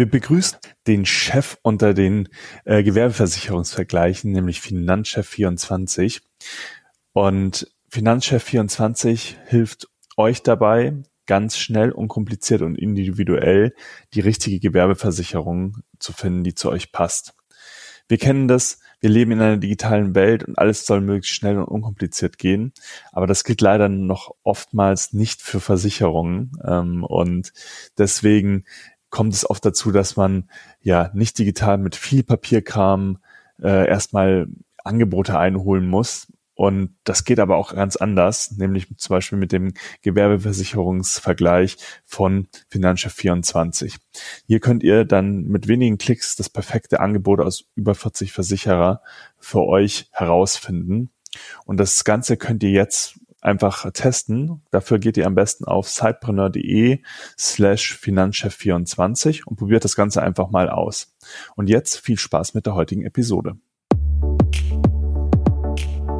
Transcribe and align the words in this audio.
Wir 0.00 0.08
begrüßen 0.08 0.56
den 0.86 1.04
Chef 1.04 1.58
unter 1.60 1.92
den 1.92 2.30
äh, 2.64 2.82
Gewerbeversicherungsvergleichen, 2.82 4.32
nämlich 4.32 4.60
Finanzchef24. 4.60 6.22
Und 7.12 7.70
Finanzchef24 7.92 9.34
hilft 9.44 9.88
euch 10.16 10.42
dabei, 10.42 10.94
ganz 11.26 11.58
schnell, 11.58 11.92
unkompliziert 11.92 12.62
und 12.62 12.76
individuell 12.76 13.74
die 14.14 14.20
richtige 14.20 14.58
Gewerbeversicherung 14.58 15.76
zu 15.98 16.14
finden, 16.14 16.44
die 16.44 16.54
zu 16.54 16.70
euch 16.70 16.92
passt. 16.92 17.34
Wir 18.08 18.16
kennen 18.16 18.48
das, 18.48 18.78
wir 19.00 19.10
leben 19.10 19.32
in 19.32 19.42
einer 19.42 19.58
digitalen 19.58 20.14
Welt 20.14 20.44
und 20.44 20.58
alles 20.58 20.86
soll 20.86 21.02
möglichst 21.02 21.36
schnell 21.36 21.58
und 21.58 21.64
unkompliziert 21.64 22.38
gehen. 22.38 22.72
Aber 23.12 23.26
das 23.26 23.44
gilt 23.44 23.60
leider 23.60 23.90
noch 23.90 24.34
oftmals 24.44 25.12
nicht 25.12 25.42
für 25.42 25.60
Versicherungen. 25.60 26.52
Ähm, 26.64 27.04
und 27.04 27.52
deswegen 27.98 28.64
kommt 29.10 29.34
es 29.34 29.48
oft 29.48 29.64
dazu, 29.64 29.90
dass 29.90 30.16
man 30.16 30.48
ja 30.80 31.10
nicht 31.14 31.38
digital 31.38 31.78
mit 31.78 31.96
viel 31.96 32.22
Papierkram 32.22 33.18
äh, 33.62 33.88
erstmal 33.88 34.48
Angebote 34.84 35.38
einholen 35.38 35.86
muss. 35.88 36.28
Und 36.54 36.94
das 37.04 37.24
geht 37.24 37.40
aber 37.40 37.56
auch 37.56 37.74
ganz 37.74 37.96
anders, 37.96 38.50
nämlich 38.50 38.86
zum 38.98 39.14
Beispiel 39.14 39.38
mit 39.38 39.50
dem 39.50 39.72
Gewerbeversicherungsvergleich 40.02 41.78
von 42.04 42.48
Finanzchef 42.68 43.14
24. 43.14 43.96
Hier 44.46 44.60
könnt 44.60 44.82
ihr 44.82 45.06
dann 45.06 45.44
mit 45.44 45.68
wenigen 45.68 45.96
Klicks 45.96 46.36
das 46.36 46.50
perfekte 46.50 47.00
Angebot 47.00 47.40
aus 47.40 47.64
über 47.76 47.94
40 47.94 48.32
Versicherer 48.32 49.00
für 49.38 49.64
euch 49.64 50.10
herausfinden. 50.12 51.08
Und 51.64 51.78
das 51.80 52.04
Ganze 52.04 52.36
könnt 52.36 52.62
ihr 52.62 52.72
jetzt 52.72 53.18
einfach 53.40 53.90
testen. 53.92 54.62
Dafür 54.70 54.98
geht 54.98 55.16
ihr 55.16 55.26
am 55.26 55.34
besten 55.34 55.64
auf 55.64 55.88
sidepreneur.de 55.88 57.00
slash 57.38 57.98
finanzchef24 58.00 59.44
und 59.44 59.56
probiert 59.56 59.84
das 59.84 59.96
Ganze 59.96 60.22
einfach 60.22 60.50
mal 60.50 60.68
aus. 60.68 61.14
Und 61.56 61.68
jetzt 61.68 61.98
viel 61.98 62.18
Spaß 62.18 62.54
mit 62.54 62.66
der 62.66 62.74
heutigen 62.74 63.04
Episode. 63.04 63.56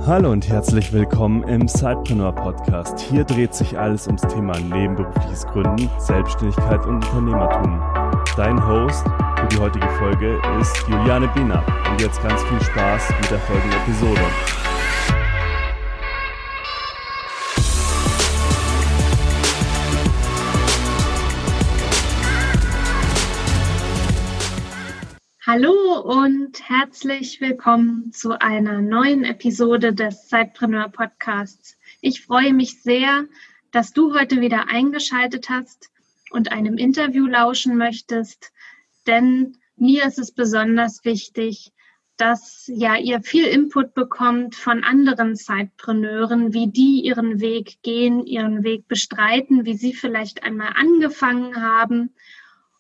Hallo 0.07 0.33
und 0.33 0.49
herzlich 0.49 0.93
willkommen 0.95 1.47
im 1.47 1.69
Sidepreneur 1.69 2.35
Podcast. 2.35 2.99
Hier 2.99 3.23
dreht 3.23 3.55
sich 3.55 3.79
alles 3.79 4.07
ums 4.07 4.23
Thema 4.23 4.59
nebenberufliches 4.59 5.47
Gründen, 5.47 5.91
Selbstständigkeit 5.99 6.85
und 6.87 7.05
Unternehmertum. 7.05 7.81
Dein 8.37 8.67
Host 8.67 9.05
für 9.05 9.49
die 9.49 9.59
heutige 9.59 9.89
Folge 9.99 10.41
ist 10.59 10.75
Juliane 10.89 11.29
Biener. 11.29 11.63
Und 11.91 12.01
jetzt 12.01 12.23
ganz 12.23 12.43
viel 12.45 12.61
Spaß 12.63 13.11
mit 13.21 13.31
der 13.31 13.39
folgenden 13.41 13.79
Episode. 13.83 14.60
Und 26.11 26.69
herzlich 26.69 27.41
willkommen 27.41 28.11
zu 28.11 28.33
einer 28.41 28.81
neuen 28.81 29.23
Episode 29.23 29.95
des 29.95 30.27
Zeitpreneur 30.27 30.89
Podcasts. 30.89 31.79
Ich 32.01 32.23
freue 32.23 32.53
mich 32.53 32.83
sehr, 32.83 33.27
dass 33.71 33.93
du 33.93 34.13
heute 34.13 34.41
wieder 34.41 34.67
eingeschaltet 34.67 35.49
hast 35.51 35.89
und 36.33 36.51
einem 36.51 36.79
Interview 36.79 37.29
lauschen 37.29 37.77
möchtest, 37.77 38.51
denn 39.07 39.57
mir 39.77 40.05
ist 40.05 40.19
es 40.19 40.33
besonders 40.33 41.05
wichtig, 41.05 41.71
dass 42.17 42.69
ja 42.75 42.97
ihr 42.97 43.23
viel 43.23 43.45
Input 43.45 43.95
bekommt 43.95 44.57
von 44.57 44.83
anderen 44.83 45.37
Zeitpreneuren, 45.37 46.53
wie 46.53 46.73
die 46.73 47.03
ihren 47.05 47.41
Weg 47.41 47.85
gehen, 47.85 48.27
ihren 48.27 48.65
Weg 48.65 48.89
bestreiten, 48.89 49.65
wie 49.65 49.75
sie 49.75 49.95
vielleicht 49.95 50.43
einmal 50.43 50.73
angefangen 50.75 51.63
haben 51.63 52.11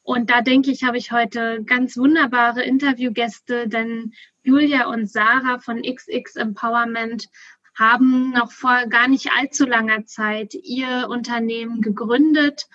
und 0.02 0.30
da 0.30 0.40
denke 0.40 0.70
ich, 0.70 0.84
habe 0.84 0.98
ich 0.98 1.12
heute 1.12 1.62
ganz 1.64 1.96
wunderbare 1.96 2.62
Interviewgäste, 2.62 3.68
denn 3.68 4.12
Julia 4.42 4.86
und 4.86 5.10
Sarah 5.10 5.58
von 5.58 5.82
XX 5.82 6.36
Empowerment 6.36 7.28
haben 7.78 8.30
noch 8.30 8.50
vor 8.50 8.86
gar 8.88 9.08
nicht 9.08 9.30
allzu 9.38 9.66
langer 9.66 10.04
Zeit 10.06 10.54
ihr 10.54 11.08
Unternehmen 11.08 11.80
gegründet. 11.80 12.66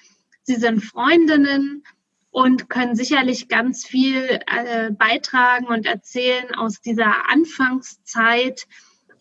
Sie 0.43 0.55
sind 0.55 0.81
Freundinnen 0.81 1.83
und 2.31 2.69
können 2.69 2.95
sicherlich 2.95 3.47
ganz 3.47 3.85
viel 3.85 4.39
äh, 4.47 4.91
beitragen 4.91 5.67
und 5.67 5.85
erzählen 5.85 6.53
aus 6.55 6.81
dieser 6.81 7.29
Anfangszeit. 7.29 8.65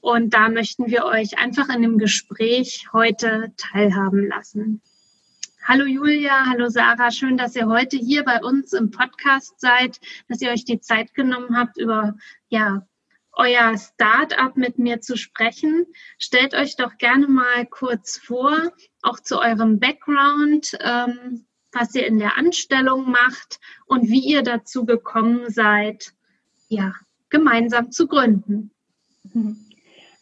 Und 0.00 0.34
da 0.34 0.48
möchten 0.48 0.86
wir 0.86 1.04
euch 1.04 1.38
einfach 1.38 1.68
in 1.68 1.82
dem 1.82 1.98
Gespräch 1.98 2.88
heute 2.92 3.52
teilhaben 3.56 4.28
lassen. 4.28 4.82
Hallo 5.66 5.86
Julia, 5.86 6.44
hallo 6.44 6.68
Sarah, 6.68 7.10
schön, 7.10 7.38
dass 7.38 7.56
ihr 7.56 7.66
heute 7.66 7.96
hier 7.96 8.22
bei 8.22 8.38
uns 8.42 8.74
im 8.74 8.90
Podcast 8.90 9.58
seid, 9.58 9.98
dass 10.28 10.42
ihr 10.42 10.50
euch 10.50 10.66
die 10.66 10.78
Zeit 10.78 11.14
genommen 11.14 11.56
habt, 11.56 11.78
über 11.78 12.16
ja, 12.50 12.86
euer 13.32 13.74
Start-up 13.78 14.58
mit 14.58 14.78
mir 14.78 15.00
zu 15.00 15.16
sprechen. 15.16 15.86
Stellt 16.18 16.52
euch 16.52 16.76
doch 16.76 16.98
gerne 16.98 17.28
mal 17.28 17.64
kurz 17.64 18.18
vor, 18.18 18.54
auch 19.00 19.18
zu 19.20 19.40
eurem 19.40 19.80
Background, 19.80 20.76
ähm, 20.80 21.46
was 21.72 21.94
ihr 21.94 22.06
in 22.08 22.18
der 22.18 22.36
Anstellung 22.36 23.10
macht 23.10 23.58
und 23.86 24.10
wie 24.10 24.20
ihr 24.20 24.42
dazu 24.42 24.84
gekommen 24.84 25.48
seid, 25.48 26.12
ja, 26.68 26.92
gemeinsam 27.30 27.90
zu 27.90 28.06
gründen. 28.06 28.70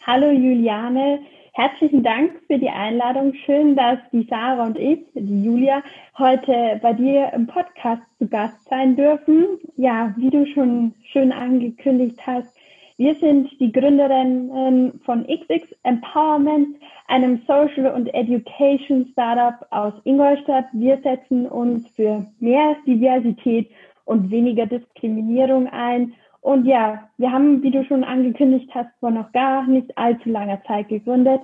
Hallo 0.07 0.31
Juliane, 0.31 1.27
Herzlichen 1.55 2.03
Dank 2.03 2.33
für 2.47 2.59
die 2.59 2.71
Einladung. 2.71 3.35
Schön, 3.45 3.77
dass 3.77 3.99
die 4.11 4.27
Sarah 4.31 4.65
und 4.65 4.79
ich, 4.79 5.01
die 5.13 5.45
Julia, 5.45 5.83
heute 6.17 6.81
bei 6.81 6.95
dir 6.95 7.31
im 7.35 7.47
Podcast 7.47 8.01
zu 8.19 8.27
Gast 8.27 8.57
sein 8.71 8.97
dürfen. 8.97 9.59
Ja, 9.77 10.15
wie 10.17 10.31
du 10.31 10.47
schon 10.47 10.95
schön 11.13 11.31
angekündigt 11.31 12.19
hast, 12.27 12.57
wir 12.97 13.15
sind 13.17 13.51
die 13.61 13.71
Gründerinnen 13.71 14.99
von 15.05 15.27
XX 15.27 15.77
Empowerment, 15.83 16.79
einem 17.09 17.43
Social 17.47 17.93
und 17.95 18.07
Education 18.15 19.09
Startup 19.13 19.67
aus 19.71 19.93
Ingolstadt. 20.05 20.67
Wir 20.73 21.03
setzen 21.03 21.47
uns 21.47 21.87
für 21.89 22.27
mehr 22.41 22.77
Diversität 22.87 23.71
und 24.07 24.31
weniger 24.31 24.65
Diskriminierung 24.65 25.69
ein 25.69 26.15
und 26.43 26.67
ja, 26.67 27.09
wir 27.19 27.33
haben, 27.33 27.63
wie 27.63 27.71
du 27.71 27.85
schon 27.85 28.03
angekündigt 28.03 28.69
hast, 28.75 28.91
vor 28.99 29.13
noch 29.13 29.31
gar 29.33 29.65
nicht 29.67 29.97
allzu 29.97 30.29
langer 30.29 30.61
Zeit 30.65 30.89
gegründet. 30.89 31.41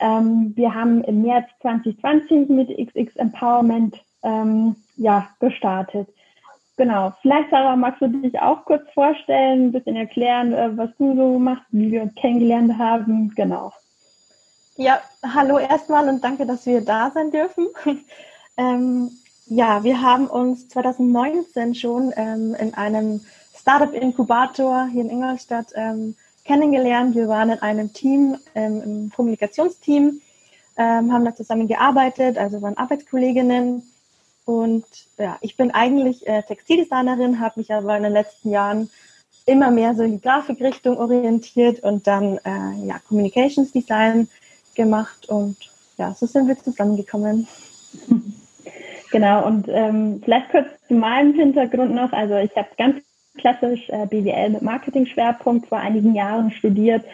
Ähm, 0.00 0.52
wir 0.56 0.74
haben 0.74 1.02
im 1.04 1.22
März 1.22 1.46
2020 1.60 2.48
mit 2.48 2.68
XX 2.68 3.14
Empowerment 3.16 4.02
ähm, 4.24 4.74
ja, 4.96 5.28
gestartet. 5.38 6.08
Genau. 6.76 7.12
Vielleicht, 7.22 7.50
Sarah, 7.50 7.76
magst 7.76 8.02
du 8.02 8.08
dich 8.08 8.36
auch 8.40 8.64
kurz 8.64 8.82
vorstellen, 8.92 9.66
ein 9.66 9.72
bisschen 9.72 9.94
erklären, 9.94 10.52
äh, 10.52 10.76
was 10.76 10.90
du 10.98 11.14
so 11.14 11.38
machst, 11.38 11.66
wie 11.70 11.92
wir 11.92 12.02
uns 12.02 12.14
kennengelernt 12.16 12.76
haben. 12.78 13.32
Genau. 13.36 13.72
Ja, 14.76 15.00
hallo 15.22 15.58
erstmal 15.58 16.08
und 16.08 16.24
danke, 16.24 16.46
dass 16.46 16.66
wir 16.66 16.80
da 16.80 17.12
sein 17.14 17.30
dürfen. 17.30 17.68
ähm, 18.56 19.10
ja, 19.46 19.84
wir 19.84 20.02
haben 20.02 20.26
uns 20.26 20.68
2019 20.68 21.76
schon 21.76 22.12
ähm, 22.16 22.56
in 22.58 22.74
einem 22.74 23.20
Startup-Inkubator 23.62 24.88
hier 24.92 25.02
in 25.02 25.10
Ingolstadt 25.10 25.68
ähm, 25.74 26.16
kennengelernt. 26.44 27.14
Wir 27.14 27.28
waren 27.28 27.50
in 27.50 27.58
einem 27.60 27.92
Team, 27.92 28.36
ähm, 28.56 28.82
im 28.82 29.12
Kommunikationsteam, 29.14 30.20
ähm, 30.76 31.12
haben 31.12 31.24
da 31.24 31.34
zusammen 31.34 31.68
gearbeitet, 31.68 32.38
also 32.38 32.60
waren 32.60 32.76
Arbeitskolleginnen. 32.76 33.82
Und 34.44 34.84
ja, 35.16 35.38
ich 35.40 35.56
bin 35.56 35.70
eigentlich 35.70 36.26
äh, 36.26 36.42
Textildesignerin, 36.42 37.38
habe 37.38 37.60
mich 37.60 37.72
aber 37.72 37.96
in 37.96 38.02
den 38.02 38.12
letzten 38.12 38.50
Jahren 38.50 38.90
immer 39.46 39.70
mehr 39.70 39.94
so 39.94 40.02
in 40.02 40.12
die 40.12 40.20
Grafikrichtung 40.20 40.98
orientiert 40.98 41.84
und 41.84 42.06
dann 42.08 42.38
äh, 42.38 42.86
ja, 42.86 42.98
Communications 43.06 43.70
Design 43.70 44.28
gemacht 44.74 45.28
und 45.28 45.56
ja, 45.98 46.14
so 46.14 46.26
sind 46.26 46.48
wir 46.48 46.58
zusammengekommen. 46.58 47.46
Genau, 49.12 49.46
und 49.46 49.66
ähm, 49.68 50.22
vielleicht 50.24 50.50
kurz 50.50 50.66
zu 50.88 50.94
meinem 50.94 51.34
Hintergrund 51.34 51.94
noch. 51.94 52.12
Also 52.12 52.36
ich 52.36 52.56
habe 52.56 52.68
ganz 52.78 52.96
klassisch 53.36 53.88
äh, 53.88 54.06
BWL 54.06 54.50
mit 54.50 54.62
Marketing-Schwerpunkt 54.62 55.66
vor 55.66 55.78
einigen 55.78 56.14
Jahren 56.14 56.50
studiert. 56.50 57.04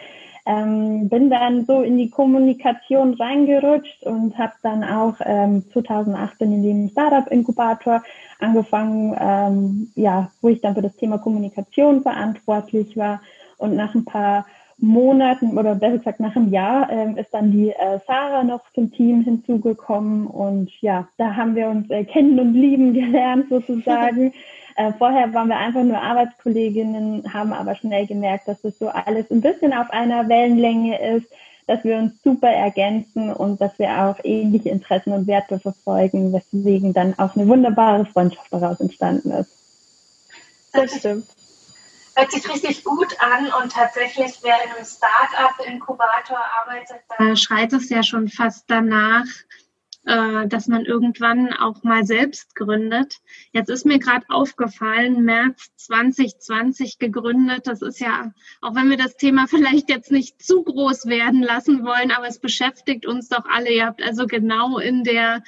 Ähm, 0.45 1.09
bin 1.09 1.29
dann 1.29 1.65
so 1.65 1.81
in 1.81 1.97
die 1.97 2.09
Kommunikation 2.09 3.13
reingerutscht 3.13 4.03
und 4.03 4.37
habe 4.37 4.53
dann 4.63 4.83
auch 4.83 5.15
ähm, 5.23 5.63
2018 5.71 6.51
in 6.51 6.63
dem 6.63 6.89
Startup-Inkubator 6.89 8.03
angefangen, 8.39 9.15
ähm, 9.19 9.91
ja, 9.95 10.31
wo 10.41 10.49
ich 10.49 10.61
dann 10.61 10.75
für 10.75 10.81
das 10.81 10.95
Thema 10.95 11.17
Kommunikation 11.19 12.01
verantwortlich 12.01 12.97
war. 12.97 13.21
Und 13.57 13.75
nach 13.75 13.93
ein 13.93 14.05
paar 14.05 14.45
Monaten 14.81 15.57
oder 15.57 15.75
besser 15.75 15.97
gesagt 15.97 16.19
nach 16.19 16.35
einem 16.35 16.51
Jahr 16.51 16.89
ähm, 16.89 17.17
ist 17.17 17.33
dann 17.33 17.51
die 17.51 17.69
äh, 17.69 17.99
Sarah 18.07 18.43
noch 18.43 18.61
zum 18.73 18.91
Team 18.91 19.23
hinzugekommen 19.23 20.25
und 20.25 20.71
ja, 20.81 21.07
da 21.17 21.35
haben 21.35 21.55
wir 21.55 21.67
uns 21.67 21.89
äh, 21.89 22.05
kennen 22.05 22.39
und 22.39 22.53
lieben 22.53 22.93
gelernt 22.93 23.47
sozusagen. 23.49 24.33
Äh, 24.79 24.93
vorher 24.97 25.33
waren 25.33 25.49
wir 25.49 25.57
einfach 25.57 25.83
nur 25.83 26.01
Arbeitskolleginnen, 26.01 27.33
haben 27.33 27.51
aber 27.51 27.75
schnell 27.75 28.07
gemerkt, 28.07 28.47
dass 28.47 28.61
das 28.61 28.79
so 28.79 28.87
alles 28.87 29.29
ein 29.29 29.41
bisschen 29.41 29.73
auf 29.73 29.89
einer 29.89 30.29
Wellenlänge 30.29 31.17
ist, 31.17 31.25
dass 31.67 31.83
wir 31.83 31.97
uns 31.97 32.13
super 32.23 32.47
ergänzen 32.47 33.33
und 33.33 33.59
dass 33.59 33.77
wir 33.77 33.89
auch 33.89 34.15
ähnliche 34.23 34.69
Interessen 34.69 35.11
und 35.11 35.27
Werte 35.27 35.59
verfolgen, 35.59 36.31
weswegen 36.31 36.93
dann 36.93 37.13
auch 37.19 37.35
eine 37.35 37.45
wunderbare 37.49 38.05
Freundschaft 38.05 38.53
daraus 38.53 38.79
entstanden 38.79 39.31
ist. 39.31 39.51
Das 40.71 40.95
stimmt. 40.95 41.27
Hört 42.15 42.31
sich 42.31 42.47
richtig 42.47 42.85
gut 42.85 43.17
an 43.19 43.51
und 43.61 43.73
tatsächlich, 43.73 44.39
wer 44.43 44.63
in 44.63 44.71
einem 44.77 44.85
Start-up-Inkubator 44.85 46.39
arbeitet, 46.61 47.01
da 47.17 47.35
schreit 47.35 47.73
es 47.73 47.89
ja 47.89 48.01
schon 48.01 48.29
fast 48.29 48.63
danach, 48.67 49.25
äh, 50.05 50.47
dass 50.47 50.67
man 50.67 50.85
irgendwann 50.85 51.53
auch 51.53 51.83
mal 51.83 52.05
selbst 52.05 52.55
gründet. 52.55 53.17
Jetzt 53.51 53.69
ist 53.69 53.85
mir 53.85 53.99
gerade 53.99 54.25
aufgefallen, 54.29 55.23
März 55.23 55.71
2020 55.75 56.99
gegründet. 56.99 57.67
Das 57.67 57.81
ist 57.81 57.99
ja, 57.99 58.31
auch 58.61 58.75
wenn 58.75 58.89
wir 58.89 58.97
das 58.97 59.17
Thema 59.17 59.47
vielleicht 59.49 59.89
jetzt 59.89 60.11
nicht 60.11 60.41
zu 60.41 60.63
groß 60.63 61.07
werden 61.07 61.43
lassen 61.43 61.83
wollen, 61.83 62.11
aber 62.11 62.27
es 62.27 62.39
beschäftigt 62.39 63.05
uns 63.05 63.29
doch 63.29 63.45
alle. 63.45 63.71
Ihr 63.71 63.85
habt 63.85 64.01
also 64.01 64.25
genau 64.25 64.79
in 64.79 65.03
der 65.03 65.43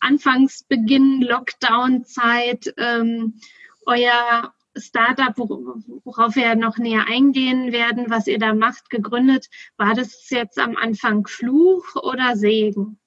Anfangsbeginn 0.00 1.22
Lockdown-Zeit 1.22 2.74
ähm, 2.76 3.40
euer 3.86 4.52
Startup, 4.76 5.34
worauf 5.38 6.36
wir 6.36 6.54
noch 6.54 6.76
näher 6.76 7.06
eingehen 7.08 7.72
werden, 7.72 8.10
was 8.10 8.26
ihr 8.26 8.38
da 8.38 8.54
macht, 8.54 8.90
gegründet. 8.90 9.48
War 9.78 9.94
das 9.94 10.28
jetzt 10.28 10.58
am 10.58 10.76
Anfang 10.76 11.26
Fluch 11.26 11.96
oder 11.96 12.36
Segen? 12.36 12.98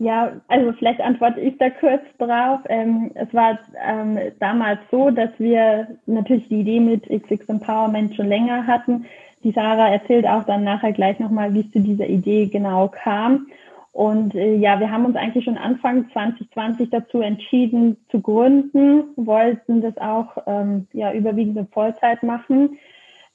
Ja, 0.00 0.32
also 0.48 0.72
vielleicht 0.72 1.02
antworte 1.02 1.40
ich 1.40 1.58
da 1.58 1.68
kurz 1.68 2.00
drauf. 2.16 2.60
Ähm, 2.70 3.10
es 3.16 3.32
war 3.34 3.58
ähm, 3.86 4.18
damals 4.38 4.78
so, 4.90 5.10
dass 5.10 5.28
wir 5.36 5.88
natürlich 6.06 6.48
die 6.48 6.60
Idee 6.60 6.80
mit 6.80 7.02
XX 7.02 7.46
Empowerment 7.50 8.16
schon 8.16 8.28
länger 8.28 8.66
hatten. 8.66 9.04
Die 9.44 9.52
Sarah 9.52 9.90
erzählt 9.90 10.26
auch 10.26 10.44
dann 10.44 10.64
nachher 10.64 10.92
gleich 10.92 11.18
nochmal, 11.18 11.52
wie 11.52 11.60
es 11.60 11.70
zu 11.72 11.80
dieser 11.80 12.06
Idee 12.06 12.46
genau 12.46 12.88
kam. 12.88 13.48
Und 13.92 14.34
äh, 14.34 14.54
ja, 14.54 14.80
wir 14.80 14.90
haben 14.90 15.04
uns 15.04 15.16
eigentlich 15.16 15.44
schon 15.44 15.58
Anfang 15.58 16.10
2020 16.14 16.88
dazu 16.88 17.20
entschieden 17.20 17.98
zu 18.10 18.22
gründen, 18.22 19.04
wollten 19.16 19.82
das 19.82 19.98
auch 19.98 20.38
ähm, 20.46 20.86
ja 20.94 21.12
überwiegend 21.12 21.58
in 21.58 21.68
Vollzeit 21.68 22.22
machen. 22.22 22.78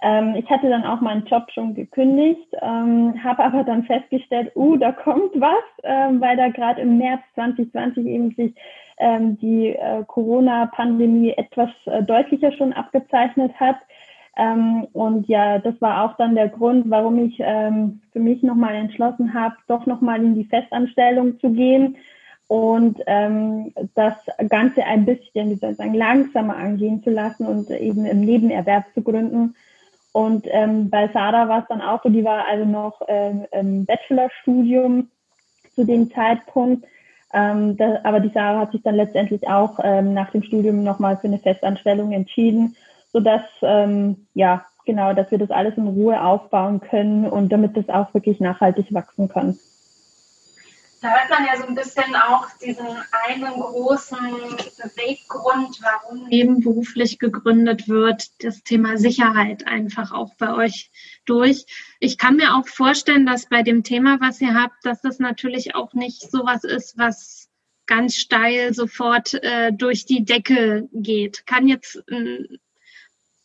Ähm, 0.02 0.36
ich 0.36 0.50
hatte 0.50 0.70
dann 0.70 0.84
auch 0.84 1.02
meinen 1.02 1.26
Job 1.26 1.50
schon 1.54 1.74
gekündigt, 1.74 2.48
ähm, 2.62 3.24
habe 3.24 3.44
aber 3.44 3.64
dann 3.64 3.84
festgestellt, 3.84 4.52
uh, 4.56 4.76
da 4.76 4.92
kommt 4.92 5.32
was, 5.36 5.64
ähm, 5.84 6.20
weil 6.20 6.36
da 6.36 6.50
gerade 6.50 6.82
im 6.82 6.98
März 6.98 7.22
2020 7.36 8.06
eben 8.06 8.32
sich 8.32 8.54
ähm, 8.98 9.38
die 9.40 9.70
äh, 9.70 10.04
Corona-Pandemie 10.06 11.32
etwas 11.32 11.70
äh, 11.86 12.04
deutlicher 12.04 12.52
schon 12.52 12.74
abgezeichnet 12.74 13.54
hat. 13.60 13.78
Ähm, 14.38 14.88
und 14.92 15.30
ja, 15.30 15.60
das 15.60 15.80
war 15.82 16.04
auch 16.04 16.18
dann 16.18 16.36
der 16.36 16.50
Grund, 16.50 16.90
warum 16.90 17.18
ich 17.20 17.38
ähm, 17.40 18.02
für 18.12 18.20
mich 18.20 18.44
nochmal 18.44 18.76
entschlossen 18.76 19.34
habe, 19.34 19.56
doch 19.68 19.86
nochmal 19.86 20.24
in 20.24 20.36
die 20.36 20.44
Festanstellung 20.44 21.40
zu 21.40 21.52
gehen 21.52 21.96
und 22.48 23.00
ähm, 23.08 23.74
das 23.96 24.14
Ganze 24.50 24.84
ein 24.84 25.06
bisschen, 25.06 25.50
wie 25.50 25.56
soll 25.56 25.72
ich 25.72 25.78
sagen, 25.78 25.94
langsamer 25.94 26.58
angehen 26.58 27.02
zu 27.02 27.10
lassen 27.10 27.46
und 27.46 27.70
eben 27.72 28.06
im 28.06 28.20
Nebenerwerb 28.22 28.86
zu 28.94 29.02
gründen 29.02 29.56
und 30.16 30.48
ähm, 30.50 30.90
bei 30.90 31.10
Sarah 31.10 31.50
war 31.50 31.64
es 31.64 31.68
dann 31.68 31.82
auch 31.82 32.02
so, 32.02 32.08
die 32.08 32.24
war 32.24 32.48
also 32.48 32.64
noch 32.64 33.02
ähm, 33.10 33.48
im 33.52 33.86
Bachelorstudium 33.86 35.10
zu 35.74 35.84
dem 35.84 36.10
Zeitpunkt. 36.10 36.86
Ähm, 37.34 37.76
da, 37.76 38.00
aber 38.06 38.22
die 38.22 38.30
Sarah 38.30 38.62
hat 38.62 38.72
sich 38.72 38.82
dann 38.82 38.96
letztendlich 38.96 39.46
auch 39.50 39.78
ähm, 39.84 40.14
nach 40.14 40.32
dem 40.32 40.42
Studium 40.42 40.86
nochmal 40.86 41.18
für 41.18 41.28
eine 41.28 41.40
Festanstellung 41.40 42.14
entschieden, 42.14 42.78
sodass, 43.12 43.42
ähm, 43.62 44.28
ja, 44.36 44.64
genau, 44.86 45.12
dass 45.12 45.32
wir 45.32 45.38
das 45.38 45.52
alles 45.52 45.76
in 45.76 45.86
Ruhe 45.86 46.24
aufbauen 46.24 46.80
können 46.80 47.26
und 47.26 47.52
damit 47.52 47.76
das 47.76 47.90
auch 47.90 48.14
wirklich 48.14 48.40
nachhaltig 48.40 48.94
wachsen 48.94 49.28
kann. 49.28 49.60
Da 51.06 51.12
hört 51.12 51.30
man 51.30 51.46
ja 51.46 51.56
so 51.56 51.68
ein 51.68 51.76
bisschen 51.76 52.16
auch 52.16 52.48
diesen 52.58 52.88
einen 53.28 53.54
großen 53.54 54.18
Beweggrund, 54.18 55.80
warum 55.80 56.28
nebenberuflich 56.30 57.20
gegründet 57.20 57.88
wird, 57.88 58.44
das 58.44 58.64
Thema 58.64 58.98
Sicherheit 58.98 59.68
einfach 59.68 60.12
auch 60.12 60.34
bei 60.40 60.52
euch 60.56 60.90
durch. 61.26 61.68
Ich 62.00 62.18
kann 62.18 62.38
mir 62.38 62.56
auch 62.56 62.68
vorstellen, 62.68 63.28
dass 63.28 63.48
bei 63.48 63.62
dem 63.62 63.84
Thema, 63.84 64.20
was 64.20 64.42
ihr 64.42 64.56
habt, 64.56 64.84
dass 64.84 65.02
das 65.02 65.20
natürlich 65.20 65.76
auch 65.76 65.94
nicht 65.94 66.32
sowas 66.32 66.64
ist, 66.64 66.98
was 66.98 67.52
ganz 67.86 68.16
steil 68.16 68.74
sofort 68.74 69.36
äh, 69.36 69.72
durch 69.74 70.08
die 70.08 70.26
Decke 70.26 70.90
geht. 70.92 71.46
Kann 71.46 71.68
jetzt 71.68 72.02
äh, 72.08 72.48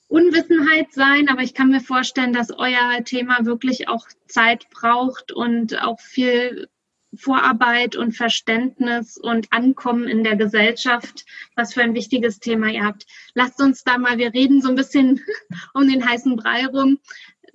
Unwissenheit 0.08 0.94
sein, 0.94 1.28
aber 1.28 1.42
ich 1.42 1.52
kann 1.52 1.68
mir 1.68 1.82
vorstellen, 1.82 2.32
dass 2.32 2.50
euer 2.50 3.04
Thema 3.04 3.44
wirklich 3.44 3.86
auch 3.86 4.06
Zeit 4.28 4.70
braucht 4.70 5.30
und 5.30 5.78
auch 5.82 6.00
viel 6.00 6.66
Vorarbeit 7.14 7.96
und 7.96 8.12
Verständnis 8.12 9.16
und 9.16 9.52
Ankommen 9.52 10.06
in 10.06 10.22
der 10.22 10.36
Gesellschaft, 10.36 11.24
was 11.56 11.74
für 11.74 11.82
ein 11.82 11.94
wichtiges 11.94 12.38
Thema 12.38 12.68
ihr 12.68 12.84
habt. 12.84 13.06
Lasst 13.34 13.60
uns 13.60 13.82
da 13.82 13.98
mal, 13.98 14.18
wir 14.18 14.32
reden 14.32 14.62
so 14.62 14.68
ein 14.68 14.76
bisschen 14.76 15.20
um 15.74 15.88
den 15.88 16.08
heißen 16.08 16.36
Brei 16.36 16.66
rum. 16.66 16.98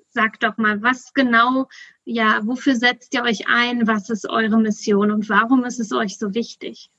Sagt 0.10 0.44
doch 0.44 0.58
mal, 0.58 0.82
was 0.82 1.14
genau, 1.14 1.68
ja, 2.06 2.40
wofür 2.44 2.76
setzt 2.76 3.14
ihr 3.14 3.24
euch 3.24 3.48
ein? 3.48 3.88
Was 3.88 4.10
ist 4.10 4.30
eure 4.30 4.58
Mission 4.58 5.12
und 5.12 5.30
warum 5.30 5.66
ist 5.66 5.80
es 5.80 5.92
euch 5.92 6.18
so 6.18 6.34
wichtig? 6.34 6.90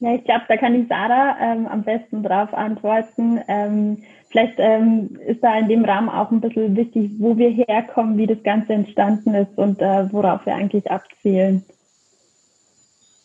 Ja, 0.00 0.14
ich 0.14 0.24
glaube, 0.24 0.44
da 0.48 0.56
kann 0.56 0.72
die 0.74 0.86
Sarah 0.86 1.36
ähm, 1.38 1.66
am 1.66 1.82
besten 1.82 2.22
drauf 2.22 2.54
antworten. 2.54 3.38
Ähm, 3.48 4.02
vielleicht 4.30 4.54
ähm, 4.58 5.18
ist 5.26 5.42
da 5.42 5.58
in 5.58 5.68
dem 5.68 5.84
Rahmen 5.84 6.08
auch 6.08 6.30
ein 6.30 6.40
bisschen 6.40 6.76
wichtig, 6.76 7.10
wo 7.18 7.36
wir 7.36 7.50
herkommen, 7.50 8.16
wie 8.16 8.26
das 8.26 8.42
Ganze 8.42 8.72
entstanden 8.72 9.34
ist 9.34 9.56
und 9.56 9.80
äh, 9.80 10.10
worauf 10.12 10.46
wir 10.46 10.54
eigentlich 10.54 10.90
abzielen. 10.90 11.64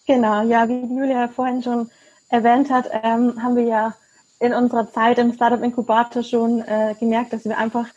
Genau, 0.07 0.43
ja, 0.43 0.67
wie 0.67 0.81
Julia 0.81 1.27
vorhin 1.27 1.63
schon 1.63 1.89
erwähnt 2.29 2.69
hat, 2.69 2.89
ähm, 3.03 3.41
haben 3.41 3.55
wir 3.55 3.63
ja 3.63 3.93
in 4.39 4.53
unserer 4.53 4.91
Zeit 4.91 5.17
im 5.17 5.33
Startup 5.33 5.63
Inkubator 5.63 6.23
schon 6.23 6.61
äh, 6.61 6.95
gemerkt, 6.99 7.33
dass 7.33 7.45
wir 7.45 7.57
einfach 7.57 7.87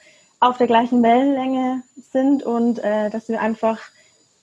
auf 0.41 0.57
der 0.57 0.67
gleichen 0.67 1.03
Wellenlänge 1.03 1.83
sind 2.13 2.43
und 2.43 2.79
äh, 2.79 3.11
dass 3.11 3.29
wir 3.29 3.41
einfach 3.41 3.79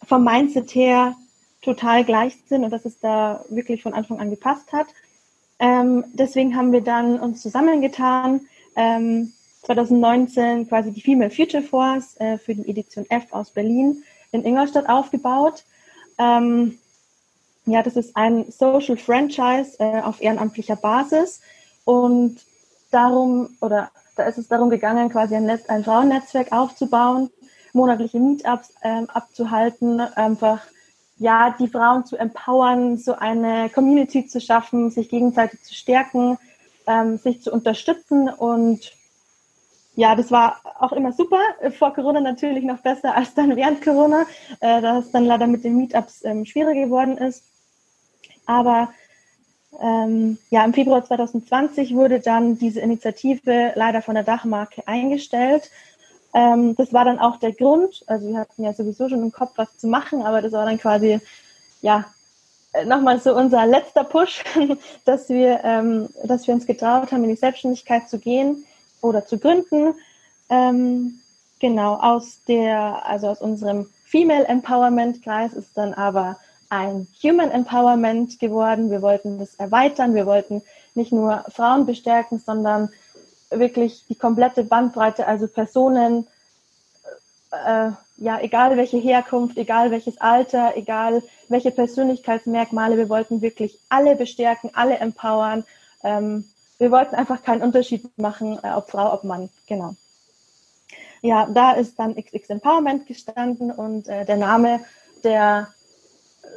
vom 0.06 0.24
Mindset 0.24 0.76
her 0.76 1.16
total 1.62 2.04
gleich 2.04 2.38
sind 2.48 2.64
und 2.64 2.72
dass 2.72 2.86
es 2.86 3.00
da 3.00 3.44
wirklich 3.50 3.82
von 3.82 3.94
Anfang 3.94 4.20
an 4.20 4.30
gepasst 4.30 4.72
hat. 4.72 4.88
Ähm, 5.58 6.04
deswegen 6.14 6.56
haben 6.56 6.72
wir 6.74 6.82
dann 6.82 7.20
uns 7.20 7.42
zusammengetan, 7.42 8.42
ähm, 8.76 9.34
2019 9.64 10.68
quasi 10.68 10.92
die 10.92 11.02
Female 11.02 11.32
Future 11.32 11.64
Force 11.64 12.16
äh, 12.20 12.38
für 12.38 12.56
die 12.56 12.70
Edition 12.70 13.06
F 13.10 13.26
aus 13.32 13.50
Berlin 13.52 14.04
in 14.32 14.46
Ingolstadt 14.46 14.88
aufgebaut. 14.88 15.64
Ähm, 16.18 16.78
ja, 17.66 17.82
das 17.82 17.96
ist 17.96 18.16
ein 18.16 18.52
Social 18.52 18.98
Franchise 18.98 19.80
äh, 19.80 20.02
auf 20.02 20.22
ehrenamtlicher 20.22 20.76
Basis 20.76 21.42
und 21.84 22.38
darum 22.92 23.50
oder 23.60 23.92
da 24.16 24.24
ist 24.24 24.38
es 24.38 24.48
darum 24.48 24.70
gegangen, 24.70 25.10
quasi 25.10 25.36
ein, 25.36 25.46
Netz, 25.46 25.68
ein 25.68 25.84
Frauennetzwerk 25.84 26.52
aufzubauen, 26.52 27.30
monatliche 27.74 28.20
Meetups 28.20 28.74
ähm, 28.82 29.10
abzuhalten, 29.10 30.00
einfach 30.00 30.62
ja, 31.18 31.56
die 31.58 31.68
Frauen 31.68 32.06
zu 32.06 32.18
empowern, 32.18 32.98
so 32.98 33.14
eine 33.14 33.70
Community 33.70 34.28
zu 34.28 34.40
schaffen, 34.40 34.90
sich 34.90 35.10
gegenseitig 35.10 35.62
zu 35.64 35.74
stärken, 35.74 36.38
ähm, 36.88 37.18
sich 37.18 37.42
zu 37.42 37.52
unterstützen 37.52 38.30
und 38.30 38.94
ja, 39.96 40.14
das 40.16 40.30
war 40.30 40.60
auch 40.80 40.92
immer 40.92 41.14
super. 41.14 41.40
Vor 41.78 41.94
Corona 41.94 42.20
natürlich 42.20 42.66
noch 42.66 42.80
besser 42.80 43.16
als 43.16 43.34
dann 43.34 43.56
während 43.56 43.82
Corona, 43.82 44.26
äh, 44.60 44.82
da 44.82 45.00
es 45.00 45.12
dann 45.12 45.26
leider 45.26 45.48
mit 45.48 45.64
den 45.64 45.78
Meetups 45.78 46.26
ähm, 46.26 46.46
schwieriger 46.46 46.86
geworden 46.86 47.18
ist. 47.18 47.44
Aber 48.46 48.90
ähm, 49.82 50.38
ja, 50.50 50.66
im 50.66 50.74
Februar 50.74 51.04
2020 51.04 51.96
wurde 51.96 52.20
dann 52.20 52.58
diese 52.58 52.82
Initiative 52.82 53.72
leider 53.76 54.02
von 54.02 54.16
der 54.16 54.24
Dachmarke 54.24 54.86
eingestellt. 54.88 55.72
Ähm, 56.34 56.76
das 56.76 56.92
war 56.92 57.06
dann 57.06 57.20
auch 57.20 57.38
der 57.38 57.54
Grund. 57.54 58.04
Also 58.08 58.28
wir 58.28 58.38
hatten 58.38 58.64
ja 58.64 58.74
sowieso 58.74 59.08
schon 59.08 59.24
im 59.24 59.32
Kopf, 59.32 59.54
was 59.56 59.78
zu 59.78 59.88
machen, 59.88 60.22
aber 60.22 60.42
das 60.42 60.52
war 60.52 60.66
dann 60.66 60.78
quasi, 60.78 61.20
ja, 61.82 62.06
nochmal 62.86 63.20
so 63.20 63.36
unser 63.36 63.66
letzter 63.66 64.04
Push, 64.04 64.44
dass 65.06 65.30
wir, 65.30 65.62
ähm, 65.64 66.10
dass 66.24 66.48
wir 66.48 66.54
uns 66.54 66.66
getraut 66.66 67.12
haben, 67.12 67.24
in 67.24 67.30
die 67.30 67.36
Selbstständigkeit 67.36 68.10
zu 68.10 68.20
gehen 68.20 68.66
oder 69.02 69.26
zu 69.26 69.38
gründen. 69.38 69.94
Ähm, 70.50 71.20
genau, 71.60 71.96
aus 71.96 72.40
der, 72.48 73.06
also 73.06 73.28
aus 73.28 73.42
unserem 73.42 73.90
Female 74.04 74.46
Empowerment 74.46 75.24
Kreis 75.24 75.54
ist 75.54 75.78
dann 75.78 75.94
aber 75.94 76.38
ein 76.70 77.08
Human 77.24 77.52
Empowerment 77.52 78.40
geworden. 78.40 78.92
Wir 78.92 79.02
wollten 79.02 79.40
das 79.40 79.56
erweitern. 79.56 80.16
Wir 80.16 80.26
wollten 80.26 80.62
nicht 80.94 81.12
nur 81.12 81.44
Frauen 81.50 81.86
bestärken, 81.86 82.40
sondern 82.40 82.90
wirklich 83.50 84.06
die 84.08 84.16
komplette 84.16 84.64
Bandbreite, 84.64 85.28
also 85.28 85.48
Personen, 85.48 86.28
äh, 87.52 87.92
ja, 88.18 88.40
egal 88.40 88.78
welche 88.78 88.98
Herkunft, 88.98 89.58
egal 89.58 89.92
welches 89.92 90.20
Alter, 90.20 90.74
egal 90.76 91.22
welche 91.50 91.72
Persönlichkeitsmerkmale, 91.72 92.98
wir 92.98 93.10
wollten 93.10 93.42
wirklich 93.42 93.80
alle 93.90 94.16
bestärken, 94.16 94.72
alle 94.74 94.98
empowern. 94.98 95.66
Ähm, 96.04 96.46
wir 96.78 96.92
wollten 96.92 97.16
einfach 97.16 97.44
keinen 97.44 97.62
Unterschied 97.62 98.18
machen, 98.18 98.60
äh, 98.64 98.72
ob 98.72 98.90
Frau, 98.90 99.14
ob 99.14 99.24
Mann, 99.24 99.50
genau. 99.68 99.96
Ja, 101.22 101.48
da 101.48 101.74
ist 101.74 101.98
dann 101.98 102.16
XX 102.16 102.50
Empowerment 102.52 103.08
gestanden 103.08 103.72
und 103.72 104.08
äh, 104.08 104.26
der 104.26 104.38
Name, 104.38 104.82
der 105.24 105.70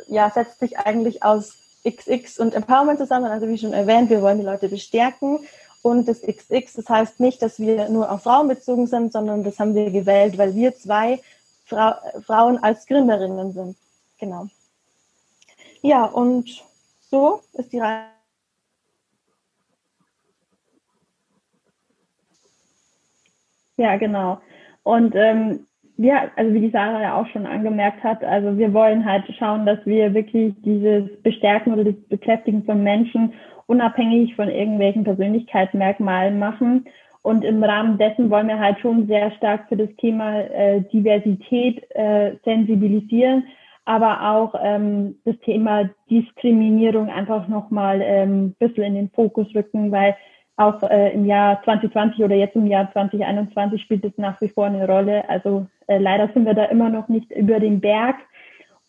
ja, 0.08 0.30
setzt 0.30 0.60
sich 0.60 0.78
eigentlich 0.78 1.22
aus 1.22 1.54
XX 1.84 2.38
und 2.38 2.54
Empowerment 2.54 2.98
zusammen. 2.98 3.30
Also 3.30 3.48
wie 3.48 3.58
schon 3.58 3.72
erwähnt, 3.72 4.10
wir 4.10 4.22
wollen 4.22 4.38
die 4.38 4.44
Leute 4.44 4.68
bestärken. 4.68 5.40
Und 5.80 6.08
das 6.08 6.20
XX, 6.20 6.72
das 6.74 6.88
heißt 6.88 7.20
nicht, 7.20 7.40
dass 7.40 7.58
wir 7.58 7.88
nur 7.88 8.10
auf 8.10 8.24
Frauen 8.24 8.48
bezogen 8.48 8.86
sind, 8.86 9.12
sondern 9.12 9.44
das 9.44 9.58
haben 9.58 9.74
wir 9.74 9.90
gewählt, 9.90 10.36
weil 10.36 10.54
wir 10.54 10.76
zwei 10.76 11.20
Fra 11.68 12.00
Frauen 12.26 12.58
als 12.62 12.86
Gründerinnen 12.86 13.52
sind. 13.52 13.76
Genau. 14.18 14.46
Ja, 15.82 16.04
und 16.04 16.64
so 17.10 17.40
ist 17.52 17.72
die 17.72 17.78
Reihe. 17.78 18.06
Ja, 23.76 23.96
genau. 23.96 24.40
Und 24.82 25.14
ähm, 25.14 25.66
ja, 25.98 26.30
also 26.36 26.54
wie 26.54 26.60
die 26.60 26.70
Sarah 26.70 27.02
ja 27.02 27.20
auch 27.20 27.26
schon 27.28 27.46
angemerkt 27.46 28.02
hat, 28.02 28.24
also 28.24 28.56
wir 28.56 28.72
wollen 28.72 29.04
halt 29.04 29.24
schauen, 29.38 29.66
dass 29.66 29.84
wir 29.84 30.14
wirklich 30.14 30.54
dieses 30.64 31.10
Bestärken 31.22 31.72
oder 31.72 31.84
das 31.84 32.00
Bekräftigen 32.08 32.64
von 32.64 32.82
Menschen 32.82 33.34
unabhängig 33.66 34.34
von 34.34 34.48
irgendwelchen 34.48 35.04
Persönlichkeitsmerkmalen 35.04 36.38
machen. 36.38 36.86
Und 37.22 37.44
im 37.44 37.62
Rahmen 37.62 37.98
dessen 37.98 38.30
wollen 38.30 38.48
wir 38.48 38.58
halt 38.58 38.78
schon 38.80 39.06
sehr 39.06 39.30
stark 39.32 39.68
für 39.68 39.76
das 39.76 39.94
Thema 39.96 40.40
äh, 40.40 40.82
Diversität 40.92 41.84
äh, 41.90 42.36
sensibilisieren, 42.44 43.44
aber 43.84 44.30
auch 44.30 44.54
ähm, 44.62 45.16
das 45.24 45.38
Thema 45.40 45.90
Diskriminierung 46.10 47.08
einfach 47.08 47.48
nochmal 47.48 48.00
ähm, 48.02 48.46
ein 48.46 48.56
bisschen 48.58 48.84
in 48.84 48.94
den 48.94 49.10
Fokus 49.10 49.52
rücken, 49.54 49.90
weil 49.90 50.16
auch 50.58 50.82
äh, 50.82 51.12
im 51.14 51.24
Jahr 51.24 51.62
2020 51.62 52.24
oder 52.24 52.34
jetzt 52.34 52.56
im 52.56 52.66
Jahr 52.66 52.90
2021 52.92 53.80
spielt 53.80 54.04
es 54.04 54.12
nach 54.16 54.40
wie 54.40 54.48
vor 54.48 54.66
eine 54.66 54.86
Rolle. 54.86 55.28
Also 55.28 55.66
äh, 55.86 55.98
leider 55.98 56.28
sind 56.34 56.46
wir 56.46 56.54
da 56.54 56.64
immer 56.64 56.90
noch 56.90 57.08
nicht 57.08 57.30
über 57.30 57.60
den 57.60 57.80
Berg. 57.80 58.16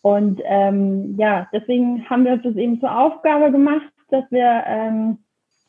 Und 0.02 0.40
ähm, 0.44 1.14
ja, 1.16 1.48
deswegen 1.52 2.08
haben 2.10 2.24
wir 2.24 2.32
uns 2.32 2.42
das 2.42 2.56
eben 2.56 2.80
zur 2.80 2.96
Aufgabe 2.98 3.52
gemacht, 3.52 3.86
dass 4.10 4.24
wir 4.30 4.64
ähm, 4.66 5.18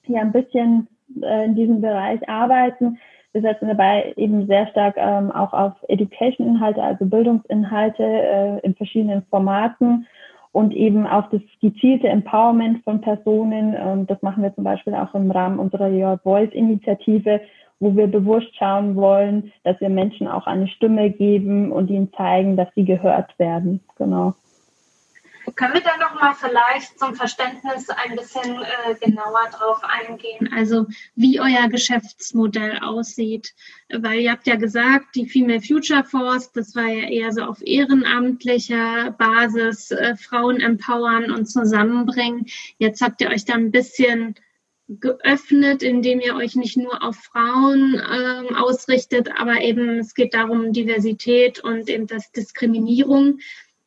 ja 0.08 0.22
ein 0.22 0.32
bisschen 0.32 0.88
äh, 1.22 1.46
in 1.46 1.56
diesem 1.56 1.82
Bereich 1.82 2.28
arbeiten. 2.30 2.98
Wir 3.34 3.42
setzen 3.42 3.70
dabei 3.70 4.14
eben 4.18 4.46
sehr 4.48 4.68
stark 4.68 4.96
ähm, 4.98 5.32
auch 5.32 5.54
auf 5.54 5.74
Education-Inhalte, 5.88 6.84
also 6.84 7.06
Bildungsinhalte 7.06 8.04
äh, 8.04 8.60
in 8.60 8.76
verschiedenen 8.76 9.24
Formaten 9.30 10.06
und 10.52 10.74
eben 10.74 11.08
auf 11.08 11.30
das 11.30 11.42
gezielte 11.62 12.10
Empowerment 12.10 12.84
von 12.84 13.00
Personen. 13.00 13.74
Und 13.76 14.12
das 14.12 14.22
machen 14.22 14.44
wir 14.44 14.54
zum 14.54 14.66
Beispiel 14.66 14.94
auch 14.96 15.14
im 15.16 15.32
Rahmen 15.32 15.60
unserer 15.60 15.90
Your 15.90 16.20
Voice-Initiative, 16.24 17.40
wo 17.80 17.96
wir 17.96 18.08
bewusst 18.08 18.54
schauen 18.58 18.96
wollen, 18.96 19.52
dass 19.64 19.80
wir 19.80 19.90
Menschen 19.90 20.28
auch 20.28 20.46
eine 20.48 20.68
Stimme 20.68 21.10
geben 21.10 21.72
und 21.72 21.90
ihnen 21.90 22.12
zeigen, 22.14 22.58
dass 22.58 22.68
sie 22.76 22.86
gehört 22.86 23.38
werden. 23.40 23.80
Genau. 23.98 24.34
Können 25.56 25.74
wir 25.74 25.82
da 25.82 25.98
noch 25.98 26.20
mal 26.20 26.34
vielleicht 26.34 27.00
zum 27.00 27.16
Verständnis 27.16 27.90
ein 27.90 28.16
bisschen 28.16 28.62
äh, 28.62 28.96
genauer 29.00 29.50
drauf 29.52 29.82
eingehen, 29.84 30.52
also 30.54 30.86
wie 31.16 31.40
euer 31.40 31.68
Geschäftsmodell 31.70 32.80
aussieht? 32.80 33.54
Weil 33.90 34.20
ihr 34.20 34.32
habt 34.32 34.48
ja 34.48 34.56
gesagt, 34.56 35.16
die 35.16 35.28
Female 35.28 35.62
Future 35.62 36.04
Force, 36.04 36.52
das 36.52 36.76
war 36.76 36.88
ja 36.88 37.10
eher 37.10 37.32
so 37.32 37.44
auf 37.44 37.62
ehrenamtlicher 37.62 39.12
Basis, 39.12 39.92
äh, 39.92 40.16
Frauen 40.16 40.60
empowern 40.60 41.32
und 41.32 41.46
zusammenbringen. 41.46 42.46
Jetzt 42.78 43.02
habt 43.02 43.22
ihr 43.22 43.30
euch 43.30 43.46
da 43.46 43.54
ein 43.54 43.72
bisschen 43.72 44.36
geöffnet, 45.00 45.84
indem 45.84 46.20
ihr 46.20 46.36
euch 46.36 46.56
nicht 46.56 46.76
nur 46.76 47.02
auf 47.02 47.16
Frauen 47.16 47.96
äh, 47.96 48.54
ausrichtet, 48.56 49.30
aber 49.38 49.62
eben 49.62 50.00
es 50.00 50.14
geht 50.14 50.34
darum 50.34 50.74
Diversität 50.74 51.60
und 51.60 51.88
eben 51.88 52.08
das 52.08 52.32
Diskriminierung 52.32 53.40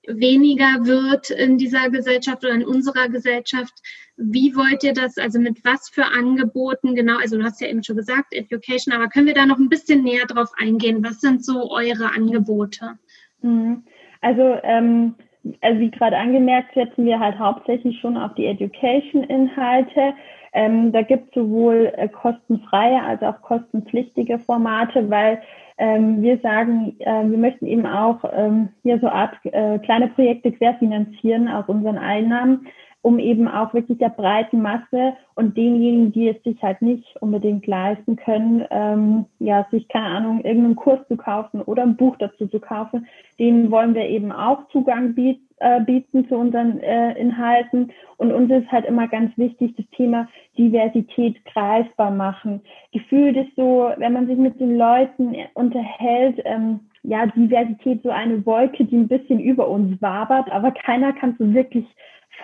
weniger 0.06 0.84
wird 0.86 1.30
in 1.30 1.58
dieser 1.58 1.90
Gesellschaft 1.90 2.44
oder 2.44 2.54
in 2.54 2.64
unserer 2.64 3.08
Gesellschaft. 3.08 3.72
Wie 4.16 4.54
wollt 4.54 4.84
ihr 4.84 4.92
das, 4.92 5.18
also 5.18 5.40
mit 5.40 5.64
was 5.64 5.88
für 5.88 6.04
Angeboten 6.04 6.94
genau, 6.94 7.18
also 7.18 7.36
du 7.36 7.44
hast 7.44 7.60
ja 7.60 7.68
eben 7.68 7.82
schon 7.82 7.96
gesagt, 7.96 8.32
Education, 8.32 8.94
aber 8.94 9.08
können 9.08 9.26
wir 9.26 9.34
da 9.34 9.46
noch 9.46 9.58
ein 9.58 9.68
bisschen 9.68 10.02
näher 10.02 10.26
drauf 10.26 10.50
eingehen? 10.58 11.04
Was 11.04 11.20
sind 11.20 11.44
so 11.44 11.70
eure 11.70 12.12
Angebote? 12.14 12.98
Mhm. 13.42 13.84
Also, 14.20 14.58
ähm, 14.62 15.14
also 15.60 15.80
wie 15.80 15.90
gerade 15.90 16.16
angemerkt, 16.16 16.74
setzen 16.74 17.04
wir 17.04 17.18
halt 17.18 17.38
hauptsächlich 17.38 17.98
schon 18.00 18.16
auf 18.16 18.34
die 18.34 18.46
Education-Inhalte. 18.46 20.14
Ähm, 20.52 20.92
da 20.92 21.02
gibt 21.02 21.28
es 21.28 21.34
sowohl 21.34 21.92
äh, 21.96 22.08
kostenfreie 22.08 23.02
als 23.02 23.22
auch 23.22 23.42
kostenpflichtige 23.42 24.38
Formate, 24.38 25.10
weil 25.10 25.42
ähm, 25.76 26.22
wir 26.22 26.38
sagen, 26.38 26.96
äh, 27.00 27.24
wir 27.28 27.38
möchten 27.38 27.66
eben 27.66 27.86
auch 27.86 28.24
ähm, 28.32 28.68
hier 28.82 28.98
so 29.00 29.08
Art 29.08 29.34
äh, 29.44 29.78
kleine 29.80 30.08
Projekte 30.08 30.52
querfinanzieren 30.52 31.48
aus 31.48 31.64
unseren 31.66 31.98
Einnahmen, 31.98 32.68
um 33.02 33.18
eben 33.18 33.48
auch 33.48 33.74
wirklich 33.74 33.98
der 33.98 34.08
breiten 34.08 34.62
Masse 34.62 35.14
und 35.34 35.56
denjenigen, 35.56 36.12
die 36.12 36.28
es 36.28 36.42
sich 36.42 36.62
halt 36.62 36.80
nicht 36.80 37.04
unbedingt 37.20 37.66
leisten 37.66 38.16
können, 38.16 38.64
ähm, 38.70 39.26
ja, 39.40 39.66
sich, 39.70 39.88
keine 39.88 40.06
Ahnung, 40.06 40.40
irgendeinen 40.42 40.76
Kurs 40.76 41.00
zu 41.08 41.16
kaufen 41.16 41.60
oder 41.60 41.82
ein 41.82 41.96
Buch 41.96 42.16
dazu 42.18 42.46
zu 42.46 42.60
kaufen, 42.60 43.06
denen 43.38 43.70
wollen 43.70 43.94
wir 43.94 44.08
eben 44.08 44.32
auch 44.32 44.68
Zugang 44.68 45.14
bieten 45.14 45.44
äh, 45.58 45.80
bieten 45.80 46.28
zu 46.28 46.36
unseren 46.36 46.80
äh, 46.80 47.12
Inhalten. 47.18 47.92
Und 48.16 48.32
uns 48.32 48.50
ist 48.50 48.70
halt 48.70 48.86
immer 48.86 49.08
ganz 49.08 49.36
wichtig, 49.36 49.74
das 49.76 49.86
Thema 49.96 50.28
Diversität 50.58 51.44
greifbar 51.44 52.10
machen. 52.10 52.60
Gefühlt 52.92 53.36
ist 53.36 53.54
so, 53.56 53.90
wenn 53.96 54.12
man 54.12 54.26
sich 54.26 54.36
mit 54.36 54.60
den 54.60 54.76
Leuten 54.76 55.36
unterhält, 55.54 56.40
ähm, 56.44 56.80
ja, 57.02 57.26
Diversität 57.26 58.02
so 58.02 58.10
eine 58.10 58.44
Wolke, 58.46 58.84
die 58.84 58.96
ein 58.96 59.08
bisschen 59.08 59.38
über 59.38 59.68
uns 59.68 60.00
wabert, 60.00 60.50
aber 60.50 60.70
keiner 60.70 61.12
kann 61.12 61.36
so 61.38 61.52
wirklich 61.52 61.86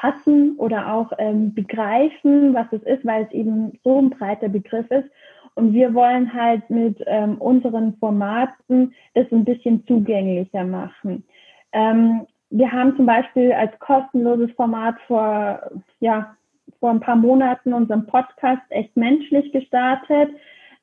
fassen 0.00 0.56
oder 0.58 0.92
auch 0.92 1.12
ähm, 1.18 1.54
begreifen, 1.54 2.54
was 2.54 2.66
es 2.72 2.82
ist, 2.82 3.04
weil 3.04 3.24
es 3.24 3.32
eben 3.32 3.72
so 3.82 3.98
ein 3.98 4.10
breiter 4.10 4.48
Begriff 4.48 4.90
ist. 4.90 5.08
Und 5.54 5.72
wir 5.72 5.94
wollen 5.94 6.32
halt 6.32 6.68
mit 6.70 7.02
ähm, 7.06 7.36
unseren 7.38 7.96
Formaten 7.96 8.94
das 9.14 9.26
ein 9.32 9.44
bisschen 9.44 9.84
zugänglicher 9.86 10.64
machen. 10.64 11.24
Ähm, 11.72 12.26
wir 12.50 12.70
haben 12.70 12.96
zum 12.96 13.06
Beispiel 13.06 13.52
als 13.52 13.76
kostenloses 13.78 14.50
Format 14.52 14.96
vor, 15.06 15.70
ja, 16.00 16.34
vor 16.80 16.90
ein 16.90 17.00
paar 17.00 17.16
Monaten 17.16 17.72
unseren 17.72 18.06
Podcast 18.06 18.62
echt 18.70 18.96
menschlich 18.96 19.52
gestartet. 19.52 20.30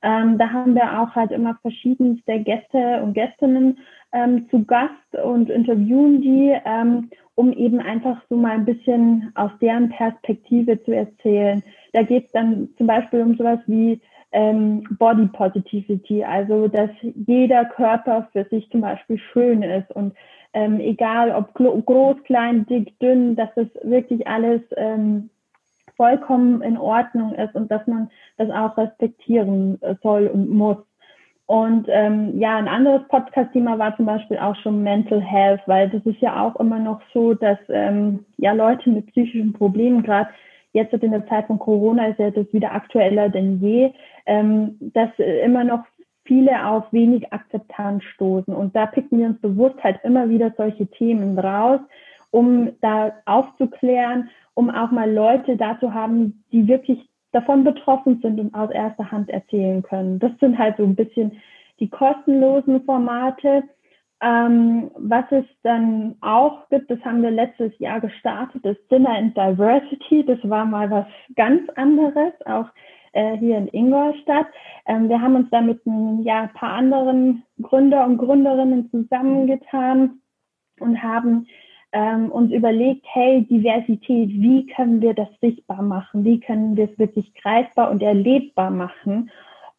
Ähm, 0.02 0.38
da 0.38 0.52
haben 0.52 0.76
wir 0.76 1.00
auch 1.00 1.16
halt 1.16 1.32
immer 1.32 1.58
verschiedenste 1.62 2.40
Gäste 2.40 3.02
und 3.02 3.14
Gästinnen 3.14 3.80
ähm, 4.14 4.48
zu 4.50 4.64
Gast 4.64 5.16
und 5.24 5.50
interviewen 5.50 6.22
die, 6.22 6.56
ähm, 6.66 7.10
um 7.36 7.52
eben 7.52 7.80
einfach 7.80 8.22
so 8.30 8.36
mal 8.36 8.52
ein 8.52 8.66
bisschen 8.66 9.32
aus 9.36 9.52
deren 9.60 9.90
Perspektive 9.90 10.82
zu 10.84 10.92
erzählen. 10.92 11.64
Da 11.94 12.04
geht 12.04 12.28
es 12.28 12.32
dann 12.32 12.70
zum 12.78 12.88
Beispiel 12.88 13.22
um 13.22 13.36
sowas 13.36 13.60
wie 13.66 14.00
ähm, 14.32 14.84
Body 14.98 15.28
Positivity, 15.28 16.24
also 16.24 16.68
dass 16.68 16.90
jeder 17.02 17.66
Körper 17.66 18.28
für 18.34 18.46
sich 18.46 18.70
zum 18.70 18.82
Beispiel 18.82 19.18
schön 19.18 19.64
ist 19.64 19.92
und 19.92 20.14
ähm, 20.54 20.80
egal 20.80 21.32
ob 21.32 21.54
groß, 21.54 22.24
klein, 22.24 22.66
dick, 22.66 22.98
dünn, 23.00 23.36
dass 23.36 23.50
das 23.56 23.68
wirklich 23.84 24.28
alles 24.28 24.62
ähm, 24.76 25.30
vollkommen 25.96 26.62
in 26.62 26.78
Ordnung 26.78 27.34
ist 27.34 27.56
und 27.56 27.70
dass 27.70 27.86
man 27.88 28.10
das 28.38 28.50
auch 28.52 28.78
respektieren 28.78 29.82
äh, 29.82 29.96
soll 30.02 30.28
und 30.28 30.50
muss. 30.50 30.78
Und 31.48 31.88
ähm, 31.90 32.40
ja, 32.40 32.58
ein 32.58 32.68
anderes 32.68 33.08
Podcast-Thema 33.08 33.80
war 33.80 33.96
zum 33.96 34.06
Beispiel 34.06 34.38
auch 34.38 34.56
schon 34.58 34.84
Mental 34.84 35.22
Health, 35.22 35.62
weil 35.66 35.90
das 35.90 36.06
ist 36.06 36.20
ja 36.20 36.44
auch 36.44 36.60
immer 36.60 36.78
noch 36.78 37.02
so, 37.14 37.34
dass 37.34 37.58
ähm, 37.70 38.26
ja 38.38 38.52
Leute 38.52 38.90
mit 38.90 39.08
psychischen 39.08 39.54
Problemen, 39.54 40.04
gerade 40.04 40.30
jetzt 40.78 40.94
in 40.94 41.12
der 41.12 41.28
Zeit 41.28 41.48
von 41.48 41.60
Corona 41.60 42.08
ist 42.08 42.20
ja 42.20 42.32
das 42.32 42.52
wieder 42.54 42.74
aktueller 42.74 43.30
denn 43.30 43.60
je, 43.60 43.92
ähm, 44.26 44.78
dass 44.80 45.10
äh, 45.20 45.42
immer 45.44 45.64
noch 45.64 45.84
viele 46.28 46.66
auf 46.68 46.84
wenig 46.92 47.32
Akzeptanz 47.34 48.04
stoßen. 48.04 48.54
Und 48.54 48.76
da 48.76 48.86
picken 48.86 49.20
wir 49.20 49.28
uns 49.28 49.42
bewusst 49.42 49.82
halt 49.84 50.00
immer 50.04 50.30
wieder 50.30 50.54
solche 50.58 50.88
Themen 50.88 51.40
raus, 51.40 51.80
um 52.32 52.70
da 52.82 53.14
aufzuklären, 53.26 54.30
um 54.54 54.70
auch 54.70 54.92
mal 54.92 55.12
Leute 55.12 55.56
da 55.56 55.80
zu 55.80 55.94
haben, 55.94 56.44
die 56.52 56.68
wirklich 56.68 57.00
davon 57.32 57.64
betroffen 57.64 58.20
sind 58.22 58.40
und 58.40 58.54
aus 58.54 58.70
erster 58.72 59.12
Hand 59.12 59.30
erzählen 59.30 59.82
können. 59.82 60.20
Das 60.20 60.32
sind 60.40 60.58
halt 60.58 60.78
so 60.78 60.84
ein 60.84 60.96
bisschen 60.96 61.32
die 61.80 61.90
kostenlosen 61.90 62.84
Formate. 62.84 63.64
Ähm, 64.20 64.90
was 64.98 65.26
es 65.30 65.46
dann 65.62 66.16
auch 66.22 66.68
gibt, 66.70 66.90
das 66.90 67.00
haben 67.06 67.22
wir 67.22 67.30
letztes 67.30 67.78
Jahr 67.78 68.02
gestartet, 68.02 68.66
das 68.66 68.78
Dinner 68.90 69.12
and 69.12 69.38
Diversity. 69.38 70.26
Das 70.26 70.40
war 70.44 70.66
mal 70.66 70.90
was 70.90 71.06
ganz 71.36 71.70
anderes, 71.76 72.34
auch 72.46 72.66
äh, 73.12 73.38
hier 73.38 73.58
in 73.58 73.68
Ingolstadt. 73.68 74.48
Ähm, 74.88 75.08
wir 75.10 75.22
haben 75.22 75.36
uns 75.36 75.50
da 75.52 75.62
mit 75.62 75.86
ein 75.86 76.24
ja, 76.24 76.50
paar 76.56 76.74
anderen 76.74 77.44
Gründer 77.62 78.06
und 78.06 78.18
Gründerinnen 78.18 78.90
zusammengetan 78.90 80.20
und 80.80 81.04
haben 81.04 81.48
ähm, 81.92 82.32
uns 82.32 82.52
überlegt, 82.52 83.06
hey, 83.14 83.46
Diversität, 83.46 84.30
wie 84.30 84.66
können 84.68 85.02
wir 85.02 85.14
das 85.14 85.30
sichtbar 85.42 85.82
machen? 85.82 86.26
Wie 86.26 86.40
können 86.40 86.76
wir 86.76 86.86
es 86.86 87.00
wirklich 87.00 87.34
greifbar 87.36 87.92
und 87.92 88.02
erlebbar 88.02 88.72
machen? 88.72 89.32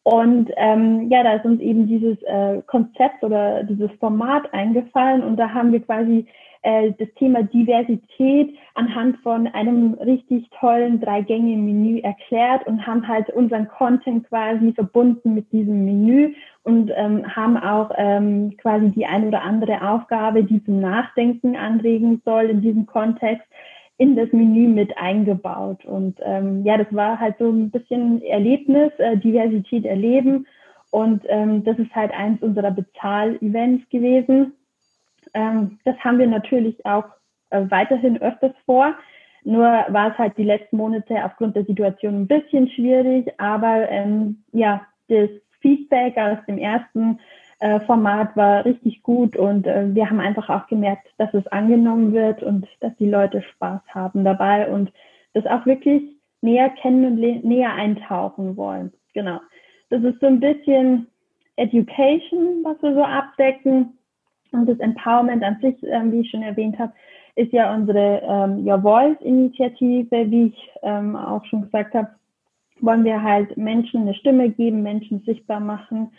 Und 0.03 0.49
ähm, 0.55 1.09
ja, 1.11 1.23
da 1.23 1.33
ist 1.33 1.45
uns 1.45 1.59
eben 1.61 1.87
dieses 1.87 2.21
äh, 2.23 2.61
Konzept 2.65 3.23
oder 3.23 3.63
dieses 3.63 3.91
Format 3.99 4.53
eingefallen 4.53 5.23
und 5.23 5.37
da 5.37 5.53
haben 5.53 5.71
wir 5.71 5.81
quasi 5.81 6.25
äh, 6.61 6.91
das 6.97 7.07
Thema 7.15 7.43
Diversität 7.43 8.57
anhand 8.75 9.17
von 9.19 9.47
einem 9.47 9.93
richtig 9.93 10.49
tollen 10.59 10.99
Drei-Gänge-Menü 10.99 11.99
erklärt 11.99 12.67
und 12.67 12.85
haben 12.85 13.07
halt 13.07 13.29
unseren 13.29 13.67
Content 13.67 14.27
quasi 14.27 14.73
verbunden 14.73 15.35
mit 15.35 15.51
diesem 15.51 15.85
Menü 15.85 16.33
und 16.63 16.91
ähm, 16.95 17.35
haben 17.35 17.57
auch 17.57 17.91
ähm, 17.95 18.57
quasi 18.57 18.91
die 18.91 19.05
ein 19.05 19.27
oder 19.27 19.43
andere 19.43 19.89
Aufgabe, 19.89 20.43
die 20.43 20.63
zum 20.63 20.81
Nachdenken 20.81 21.55
anregen 21.55 22.21
soll 22.25 22.45
in 22.45 22.61
diesem 22.61 22.85
Kontext, 22.85 23.47
in 23.99 24.15
das 24.15 24.31
Menü 24.31 24.69
mit 24.69 24.97
eingebaut. 24.97 25.83
Und 25.83 26.17
ähm, 26.23 26.63
ja, 26.65 26.77
das 26.77 26.87
war 26.91 27.19
halt 27.19 27.35
so 27.37 27.49
ein 27.49 27.69
bisschen 27.69 28.21
Erlebnis, 28.23 28.91
äh, 28.97 29.17
Diversität 29.17 29.85
erleben. 29.85 30.47
Und 30.89 31.23
ähm, 31.27 31.65
das 31.65 31.77
ist 31.77 31.93
halt 31.93 32.11
eins 32.13 32.41
unserer 32.41 32.71
Bezahl-Events 32.71 33.89
gewesen. 33.89 34.53
Ähm, 35.33 35.79
das 35.83 35.97
haben 35.97 36.17
wir 36.17 36.27
natürlich 36.27 36.83
auch 36.85 37.03
äh, 37.49 37.65
weiterhin 37.69 38.21
öfters 38.21 38.53
vor. 38.65 38.95
Nur 39.43 39.63
war 39.63 40.11
es 40.11 40.17
halt 40.17 40.37
die 40.37 40.43
letzten 40.43 40.77
Monate 40.77 41.23
aufgrund 41.25 41.57
der 41.57 41.65
Situation 41.65 42.21
ein 42.21 42.27
bisschen 42.27 42.69
schwierig. 42.69 43.29
Aber 43.37 43.89
ähm, 43.89 44.43
ja, 44.53 44.81
das 45.09 45.29
Feedback 45.59 46.17
aus 46.17 46.37
dem 46.47 46.57
ersten 46.57 47.19
äh, 47.59 47.79
Format 47.81 48.35
war 48.37 48.65
richtig 48.65 49.03
gut 49.03 49.35
und 49.35 49.67
äh, 49.67 49.93
wir 49.93 50.09
haben 50.09 50.19
einfach 50.19 50.49
auch 50.49 50.67
gemerkt, 50.67 51.07
dass 51.17 51.33
es 51.33 51.45
angenommen 51.47 52.13
wird 52.13 52.41
und 52.41 52.67
dass 52.79 52.95
die 52.97 53.09
Leute 53.09 53.41
Spaß 53.41 53.81
haben 53.89 54.23
dabei 54.23 54.69
und 54.69 54.91
das 55.33 55.45
auch 55.45 55.65
wirklich 55.65 56.03
näher 56.41 56.69
kennen 56.69 57.05
und 57.05 57.43
näher 57.43 57.73
eintauchen 57.73 58.55
wollen. 58.55 58.93
Genau. 59.13 59.39
Das 59.89 60.03
ist 60.03 60.19
so 60.19 60.27
ein 60.27 60.39
bisschen 60.39 61.07
Education, 61.57 62.63
was 62.63 62.81
wir 62.81 62.93
so 62.93 63.03
abdecken. 63.03 63.97
Und 64.51 64.67
das 64.67 64.79
Empowerment 64.79 65.43
an 65.43 65.57
sich, 65.61 65.75
ähm, 65.83 66.11
wie 66.11 66.21
ich 66.21 66.31
schon 66.31 66.41
erwähnt 66.41 66.79
habe, 66.79 66.93
ist 67.35 67.51
ja 67.51 67.73
unsere 67.73 68.21
ähm, 68.23 68.65
Your 68.65 68.81
Voice-Initiative, 68.81 70.31
wie 70.31 70.47
ich 70.47 70.71
ähm, 70.81 71.15
auch 71.15 71.43
schon 71.45 71.63
gesagt 71.63 71.93
habe, 71.93 72.09
wollen 72.81 73.03
wir 73.03 73.21
halt 73.21 73.55
Menschen 73.57 74.01
eine 74.01 74.15
Stimme 74.15 74.49
geben, 74.49 74.81
Menschen 74.81 75.21
sichtbar 75.25 75.59
machen, 75.59 76.11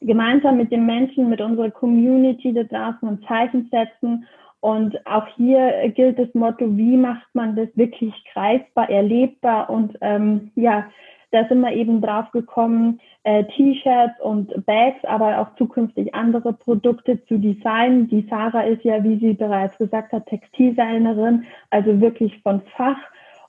gemeinsam 0.00 0.56
mit 0.56 0.70
den 0.70 0.86
Menschen, 0.86 1.28
mit 1.28 1.40
unserer 1.40 1.70
Community 1.70 2.52
da 2.52 2.62
draußen 2.64 3.08
ein 3.08 3.22
Zeichen 3.26 3.68
setzen. 3.70 4.26
Und 4.60 5.06
auch 5.06 5.26
hier 5.36 5.88
gilt 5.90 6.18
das 6.18 6.32
Motto, 6.34 6.76
wie 6.76 6.96
macht 6.96 7.28
man 7.34 7.56
das 7.56 7.68
wirklich 7.76 8.14
greifbar, 8.32 8.90
erlebbar 8.90 9.70
und 9.70 9.96
ähm, 10.00 10.50
ja, 10.56 10.86
da 11.30 11.46
sind 11.48 11.60
wir 11.60 11.72
eben 11.72 12.00
drauf 12.00 12.30
gekommen, 12.30 13.00
äh, 13.24 13.44
T-Shirts 13.44 14.20
und 14.20 14.64
Bags, 14.64 15.04
aber 15.04 15.40
auch 15.40 15.54
zukünftig 15.56 16.14
andere 16.14 16.52
Produkte 16.52 17.22
zu 17.26 17.38
designen. 17.38 18.08
Die 18.08 18.26
Sarah 18.30 18.62
ist 18.62 18.84
ja, 18.84 19.02
wie 19.02 19.18
sie 19.18 19.34
bereits 19.34 19.76
gesagt 19.76 20.12
hat, 20.12 20.26
Textildesignerin, 20.26 21.44
also 21.70 22.00
wirklich 22.00 22.40
von 22.42 22.62
Fach. 22.76 22.96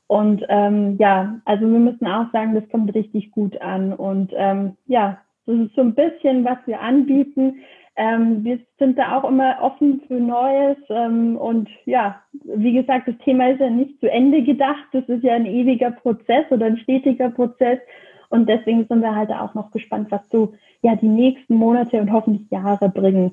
Und 0.08 0.44
ähm, 0.50 0.98
ja, 1.00 1.40
also 1.46 1.70
wir 1.70 1.80
müssen 1.80 2.08
auch 2.08 2.32
sagen, 2.32 2.56
das 2.56 2.68
kommt 2.70 2.94
richtig 2.96 3.32
gut 3.32 3.62
an. 3.62 3.94
Und 3.94 4.34
ähm, 4.36 4.76
ja, 4.88 5.20
das 5.48 5.56
ist 5.58 5.76
so 5.76 5.82
ein 5.82 5.96
bisschen, 5.96 6.46
was 6.46 6.58
wir 6.66 6.82
anbieten. 6.82 7.62
Ähm, 7.96 8.44
wir 8.44 8.60
sind 8.78 9.00
da 9.00 9.18
auch 9.18 9.28
immer 9.28 9.58
offen 9.62 10.02
für 10.08 10.20
Neues. 10.20 10.78
Ähm, 10.90 11.36
und 11.38 11.70
ja, 11.86 12.22
wie 12.44 12.74
gesagt, 12.74 13.08
das 13.08 13.18
Thema 13.20 13.50
ist 13.50 13.60
ja 13.60 13.70
nicht 13.70 14.00
zu 14.00 14.12
Ende 14.12 14.44
gedacht. 14.44 14.86
Das 14.92 15.06
ist 15.10 15.24
ja 15.24 15.34
ein 15.34 15.48
ewiger 15.48 15.92
Prozess 15.92 16.46
oder 16.52 16.68
ein 16.68 16.78
stetiger 16.78 17.30
Prozess. 17.30 17.80
Und 18.30 18.48
deswegen 18.48 18.86
sind 18.86 19.02
wir 19.02 19.16
halt 19.16 19.32
auch 19.32 19.54
noch 19.56 19.72
gespannt, 19.72 20.12
was 20.12 20.30
so 20.30 20.54
ja 20.84 20.96
die 20.96 21.08
nächsten 21.08 21.56
Monate 21.56 22.00
und 22.00 22.12
hoffentlich 22.12 22.52
Jahre 22.52 22.90
bringen. 22.90 23.32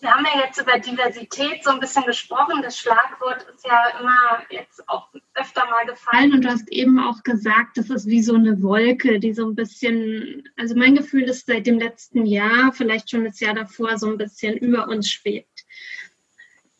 Wir 0.00 0.10
haben 0.10 0.24
ja 0.24 0.44
jetzt 0.44 0.60
über 0.60 0.78
Diversität 0.78 1.64
so 1.64 1.70
ein 1.70 1.80
bisschen 1.80 2.04
gesprochen. 2.04 2.62
Das 2.62 2.78
Schlagwort 2.78 3.46
ist 3.52 3.66
ja 3.66 3.98
immer 3.98 4.42
jetzt 4.50 4.88
auch 4.88 5.08
öfter 5.34 5.66
mal 5.66 5.86
gefallen 5.86 6.32
und 6.32 6.44
du 6.44 6.48
hast 6.48 6.68
eben 6.70 7.00
auch 7.00 7.22
gesagt, 7.24 7.78
das 7.78 7.90
ist 7.90 8.06
wie 8.06 8.22
so 8.22 8.34
eine 8.34 8.62
Wolke, 8.62 9.18
die 9.18 9.34
so 9.34 9.46
ein 9.46 9.56
bisschen, 9.56 10.48
also 10.56 10.76
mein 10.76 10.94
Gefühl 10.94 11.24
ist 11.24 11.46
seit 11.46 11.66
dem 11.66 11.78
letzten 11.78 12.26
Jahr, 12.26 12.72
vielleicht 12.72 13.10
schon 13.10 13.24
das 13.24 13.40
Jahr 13.40 13.54
davor, 13.54 13.98
so 13.98 14.08
ein 14.08 14.18
bisschen 14.18 14.56
über 14.56 14.88
uns 14.88 15.10
schwebt. 15.10 15.64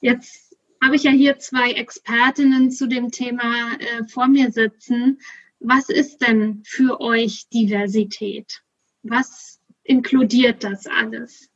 Jetzt 0.00 0.56
habe 0.82 0.94
ich 0.94 1.02
ja 1.02 1.10
hier 1.10 1.38
zwei 1.38 1.72
Expertinnen 1.72 2.70
zu 2.70 2.86
dem 2.86 3.10
Thema 3.10 3.72
äh, 3.78 4.04
vor 4.04 4.28
mir 4.28 4.52
sitzen. 4.52 5.18
Was 5.58 5.88
ist 5.88 6.18
denn 6.18 6.62
für 6.64 7.00
euch 7.00 7.48
Diversität? 7.48 8.62
Was 9.02 9.60
inkludiert 9.82 10.62
das 10.62 10.86
alles? 10.86 11.50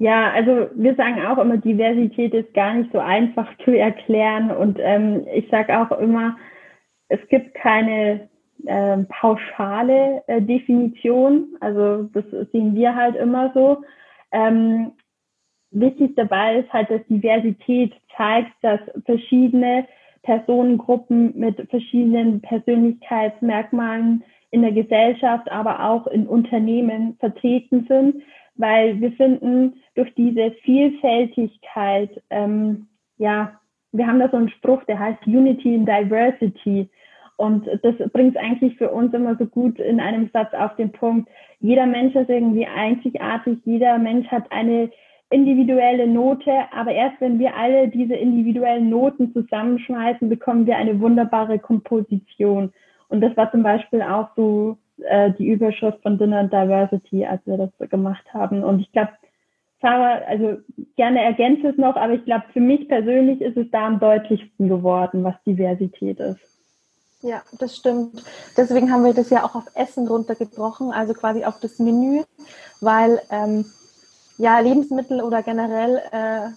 Ja, 0.00 0.30
also 0.30 0.70
wir 0.74 0.94
sagen 0.94 1.26
auch 1.26 1.38
immer, 1.38 1.56
Diversität 1.56 2.32
ist 2.32 2.54
gar 2.54 2.74
nicht 2.74 2.92
so 2.92 3.00
einfach 3.00 3.48
zu 3.64 3.72
erklären. 3.72 4.52
Und 4.52 4.78
ähm, 4.80 5.26
ich 5.34 5.48
sage 5.50 5.76
auch 5.76 5.90
immer, 5.98 6.36
es 7.08 7.18
gibt 7.28 7.54
keine 7.54 8.28
äh, 8.64 8.98
pauschale 9.08 10.22
äh, 10.28 10.40
Definition. 10.40 11.56
Also 11.60 12.04
das 12.14 12.24
sehen 12.52 12.76
wir 12.76 12.94
halt 12.94 13.16
immer 13.16 13.50
so. 13.54 13.82
Ähm, 14.30 14.92
wichtig 15.72 16.14
dabei 16.14 16.60
ist 16.60 16.72
halt, 16.72 16.90
dass 16.90 17.04
Diversität 17.08 17.92
zeigt, 18.16 18.52
dass 18.62 18.80
verschiedene 19.04 19.86
Personengruppen 20.22 21.36
mit 21.36 21.68
verschiedenen 21.70 22.40
Persönlichkeitsmerkmalen 22.40 24.22
in 24.50 24.62
der 24.62 24.72
Gesellschaft, 24.72 25.50
aber 25.50 25.84
auch 25.84 26.06
in 26.06 26.26
Unternehmen 26.26 27.16
vertreten 27.18 27.86
sind 27.88 28.22
weil 28.58 29.00
wir 29.00 29.12
finden, 29.12 29.74
durch 29.94 30.12
diese 30.14 30.50
Vielfältigkeit, 30.62 32.10
ähm, 32.30 32.88
ja, 33.16 33.58
wir 33.92 34.06
haben 34.06 34.20
da 34.20 34.28
so 34.28 34.36
einen 34.36 34.50
Spruch, 34.50 34.84
der 34.84 34.98
heißt 34.98 35.26
Unity 35.26 35.74
in 35.74 35.86
Diversity. 35.86 36.88
Und 37.36 37.66
das 37.82 37.94
bringt 38.12 38.36
es 38.36 38.42
eigentlich 38.42 38.76
für 38.76 38.90
uns 38.90 39.14
immer 39.14 39.36
so 39.36 39.46
gut 39.46 39.78
in 39.78 40.00
einem 40.00 40.28
Satz 40.32 40.52
auf 40.54 40.74
den 40.76 40.90
Punkt. 40.90 41.30
Jeder 41.60 41.86
Mensch 41.86 42.14
ist 42.14 42.28
irgendwie 42.28 42.66
einzigartig, 42.66 43.58
jeder 43.64 43.96
Mensch 43.98 44.26
hat 44.28 44.50
eine 44.50 44.90
individuelle 45.30 46.06
Note, 46.06 46.50
aber 46.72 46.92
erst 46.92 47.20
wenn 47.20 47.38
wir 47.38 47.54
alle 47.54 47.88
diese 47.88 48.14
individuellen 48.14 48.90
Noten 48.90 49.32
zusammenschmeißen, 49.32 50.28
bekommen 50.28 50.66
wir 50.66 50.76
eine 50.76 51.00
wunderbare 51.00 51.58
Komposition. 51.58 52.72
Und 53.08 53.20
das 53.20 53.36
war 53.36 53.50
zum 53.52 53.62
Beispiel 53.62 54.02
auch 54.02 54.28
so 54.36 54.78
äh, 55.04 55.32
die 55.32 55.48
Überschrift 55.48 56.02
von 56.02 56.18
Dinner 56.18 56.40
and 56.40 56.52
Diversity, 56.52 57.26
als 57.26 57.40
wir 57.46 57.56
das 57.56 57.90
gemacht 57.90 58.24
haben. 58.32 58.64
Und 58.64 58.80
ich 58.80 58.92
glaube, 58.92 59.10
Sarah, 59.80 60.22
also 60.26 60.58
gerne 60.96 61.22
ergänze 61.22 61.68
es 61.68 61.76
noch, 61.76 61.96
aber 61.96 62.14
ich 62.14 62.24
glaube, 62.24 62.44
für 62.52 62.60
mich 62.60 62.88
persönlich 62.88 63.40
ist 63.40 63.56
es 63.56 63.70
da 63.70 63.86
am 63.86 64.00
deutlichsten 64.00 64.68
geworden, 64.68 65.22
was 65.22 65.34
Diversität 65.46 66.18
ist. 66.18 66.40
Ja, 67.22 67.42
das 67.58 67.76
stimmt. 67.76 68.22
Deswegen 68.56 68.92
haben 68.92 69.04
wir 69.04 69.14
das 69.14 69.30
ja 69.30 69.44
auch 69.44 69.54
auf 69.54 69.64
Essen 69.74 70.06
runtergebrochen, 70.06 70.92
also 70.92 71.14
quasi 71.14 71.44
auf 71.44 71.58
das 71.60 71.78
Menü, 71.78 72.22
weil 72.80 73.20
ähm, 73.30 73.66
ja 74.36 74.60
Lebensmittel 74.60 75.20
oder 75.20 75.42
generell 75.42 76.00
äh, 76.12 76.50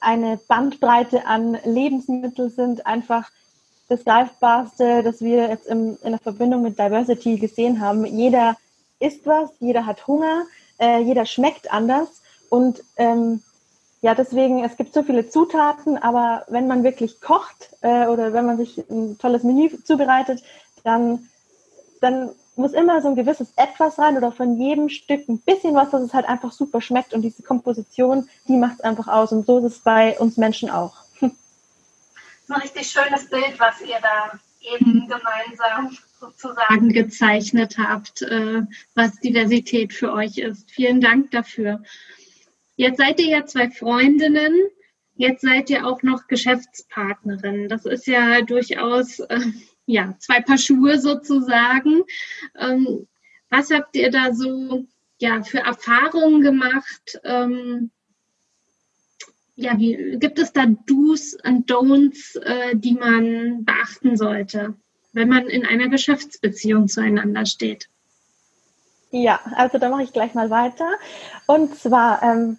eine 0.00 0.38
Bandbreite 0.48 1.26
an 1.26 1.58
Lebensmitteln 1.64 2.50
sind 2.50 2.86
einfach 2.86 3.30
das 3.90 4.04
Greifbarste, 4.04 5.02
das 5.02 5.20
wir 5.20 5.48
jetzt 5.48 5.66
im, 5.66 5.98
in 6.02 6.12
der 6.12 6.20
Verbindung 6.20 6.62
mit 6.62 6.78
Diversity 6.78 7.38
gesehen 7.38 7.80
haben. 7.80 8.06
Jeder 8.06 8.56
isst 9.00 9.26
was, 9.26 9.50
jeder 9.58 9.84
hat 9.84 10.06
Hunger, 10.06 10.44
äh, 10.78 11.00
jeder 11.00 11.26
schmeckt 11.26 11.72
anders. 11.72 12.22
Und 12.50 12.84
ähm, 12.96 13.42
ja, 14.00 14.14
deswegen, 14.14 14.64
es 14.64 14.76
gibt 14.76 14.94
so 14.94 15.02
viele 15.02 15.28
Zutaten, 15.28 15.98
aber 15.98 16.44
wenn 16.48 16.68
man 16.68 16.84
wirklich 16.84 17.20
kocht 17.20 17.70
äh, 17.80 18.06
oder 18.06 18.32
wenn 18.32 18.46
man 18.46 18.58
sich 18.58 18.78
ein 18.88 19.18
tolles 19.18 19.42
Menü 19.42 19.70
zubereitet, 19.82 20.44
dann, 20.84 21.28
dann 22.00 22.30
muss 22.54 22.72
immer 22.72 23.02
so 23.02 23.08
ein 23.08 23.16
gewisses 23.16 23.52
Etwas 23.56 23.98
rein 23.98 24.16
oder 24.16 24.30
von 24.30 24.56
jedem 24.56 24.88
Stück 24.88 25.28
ein 25.28 25.40
bisschen 25.40 25.74
was, 25.74 25.90
dass 25.90 26.02
es 26.02 26.14
halt 26.14 26.28
einfach 26.28 26.52
super 26.52 26.80
schmeckt. 26.80 27.12
Und 27.12 27.22
diese 27.22 27.42
Komposition, 27.42 28.28
die 28.46 28.56
macht 28.56 28.74
es 28.74 28.80
einfach 28.82 29.08
aus. 29.08 29.32
Und 29.32 29.46
so 29.46 29.58
ist 29.58 29.64
es 29.64 29.78
bei 29.80 30.16
uns 30.20 30.36
Menschen 30.36 30.70
auch 30.70 31.09
ein 32.50 32.60
richtig 32.60 32.90
schönes 32.90 33.28
Bild, 33.28 33.58
was 33.58 33.80
ihr 33.80 33.98
da 34.00 34.38
eben 34.60 35.08
gemeinsam 35.08 35.96
sozusagen 36.18 36.92
gezeichnet 36.92 37.78
habt, 37.78 38.22
äh, 38.22 38.62
was 38.94 39.18
Diversität 39.20 39.92
für 39.92 40.12
euch 40.12 40.38
ist. 40.38 40.70
Vielen 40.70 41.00
Dank 41.00 41.30
dafür. 41.30 41.82
Jetzt 42.76 42.98
seid 42.98 43.20
ihr 43.20 43.28
ja 43.28 43.46
zwei 43.46 43.70
Freundinnen. 43.70 44.54
Jetzt 45.14 45.42
seid 45.42 45.70
ihr 45.70 45.86
auch 45.86 46.02
noch 46.02 46.26
Geschäftspartnerin. 46.28 47.68
Das 47.68 47.84
ist 47.84 48.06
ja 48.06 48.42
durchaus 48.42 49.20
äh, 49.20 49.40
ja 49.86 50.14
zwei 50.18 50.40
Paar 50.40 50.58
Schuhe 50.58 50.98
sozusagen. 50.98 52.02
Ähm, 52.58 53.06
was 53.48 53.70
habt 53.70 53.96
ihr 53.96 54.10
da 54.10 54.32
so 54.32 54.86
ja 55.18 55.42
für 55.42 55.58
Erfahrungen 55.58 56.42
gemacht? 56.42 57.20
Ja, 59.60 59.76
wie, 59.76 60.16
gibt 60.18 60.38
es 60.38 60.54
da 60.54 60.64
Do's 60.86 61.36
und 61.44 61.70
Don'ts, 61.70 62.34
äh, 62.40 62.74
die 62.74 62.94
man 62.94 63.62
beachten 63.66 64.16
sollte, 64.16 64.72
wenn 65.12 65.28
man 65.28 65.48
in 65.48 65.66
einer 65.66 65.88
Geschäftsbeziehung 65.88 66.88
zueinander 66.88 67.44
steht? 67.44 67.90
Ja, 69.10 69.38
also 69.56 69.76
da 69.76 69.90
mache 69.90 70.04
ich 70.04 70.14
gleich 70.14 70.32
mal 70.32 70.48
weiter. 70.48 70.88
Und 71.46 71.78
zwar, 71.78 72.22
ähm, 72.22 72.56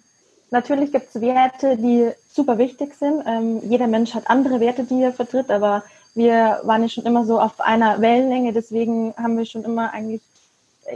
natürlich 0.52 0.92
gibt 0.92 1.08
es 1.12 1.20
Werte, 1.20 1.76
die 1.76 2.12
super 2.28 2.56
wichtig 2.58 2.94
sind. 2.94 3.24
Ähm, 3.26 3.60
jeder 3.68 3.88
Mensch 3.88 4.14
hat 4.14 4.30
andere 4.30 4.60
Werte, 4.60 4.84
die 4.84 5.02
er 5.02 5.12
vertritt, 5.12 5.50
aber 5.50 5.82
wir 6.14 6.60
waren 6.62 6.82
ja 6.82 6.88
schon 6.88 7.06
immer 7.06 7.24
so 7.24 7.40
auf 7.40 7.60
einer 7.60 8.00
Wellenlänge, 8.00 8.52
deswegen 8.52 9.12
haben 9.16 9.36
wir 9.36 9.46
schon 9.46 9.64
immer 9.64 9.92
eigentlich 9.92 10.20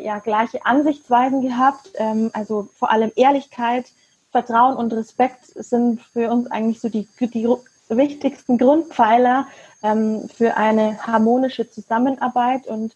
ja, 0.00 0.20
gleiche 0.20 0.64
Ansichtsweisen 0.64 1.42
gehabt. 1.42 1.90
Ähm, 1.94 2.30
also 2.32 2.68
vor 2.78 2.92
allem 2.92 3.10
Ehrlichkeit, 3.16 3.86
Vertrauen 4.36 4.76
und 4.76 4.92
Respekt 4.92 5.46
sind 5.46 6.02
für 6.12 6.30
uns 6.30 6.50
eigentlich 6.50 6.78
so 6.78 6.90
die, 6.90 7.08
die 7.20 7.48
wichtigsten 7.88 8.58
Grundpfeiler 8.58 9.46
ähm, 9.82 10.28
für 10.28 10.58
eine 10.58 10.98
harmonische 11.06 11.70
Zusammenarbeit. 11.70 12.66
Und 12.66 12.94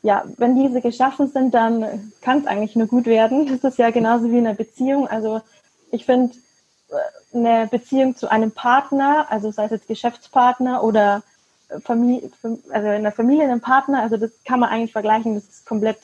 ja, 0.00 0.24
wenn 0.38 0.56
diese 0.56 0.80
geschaffen 0.80 1.28
sind, 1.28 1.52
dann 1.52 2.12
kann 2.22 2.38
es 2.38 2.46
eigentlich 2.46 2.76
nur 2.76 2.86
gut 2.86 3.04
werden. 3.04 3.46
Das 3.46 3.72
ist 3.72 3.78
ja 3.78 3.90
genauso 3.90 4.30
wie 4.30 4.38
in 4.38 4.46
einer 4.46 4.56
Beziehung. 4.56 5.06
Also 5.06 5.42
ich 5.90 6.06
finde, 6.06 6.34
äh, 6.88 7.36
eine 7.36 7.66
Beziehung 7.66 8.16
zu 8.16 8.30
einem 8.30 8.52
Partner, 8.52 9.26
also 9.28 9.50
sei 9.50 9.66
es 9.66 9.72
jetzt 9.72 9.88
Geschäftspartner 9.88 10.82
oder 10.82 11.22
Familie, 11.84 12.30
also 12.70 12.88
in 12.88 13.02
der 13.02 13.12
Familie 13.12 13.44
einen 13.44 13.60
Partner, 13.60 14.00
also 14.00 14.16
das 14.16 14.30
kann 14.46 14.60
man 14.60 14.70
eigentlich 14.70 14.92
vergleichen, 14.92 15.34
das 15.34 15.44
ist 15.44 15.66
komplett, 15.66 15.98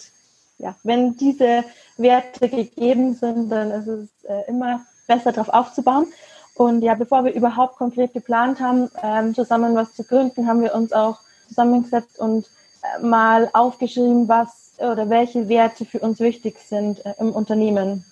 ja, 0.60 0.74
wenn 0.82 1.16
diese 1.16 1.64
Werte 1.96 2.48
gegeben 2.48 3.14
sind, 3.14 3.50
dann 3.50 3.70
ist 3.70 3.86
es 3.86 4.08
äh, 4.24 4.48
immer 4.48 4.84
besser 5.06 5.32
darauf 5.32 5.48
aufzubauen. 5.48 6.06
Und 6.54 6.82
ja, 6.82 6.94
bevor 6.94 7.24
wir 7.24 7.32
überhaupt 7.32 7.76
konkret 7.76 8.12
geplant 8.12 8.60
haben, 8.60 8.90
ähm, 9.02 9.34
zusammen 9.34 9.74
was 9.74 9.94
zu 9.94 10.04
gründen, 10.04 10.46
haben 10.46 10.62
wir 10.62 10.74
uns 10.74 10.92
auch 10.92 11.18
zusammengesetzt 11.48 12.18
und 12.18 12.46
äh, 12.82 13.02
mal 13.02 13.48
aufgeschrieben, 13.52 14.28
was 14.28 14.74
oder 14.78 15.10
welche 15.10 15.48
Werte 15.48 15.84
für 15.84 16.00
uns 16.00 16.20
wichtig 16.20 16.58
sind 16.58 17.04
äh, 17.04 17.14
im 17.18 17.32
Unternehmen. 17.32 18.04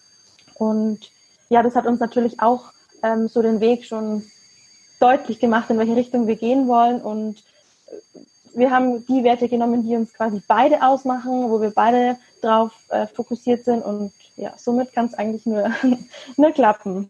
Und 0.54 1.10
ja, 1.48 1.62
das 1.62 1.76
hat 1.76 1.86
uns 1.86 2.00
natürlich 2.00 2.40
auch 2.40 2.72
ähm, 3.02 3.28
so 3.28 3.42
den 3.42 3.60
Weg 3.60 3.84
schon 3.84 4.24
deutlich 5.00 5.38
gemacht, 5.38 5.70
in 5.70 5.78
welche 5.78 5.96
Richtung 5.96 6.26
wir 6.26 6.36
gehen 6.36 6.68
wollen. 6.68 7.00
Und 7.00 7.42
wir 8.54 8.70
haben 8.70 9.06
die 9.06 9.24
Werte 9.24 9.48
genommen, 9.48 9.86
die 9.86 9.96
uns 9.96 10.12
quasi 10.12 10.42
beide 10.46 10.82
ausmachen, 10.82 11.50
wo 11.50 11.60
wir 11.60 11.70
beide 11.70 12.16
drauf 12.40 12.72
äh, 12.90 13.06
fokussiert 13.06 13.64
sind. 13.64 13.84
Und 13.84 14.12
ja, 14.36 14.52
somit 14.56 14.92
kann 14.92 15.06
es 15.06 15.14
eigentlich 15.14 15.46
nur, 15.46 15.70
nur 16.36 16.50
klappen. 16.52 17.08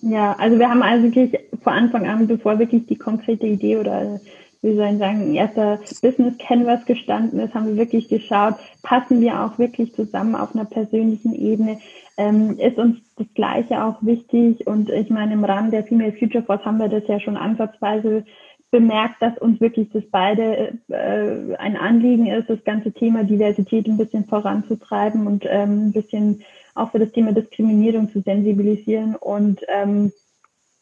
Ja, 0.00 0.34
also 0.38 0.58
wir 0.58 0.68
haben 0.68 0.82
also 0.82 1.04
wirklich 1.04 1.38
vor 1.62 1.72
Anfang 1.72 2.06
an, 2.06 2.26
bevor 2.26 2.58
wirklich 2.58 2.86
die 2.86 2.98
konkrete 2.98 3.46
Idee 3.46 3.78
oder 3.78 4.20
wie 4.64 4.76
soll 4.76 4.92
ich 4.92 4.98
sagen, 4.98 5.34
erster 5.34 5.78
Business 6.00 6.38
Canvas 6.38 6.86
gestanden 6.86 7.38
ist, 7.38 7.54
haben 7.54 7.66
wir 7.66 7.76
wirklich 7.76 8.08
geschaut, 8.08 8.54
passen 8.82 9.20
wir 9.20 9.42
auch 9.42 9.58
wirklich 9.58 9.94
zusammen 9.94 10.34
auf 10.34 10.54
einer 10.54 10.64
persönlichen 10.64 11.34
Ebene, 11.34 11.80
ähm, 12.16 12.58
ist 12.58 12.78
uns 12.78 12.96
das 13.16 13.26
Gleiche 13.34 13.84
auch 13.84 13.96
wichtig 14.00 14.66
und 14.66 14.88
ich 14.88 15.10
meine, 15.10 15.34
im 15.34 15.44
Rahmen 15.44 15.70
der 15.70 15.84
Female 15.84 16.12
Future 16.12 16.44
Force 16.44 16.64
haben 16.64 16.78
wir 16.78 16.88
das 16.88 17.06
ja 17.08 17.20
schon 17.20 17.36
ansatzweise 17.36 18.24
bemerkt, 18.74 19.22
dass 19.22 19.38
uns 19.38 19.60
wirklich 19.60 19.88
das 19.92 20.02
beide 20.10 20.76
äh, 20.88 21.54
ein 21.58 21.76
Anliegen 21.76 22.26
ist, 22.26 22.50
das 22.50 22.64
ganze 22.64 22.90
Thema 22.92 23.22
Diversität 23.22 23.86
ein 23.86 23.96
bisschen 23.96 24.24
voranzutreiben 24.24 25.28
und 25.28 25.44
ähm, 25.48 25.86
ein 25.86 25.92
bisschen 25.92 26.42
auch 26.74 26.90
für 26.90 26.98
das 26.98 27.12
Thema 27.12 27.30
Diskriminierung 27.30 28.10
zu 28.10 28.20
sensibilisieren. 28.20 29.14
Und 29.14 29.60
ähm, 29.68 30.10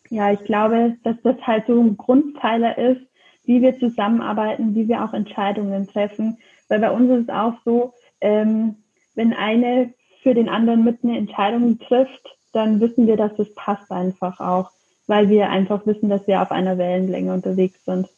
ja, 0.09 0.33
ich 0.33 0.43
glaube, 0.45 0.97
dass 1.05 1.17
das 1.23 1.37
halt 1.43 1.67
so 1.67 1.79
ein 1.83 1.99
Grundpfeiler 1.99 2.79
ist, 2.79 3.03
wie 3.45 3.61
wir 3.61 3.79
zusammenarbeiten, 3.79 4.75
wie 4.75 4.89
wir 4.89 5.05
auch 5.05 5.13
Entscheidungen 5.13 5.87
treffen. 5.87 6.39
Weil 6.71 6.81
bei 6.81 6.91
uns 6.91 7.11
ist 7.11 7.25
es 7.25 7.29
auch 7.29 7.57
so, 7.67 7.93
ähm, 8.23 8.77
wenn 9.15 9.35
eine 9.35 9.93
für 10.23 10.33
den 10.33 10.49
anderen 10.49 10.83
mit 10.83 11.05
eine 11.05 11.19
Entscheidung 11.19 11.79
trifft, 11.79 12.39
dann 12.55 12.81
wissen 12.81 13.07
wir, 13.07 13.19
dass 13.19 13.37
das 13.37 13.53
passt 13.55 13.91
einfach 13.93 14.41
auch, 14.41 14.71
weil 15.07 15.29
wir 15.29 15.51
einfach 15.51 15.87
wissen, 15.87 16.09
dass 16.09 16.27
wir 16.27 16.43
auf 16.43 16.51
einer 16.51 16.79
Wellenlänge 16.79 17.33
unterwegs 17.33 17.85
sind. 17.85 18.09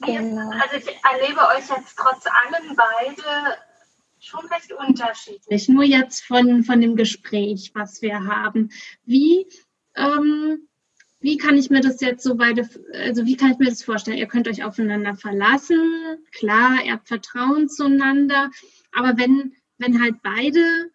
Genau. 0.00 0.50
Also 0.50 0.76
ich 0.76 0.96
erlebe 1.04 1.40
euch 1.40 1.68
jetzt 1.76 1.96
trotz 1.96 2.24
allem 2.26 2.76
beide 2.76 3.56
schon 4.20 4.44
recht 4.46 4.72
unterschiedlich. 4.72 5.68
Nur 5.68 5.84
jetzt 5.84 6.24
von, 6.24 6.62
von 6.64 6.80
dem 6.80 6.96
Gespräch, 6.96 7.72
was 7.74 8.02
wir 8.02 8.24
haben. 8.24 8.70
Wie, 9.04 9.46
ähm, 9.96 10.68
wie 11.20 11.36
kann 11.36 11.56
ich 11.56 11.70
mir 11.70 11.80
das 11.80 12.00
jetzt 12.00 12.22
so 12.22 12.36
beide, 12.36 12.68
also 12.92 13.26
wie 13.26 13.36
kann 13.36 13.52
ich 13.52 13.58
mir 13.58 13.70
das 13.70 13.82
vorstellen? 13.82 14.18
Ihr 14.18 14.28
könnt 14.28 14.48
euch 14.48 14.62
aufeinander 14.62 15.14
verlassen. 15.16 16.18
Klar, 16.32 16.84
ihr 16.84 16.92
habt 16.92 17.08
Vertrauen 17.08 17.68
zueinander. 17.68 18.50
Aber 18.92 19.16
wenn, 19.18 19.54
wenn 19.78 20.00
halt 20.00 20.22
beide 20.22 20.90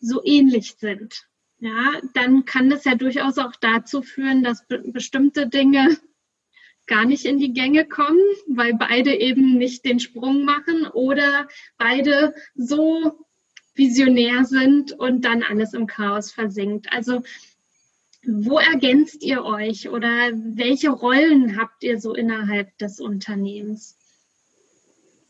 so 0.00 0.22
ähnlich 0.24 0.76
sind, 0.78 1.27
ja, 1.60 2.00
dann 2.14 2.44
kann 2.44 2.70
das 2.70 2.84
ja 2.84 2.94
durchaus 2.94 3.38
auch 3.38 3.54
dazu 3.60 4.02
führen, 4.02 4.42
dass 4.42 4.66
be 4.66 4.78
bestimmte 4.78 5.48
Dinge 5.48 5.96
gar 6.86 7.04
nicht 7.04 7.24
in 7.24 7.38
die 7.38 7.52
Gänge 7.52 7.86
kommen, 7.86 8.22
weil 8.48 8.74
beide 8.74 9.14
eben 9.14 9.58
nicht 9.58 9.84
den 9.84 10.00
Sprung 10.00 10.44
machen 10.44 10.86
oder 10.86 11.48
beide 11.76 12.34
so 12.54 13.26
visionär 13.74 14.44
sind 14.44 14.92
und 14.92 15.24
dann 15.24 15.42
alles 15.42 15.74
im 15.74 15.86
Chaos 15.86 16.32
versinkt. 16.32 16.92
Also 16.92 17.22
wo 18.26 18.58
ergänzt 18.58 19.22
ihr 19.22 19.44
euch 19.44 19.88
oder 19.88 20.32
welche 20.32 20.90
Rollen 20.90 21.56
habt 21.56 21.84
ihr 21.84 22.00
so 22.00 22.14
innerhalb 22.14 22.76
des 22.78 23.00
Unternehmens? 23.00 23.96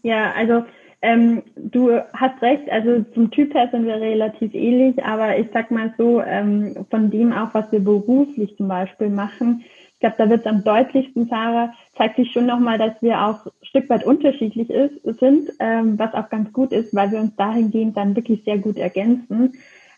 Ja, 0.03 0.33
also 0.33 0.65
ähm, 1.01 1.43
du 1.57 1.93
hast 2.13 2.43
recht, 2.43 2.69
also 2.71 3.05
zum 3.15 3.31
Typ 3.31 3.55
her 3.55 3.69
sind 3.71 3.87
wir 3.87 4.01
relativ 4.01 4.53
ähnlich, 4.55 5.03
aber 5.05 5.39
ich 5.39 5.49
sag 5.53 5.71
mal 5.71 5.95
so, 5.97 6.21
ähm, 6.21 6.87
von 6.91 7.11
dem 7.11 7.33
auch, 7.33 7.55
was 7.55 7.71
wir 7.71 7.81
beruflich 7.81 8.57
zum 8.57 8.69
Beispiel 8.69 9.09
machen, 9.09 9.65
ich 9.95 10.01
glaube, 10.01 10.17
da 10.19 10.31
wird 10.31 10.41
es 10.41 10.47
am 10.47 10.63
deutlichsten, 10.63 11.27
Sarah, 11.29 11.73
zeigt 11.97 12.17
sich 12.17 12.31
schon 12.31 12.47
nochmal, 12.47 12.79
dass 12.79 13.03
wir 13.03 13.21
auch 13.21 13.47
ein 13.47 13.53
Stück 13.63 13.91
weit 13.91 14.05
unterschiedlich 14.05 14.71
ist, 14.71 15.03
sind, 15.19 15.51
ähm, 15.59 15.99
was 15.99 16.15
auch 16.15 16.29
ganz 16.29 16.53
gut 16.53 16.71
ist, 16.71 16.95
weil 16.95 17.11
wir 17.11 17.19
uns 17.19 17.35
dahingehend 17.35 17.97
dann 17.97 18.15
wirklich 18.15 18.45
sehr 18.45 18.59
gut 18.59 18.77
ergänzen. 18.77 19.55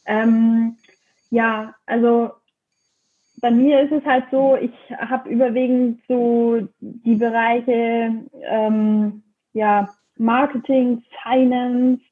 Ähm, 0.06 0.76
ja, 1.30 1.74
also 1.84 2.30
bei 3.42 3.50
mir 3.50 3.82
ist 3.82 3.92
es 3.92 4.04
halt 4.06 4.24
so, 4.30 4.56
ich 4.56 4.72
habe 4.96 5.28
überwiegend 5.28 6.00
so 6.08 6.66
die 6.80 7.16
Bereiche, 7.16 8.14
ähm, 8.48 9.22
ja, 9.52 9.90
Marketing, 10.20 11.02
Finance, 11.22 12.02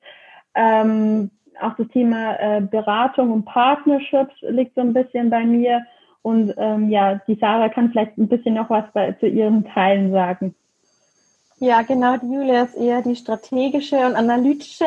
ähm, 0.55 1.31
auch 1.61 1.75
das 1.77 1.89
Thema 1.89 2.39
äh, 2.41 2.61
Beratung 2.61 3.33
und 3.33 3.45
Partnerships 3.45 4.35
liegt 4.43 4.75
so 4.75 4.81
ein 4.81 4.93
bisschen 4.93 5.31
bei 5.31 5.45
mir. 5.45 5.85
Und 6.23 6.55
ähm, 6.57 6.91
ja, 6.91 7.21
die 7.27 7.37
Sarah 7.37 7.69
kann 7.69 7.91
vielleicht 7.91 8.19
ein 8.19 8.29
bisschen 8.29 8.55
noch 8.55 8.71
was 8.71 8.85
bei, 8.93 9.13
zu 9.13 9.27
ihren 9.27 9.65
Teilen 9.65 10.13
sagen. 10.13 10.55
Ja, 11.61 11.83
genau. 11.83 12.17
Die 12.17 12.33
Julia 12.33 12.63
ist 12.63 12.77
eher 12.77 13.03
die 13.03 13.17
strategische 13.17 13.97
und 13.97 14.15
analytische. 14.15 14.85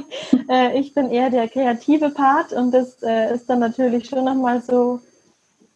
äh, 0.48 0.78
ich 0.78 0.94
bin 0.94 1.10
eher 1.10 1.30
der 1.30 1.48
kreative 1.48 2.10
Part 2.10 2.52
und 2.52 2.72
das 2.72 3.02
äh, 3.02 3.34
ist 3.34 3.50
dann 3.50 3.58
natürlich 3.58 4.06
schon 4.06 4.24
nochmal 4.24 4.60
so 4.60 5.00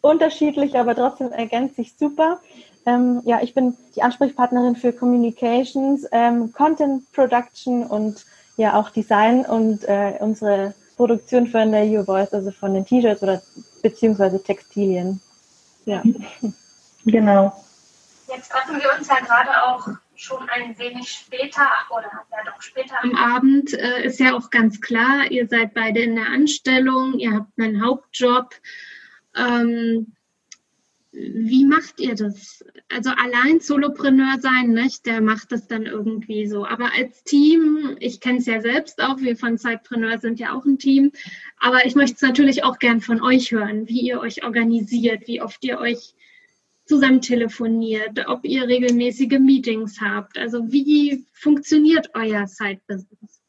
unterschiedlich, 0.01 0.77
aber 0.77 0.95
trotzdem 0.95 1.31
ergänzt 1.31 1.75
sich 1.75 1.93
super. 1.97 2.39
Ähm, 2.87 3.21
ja, 3.25 3.41
ich 3.41 3.53
bin 3.53 3.75
die 3.97 4.01
Ansprechpartnerin 4.01 4.77
für 4.77 4.93
Communications, 4.93 6.07
ähm, 6.13 6.53
Content 6.53 7.11
Production 7.11 7.85
und 7.85 8.25
ja 8.55 8.79
auch 8.79 8.91
Design 8.91 9.41
und 9.45 9.83
äh, 9.83 10.13
unsere 10.21 10.73
Produktion 10.95 11.47
von 11.47 11.73
der 11.73 11.85
You 11.85 12.05
Voice, 12.05 12.33
also 12.33 12.49
von 12.51 12.73
den 12.73 12.85
T-Shirts 12.85 13.21
oder 13.21 13.41
beziehungsweise 13.83 14.41
Textilien. 14.41 15.21
Ja, 15.83 16.01
genau. 17.05 17.61
Jetzt 18.33 18.51
treffen 18.51 18.79
wir 18.79 18.97
uns 18.97 19.09
ja 19.09 19.19
gerade 19.19 19.63
auch 19.65 19.89
schon 20.15 20.47
ein 20.49 20.77
wenig 20.79 21.11
später 21.11 21.67
oder 21.89 22.09
ja 22.31 22.37
doch 22.45 22.61
später 22.61 22.95
am 23.03 23.13
Abend. 23.15 23.73
Äh, 23.73 24.05
ist 24.05 24.19
ja 24.21 24.33
auch 24.33 24.49
ganz 24.49 24.79
klar, 24.79 25.29
ihr 25.29 25.45
seid 25.49 25.73
beide 25.73 25.99
in 25.99 26.15
der 26.15 26.27
Anstellung, 26.27 27.15
ihr 27.19 27.33
habt 27.33 27.51
einen 27.59 27.85
Hauptjob. 27.85 28.55
Ähm, 29.35 30.13
wie 31.19 31.65
macht 31.65 31.99
ihr 31.99 32.13
das? 32.13 32.63
Also 32.93 33.09
allein 33.09 33.59
Solopreneur 33.59 34.39
sein, 34.39 34.69
nicht? 34.69 35.05
Der 35.05 35.21
macht 35.21 35.51
das 35.51 35.67
dann 35.67 35.85
irgendwie 35.85 36.45
so. 36.47 36.65
Aber 36.65 36.91
als 36.95 37.23
Team, 37.23 37.97
ich 37.99 38.19
kenne 38.19 38.37
es 38.37 38.45
ja 38.45 38.61
selbst 38.61 39.01
auch, 39.01 39.17
wir 39.17 39.35
von 39.35 39.57
Zeitpreneur 39.57 40.19
sind 40.19 40.39
ja 40.39 40.53
auch 40.53 40.65
ein 40.65 40.77
Team. 40.77 41.11
Aber 41.59 41.85
ich 41.85 41.95
möchte 41.95 42.15
es 42.15 42.21
natürlich 42.21 42.63
auch 42.63 42.77
gern 42.77 43.01
von 43.01 43.21
euch 43.21 43.51
hören, 43.51 43.87
wie 43.87 44.01
ihr 44.01 44.19
euch 44.19 44.43
organisiert, 44.43 45.27
wie 45.27 45.41
oft 45.41 45.63
ihr 45.63 45.79
euch 45.79 46.13
zusammen 46.85 47.21
telefoniert, 47.21 48.27
ob 48.27 48.45
ihr 48.45 48.67
regelmäßige 48.67 49.39
Meetings 49.39 49.99
habt. 49.99 50.37
Also 50.37 50.71
wie 50.71 51.25
funktioniert 51.33 52.11
euer 52.13 52.45
Side-Business? 52.45 53.41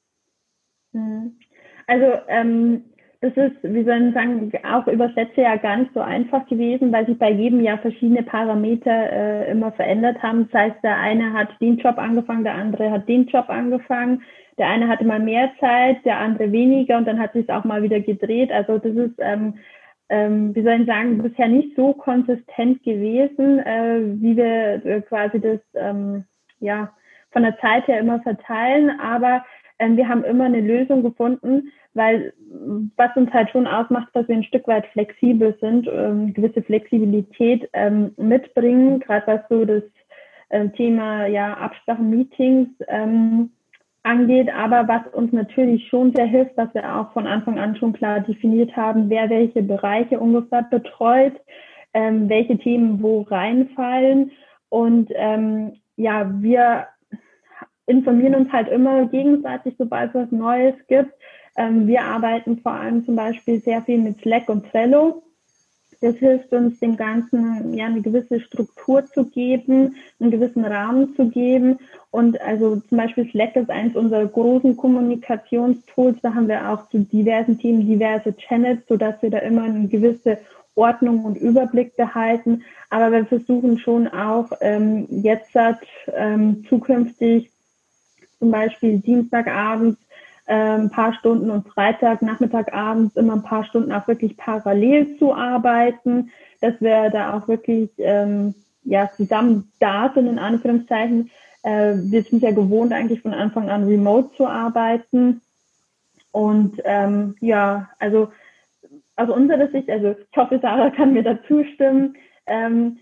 Hm. 0.93 1.39
Also 1.87 2.07
ähm, 2.29 2.85
das 3.21 3.33
ist, 3.37 3.57
wie 3.65 3.83
soll 3.83 4.09
ich 4.09 4.15
sagen, 4.15 4.53
auch 4.63 4.87
über 4.87 5.09
letzte 5.09 5.43
Jahr 5.43 5.59
gar 5.59 5.77
nicht 5.77 5.93
so 5.93 6.01
einfach 6.01 6.47
gewesen, 6.47 6.93
weil 6.93 7.05
sich 7.07 7.19
bei 7.19 7.31
jedem 7.33 7.61
Jahr 7.61 7.79
verschiedene 7.79 8.23
Parameter 8.23 9.13
äh, 9.13 9.51
immer 9.51 9.73
verändert 9.73 10.23
haben. 10.23 10.49
Das 10.53 10.61
heißt, 10.61 10.85
der 10.85 10.97
eine 10.99 11.33
hat 11.33 11.49
den 11.61 11.79
Job 11.79 11.99
angefangen, 11.99 12.45
der 12.45 12.55
andere 12.55 12.93
hat 12.93 13.09
den 13.09 13.27
Job 13.27 13.47
angefangen. 13.49 14.23
Der 14.57 14.69
eine 14.69 14.87
hatte 14.87 15.05
mal 15.05 15.19
mehr 15.19 15.51
Zeit, 15.59 16.05
der 16.05 16.19
andere 16.19 16.53
weniger 16.53 16.97
und 16.97 17.09
dann 17.09 17.19
hat 17.19 17.33
sich 17.33 17.51
auch 17.51 17.65
mal 17.65 17.83
wieder 17.83 18.01
gedreht. 18.01 18.53
Also 18.53 18.79
das 18.79 18.95
ist, 18.95 19.15
ähm, 19.19 19.55
ähm, 20.11 20.55
wie 20.55 20.63
soll 20.63 20.81
ich 20.81 20.87
sagen, 20.87 21.21
bisher 21.21 21.49
nicht 21.49 21.75
so 21.75 21.95
konsistent 21.95 22.85
gewesen, 22.85 23.59
äh, 23.59 24.01
wie 24.21 24.37
wir 24.37 24.87
äh, 24.87 25.01
quasi 25.03 25.41
das 25.41 25.61
ähm, 25.75 26.25
ja 26.61 26.93
von 27.33 27.43
der 27.43 27.59
Zeit 27.59 27.89
her 27.89 27.99
immer 27.99 28.21
verteilen. 28.21 28.93
Aber 29.01 29.45
ähm, 29.81 29.97
wir 29.97 30.09
haben 30.09 30.23
immer 30.23 30.45
eine 30.45 30.61
Lösung 30.61 31.03
gefunden, 31.03 31.73
weil 31.95 32.33
was 32.97 33.17
uns 33.17 33.33
halt 33.33 33.51
schon 33.51 33.67
ausmacht, 33.67 34.09
dass 34.13 34.29
wir 34.29 34.37
ein 34.37 34.45
Stück 34.45 34.69
weit 34.69 34.87
flexibel 34.89 35.57
sind, 35.61 35.89
ähm, 35.93 36.33
gewisse 36.33 36.63
Flexibilität 36.63 37.69
ähm, 37.73 38.13
mitbringen, 38.17 39.01
gerade 39.01 39.27
was 39.27 39.41
so 39.49 39.65
das 39.65 39.83
äh, 40.51 40.69
Thema 40.71 41.27
ja 41.27 41.55
Absprachen, 41.55 42.11
Meetings 42.11 42.69
ähm, 42.89 43.51
angeht, 44.03 44.49
aber 44.55 44.89
was 44.89 45.07
uns 45.13 45.33
natürlich 45.33 45.87
schon 45.89 46.15
sehr 46.15 46.27
hilft, 46.27 46.57
was 46.57 46.73
wir 46.75 46.97
auch 46.97 47.13
von 47.13 47.27
Anfang 47.27 47.59
an 47.59 47.77
schon 47.77 47.93
klar 47.93 48.21
definiert 48.21 48.75
haben, 48.77 49.11
wer 49.11 49.29
welche 49.29 49.63
Bereiche 49.63 50.19
ungefähr 50.19 50.63
betreut, 50.63 51.35
ähm, 51.95 52.29
welche 52.29 52.59
Themen 52.59 53.03
wo 53.03 53.23
reinfallen. 53.23 54.31
Und 54.69 55.11
ähm, 55.15 55.75
ja, 55.97 56.31
wir 56.41 56.87
informieren 57.87 58.35
uns 58.35 58.53
halt 58.53 58.69
immer 58.69 59.07
gegenseitig, 59.07 59.75
sobald 59.79 60.11
es 60.11 60.23
was 60.23 60.31
Neues 60.31 60.75
gibt. 60.89 61.13
Ähm, 61.59 61.89
wir 61.89 62.03
arbeiten 62.03 62.59
vor 62.59 62.73
allem 62.73 63.05
zum 63.05 63.17
Beispiel 63.17 63.61
sehr 63.61 63.83
viel 63.83 63.99
mit 63.99 64.21
Slack 64.21 64.49
und 64.49 64.71
Trello. 64.71 65.25
Das 66.01 66.15
hilft 66.15 66.53
uns, 66.53 66.79
dem 66.79 66.97
Ganzen 66.97 67.75
ja 67.75 67.87
eine 67.87 68.01
gewisse 68.01 68.39
Struktur 68.39 69.05
zu 69.07 69.25
geben, 69.25 69.97
einen 70.21 70.31
gewissen 70.31 70.65
Rahmen 70.65 71.17
zu 71.17 71.29
geben. 71.29 71.79
Und 72.13 72.41
also 72.41 72.77
zum 72.77 72.99
Beispiel 72.99 73.29
Slack 73.29 73.57
ist 73.57 73.71
eines 73.71 73.97
unserer 73.97 74.27
großen 74.27 74.77
Kommunikationstools. 74.77 76.19
Da 76.23 76.33
haben 76.33 76.47
wir 76.47 76.71
auch 76.71 76.89
zu 76.91 77.01
diversen 77.01 77.59
Themen 77.59 77.89
diverse 77.89 78.37
Channels, 78.37 78.83
sodass 78.89 79.21
wir 79.21 79.31
da 79.31 79.39
immer 79.39 79.65
eine 79.65 79.89
gewisse 79.89 80.39
Ordnung 80.77 81.25
und 81.25 81.37
Überblick 81.37 81.97
behalten. 81.97 82.63
Aber 82.89 83.11
wir 83.11 83.27
versuchen 83.27 83.81
schon 83.81 84.07
auch 84.07 84.53
ähm, 84.61 85.09
jetzt 85.11 85.51
ähm, 86.15 86.65
zukünftig 86.69 87.51
zum 88.39 88.53
Beispiel 88.53 89.01
Dienstagabends 89.01 89.99
ein 90.55 90.91
paar 90.91 91.15
Stunden 91.15 91.51
und 91.51 91.69
Freitag, 91.69 92.23
Nachmittagabends 92.23 93.17
immer 93.17 93.35
ein 93.35 93.43
paar 93.43 93.65
Stunden 93.65 93.93
auch 93.93 94.09
wirklich 94.09 94.37
parallel 94.37 95.19
zu 95.19 95.35
arbeiten, 95.35 96.31
dass 96.61 96.81
wir 96.81 97.11
da 97.11 97.35
auch 97.37 97.49
wirklich 97.49 97.91
ähm, 97.99 98.55
ja, 98.85 99.11
zusammen 99.17 99.71
da 99.81 100.11
sind, 100.15 100.27
in 100.27 100.39
Anführungszeichen. 100.39 101.31
Äh, 101.63 101.95
wir 101.97 102.23
sind 102.23 102.43
ja 102.43 102.51
gewohnt, 102.51 102.93
eigentlich 102.93 103.21
von 103.21 103.35
Anfang 103.35 103.69
an 103.69 103.87
remote 103.87 104.35
zu 104.37 104.47
arbeiten. 104.47 105.43
Und 106.33 106.81
ähm, 106.85 107.37
ja, 107.41 107.91
also 107.99 108.29
aus 109.17 109.29
unserer 109.29 109.69
Sicht, 109.69 109.91
also 109.91 110.15
ich 110.31 110.37
hoffe, 110.37 110.59
Sarah 110.61 110.91
kann 110.91 111.13
mir 111.13 111.23
dazu 111.23 111.65
stimmen, 111.75 112.17
ähm, 112.47 112.99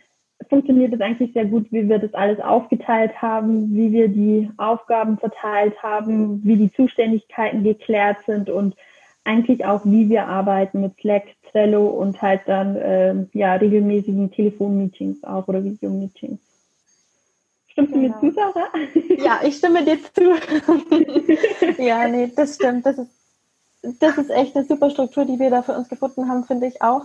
funktioniert 0.48 0.92
es 0.92 1.00
eigentlich 1.00 1.32
sehr 1.32 1.44
gut, 1.44 1.66
wie 1.70 1.88
wir 1.88 1.98
das 1.98 2.14
alles 2.14 2.40
aufgeteilt 2.40 3.20
haben, 3.20 3.74
wie 3.74 3.92
wir 3.92 4.08
die 4.08 4.50
Aufgaben 4.56 5.18
verteilt 5.18 5.82
haben, 5.82 6.44
wie 6.44 6.56
die 6.56 6.72
Zuständigkeiten 6.72 7.64
geklärt 7.64 8.18
sind 8.26 8.50
und 8.50 8.74
eigentlich 9.24 9.64
auch, 9.64 9.84
wie 9.84 10.08
wir 10.08 10.26
arbeiten 10.26 10.80
mit 10.80 10.98
Slack, 11.00 11.24
Trello 11.50 11.86
und 11.88 12.22
halt 12.22 12.42
dann 12.46 12.76
äh, 12.76 13.14
ja 13.32 13.54
regelmäßigen 13.54 14.30
Telefonmeetings 14.30 15.24
auch 15.24 15.48
oder 15.48 15.64
Videomeetings. 15.64 16.38
Stimmst 17.68 17.94
du 17.94 18.00
genau. 18.00 18.20
mir 18.22 18.30
zu, 18.30 18.34
Sarah? 18.34 18.68
Ja, 19.24 19.40
ich 19.44 19.56
stimme 19.56 19.84
dir 19.84 19.98
zu. 20.02 21.82
ja, 21.82 22.08
nee, 22.08 22.32
das 22.34 22.54
stimmt. 22.54 22.86
Das 22.86 22.98
ist, 22.98 23.10
das 24.00 24.16
ist 24.18 24.30
echt 24.30 24.56
eine 24.56 24.64
super 24.64 24.90
Struktur, 24.90 25.24
die 25.24 25.38
wir 25.38 25.50
da 25.50 25.62
für 25.62 25.72
uns 25.72 25.88
gefunden 25.88 26.28
haben, 26.28 26.44
finde 26.44 26.66
ich 26.68 26.80
auch. 26.80 27.02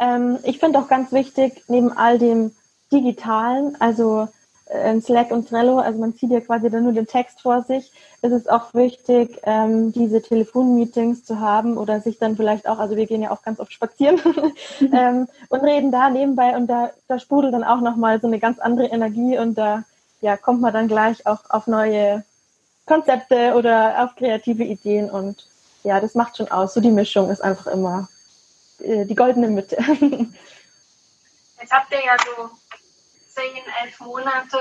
Ähm, 0.00 0.38
ich 0.44 0.58
finde 0.58 0.78
auch 0.78 0.88
ganz 0.88 1.12
wichtig, 1.12 1.64
neben 1.68 1.92
all 1.92 2.18
dem 2.18 2.52
digitalen, 2.94 3.76
also 3.80 4.28
äh, 4.66 5.00
Slack 5.00 5.30
und 5.30 5.48
Trello, 5.48 5.78
also 5.78 5.98
man 5.98 6.16
zieht 6.16 6.30
ja 6.30 6.40
quasi 6.40 6.70
dann 6.70 6.84
nur 6.84 6.92
den 6.92 7.06
Text 7.06 7.42
vor 7.42 7.62
sich, 7.62 7.92
ist 8.22 8.32
es 8.32 8.46
auch 8.46 8.72
wichtig, 8.72 9.38
ähm, 9.42 9.92
diese 9.92 10.22
Telefonmeetings 10.22 11.24
zu 11.24 11.40
haben 11.40 11.76
oder 11.76 12.00
sich 12.00 12.18
dann 12.18 12.36
vielleicht 12.36 12.66
auch, 12.66 12.78
also 12.78 12.96
wir 12.96 13.06
gehen 13.06 13.22
ja 13.22 13.30
auch 13.30 13.42
ganz 13.42 13.60
oft 13.60 13.72
spazieren 13.72 14.20
ähm, 14.92 15.28
und 15.48 15.60
reden 15.60 15.92
da 15.92 16.08
nebenbei 16.08 16.56
und 16.56 16.68
da, 16.68 16.90
da 17.08 17.18
sprudelt 17.18 17.52
dann 17.52 17.64
auch 17.64 17.80
nochmal 17.80 18.20
so 18.20 18.26
eine 18.26 18.38
ganz 18.38 18.58
andere 18.58 18.86
Energie 18.86 19.38
und 19.38 19.56
da 19.56 19.84
ja, 20.20 20.36
kommt 20.38 20.62
man 20.62 20.72
dann 20.72 20.88
gleich 20.88 21.26
auch 21.26 21.50
auf 21.50 21.66
neue 21.66 22.24
Konzepte 22.86 23.54
oder 23.54 24.04
auf 24.04 24.16
kreative 24.16 24.64
Ideen 24.64 25.10
und 25.10 25.46
ja, 25.82 26.00
das 26.00 26.14
macht 26.14 26.38
schon 26.38 26.50
aus. 26.50 26.72
So 26.74 26.80
die 26.80 26.90
Mischung 26.90 27.30
ist 27.30 27.42
einfach 27.42 27.66
immer 27.66 28.08
äh, 28.80 29.04
die 29.04 29.14
goldene 29.14 29.48
Mitte. 29.48 29.76
Jetzt 31.60 31.72
habt 31.72 31.92
ihr 31.92 32.04
ja 32.04 32.16
so 32.18 32.50
zehn, 33.34 33.62
elf 33.82 34.00
Monate 34.00 34.58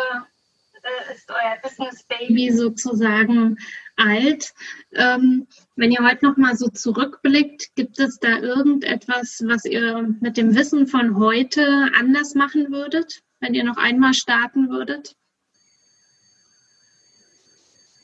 äh, 0.81 1.13
ist 1.13 1.29
euer 1.29 1.57
Business 1.62 2.03
Baby 2.03 2.51
sozusagen 2.51 3.57
alt. 3.95 4.53
Ähm, 4.93 5.47
wenn 5.75 5.91
ihr 5.91 6.03
heute 6.03 6.25
noch 6.25 6.38
mal 6.38 6.57
so 6.57 6.67
zurückblickt, 6.69 7.75
gibt 7.75 7.99
es 7.99 8.19
da 8.19 8.39
irgendetwas, 8.39 9.43
was 9.45 9.65
ihr 9.65 10.15
mit 10.19 10.38
dem 10.38 10.55
Wissen 10.55 10.88
von 10.88 11.17
heute 11.17 11.89
anders 11.95 12.33
machen 12.33 12.71
würdet, 12.71 13.21
wenn 13.39 13.53
ihr 13.53 13.63
noch 13.63 13.77
einmal 13.77 14.13
starten 14.13 14.69
würdet? 14.69 15.15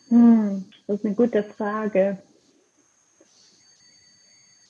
Hm, 0.09 0.65
das 0.87 0.99
ist 0.99 1.05
eine 1.05 1.15
gute 1.15 1.43
Frage. 1.43 2.21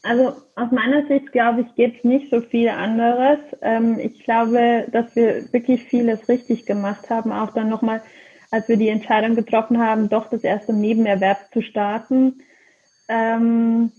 Also 0.01 0.33
aus 0.55 0.71
meiner 0.71 1.05
Sicht 1.07 1.31
glaube 1.31 1.61
ich, 1.61 1.75
geht 1.75 1.97
es 1.97 2.03
nicht 2.03 2.29
so 2.29 2.41
viel 2.41 2.69
anderes. 2.69 3.39
Ähm, 3.61 3.99
ich 3.99 4.23
glaube, 4.23 4.87
dass 4.91 5.15
wir 5.15 5.51
wirklich 5.51 5.83
vieles 5.83 6.29
richtig 6.29 6.65
gemacht 6.65 7.09
haben, 7.09 7.33
auch 7.33 7.53
dann 7.53 7.69
nochmal, 7.69 8.01
als 8.49 8.69
wir 8.69 8.77
die 8.77 8.87
Entscheidung 8.89 9.35
getroffen 9.35 9.79
haben, 9.79 10.09
doch 10.09 10.29
das 10.29 10.43
erste 10.43 10.73
Nebenerwerb 10.73 11.51
zu 11.51 11.61
starten. 11.61 12.41
Ähm, 13.09 13.91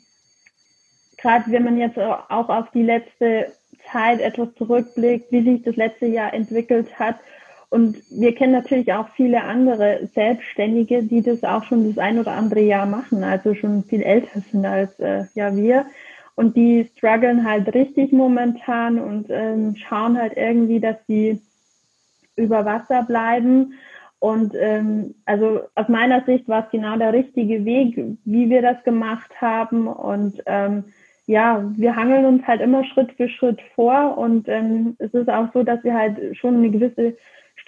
Gerade 1.18 1.52
wenn 1.52 1.64
man 1.64 1.78
jetzt 1.78 1.98
auch 1.98 2.48
auf 2.48 2.70
die 2.70 2.82
letzte 2.82 3.52
Zeit 3.92 4.20
etwas 4.20 4.54
zurückblickt, 4.54 5.30
wie 5.30 5.42
sich 5.42 5.62
das 5.62 5.76
letzte 5.76 6.06
Jahr 6.06 6.32
entwickelt 6.32 6.98
hat, 6.98 7.16
und 7.70 8.02
wir 8.11 8.35
kennen 8.35 8.52
natürlich 8.52 8.92
auch 8.92 9.09
viele 9.11 9.44
andere 9.44 10.09
Selbstständige, 10.12 11.04
die 11.04 11.22
das 11.22 11.44
auch 11.44 11.62
schon 11.64 11.87
das 11.87 11.98
ein 11.98 12.18
oder 12.18 12.33
andere 12.33 12.61
Jahr 12.61 12.85
machen, 12.85 13.22
also 13.22 13.54
schon 13.54 13.85
viel 13.85 14.02
älter 14.02 14.40
sind 14.50 14.66
als 14.66 14.98
äh, 14.98 15.24
ja 15.35 15.54
wir. 15.56 15.87
Und 16.35 16.56
die 16.56 16.88
strugglen 16.96 17.48
halt 17.48 17.72
richtig 17.72 18.12
momentan 18.12 18.98
und 18.98 19.26
ähm, 19.30 19.76
schauen 19.76 20.18
halt 20.18 20.37
irgendwie, 20.37 20.80
dass 20.80 20.96
sie 21.06 21.40
über 22.35 22.64
Wasser 22.64 23.04
bleiben. 23.04 23.74
Und 24.18 24.52
ähm, 24.59 25.14
also 25.24 25.61
aus 25.76 25.88
meiner 25.88 26.24
Sicht 26.24 26.48
war 26.48 26.64
es 26.64 26.70
genau 26.72 26.96
der 26.96 27.12
richtige 27.12 27.64
Weg, 27.64 27.96
wie 28.24 28.50
wir 28.50 28.62
das 28.62 28.83
gemacht 28.83 29.30
haben. 29.40 29.87
Und 29.87 30.42
ähm, 30.46 30.85
ja, 31.26 31.64
wir 31.76 31.94
hangeln 31.94 32.24
uns 32.24 32.46
halt 32.46 32.62
immer 32.62 32.85
Schritt 32.85 33.12
für 33.12 33.28
Schritt 33.28 33.61
vor. 33.76 34.18
Und 34.18 34.48
ähm, 34.48 34.96
es 34.98 35.14
ist 35.14 35.28
auch 35.28 35.52
so, 35.52 35.62
dass 35.62 35.85
wir 35.85 35.94
halt 35.94 36.37
schon 36.37 36.56
eine 36.56 36.70
gewisse 36.70 37.16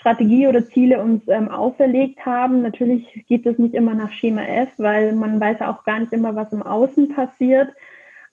Strategie 0.02 0.48
oder 0.48 0.68
Ziele 0.68 1.00
uns 1.00 1.22
ähm, 1.28 1.48
auferlegt 1.48 2.26
haben. 2.26 2.62
Natürlich 2.62 3.24
geht 3.28 3.46
das 3.46 3.56
nicht 3.58 3.74
immer 3.74 3.94
nach 3.94 4.10
Schema 4.10 4.42
F, 4.42 4.68
weil 4.76 5.12
man 5.12 5.40
weiß 5.40 5.60
ja 5.60 5.72
auch 5.72 5.84
gar 5.84 6.00
nicht 6.00 6.12
immer, 6.12 6.34
was 6.34 6.52
im 6.52 6.62
Außen 6.62 7.14
passiert. 7.14 7.68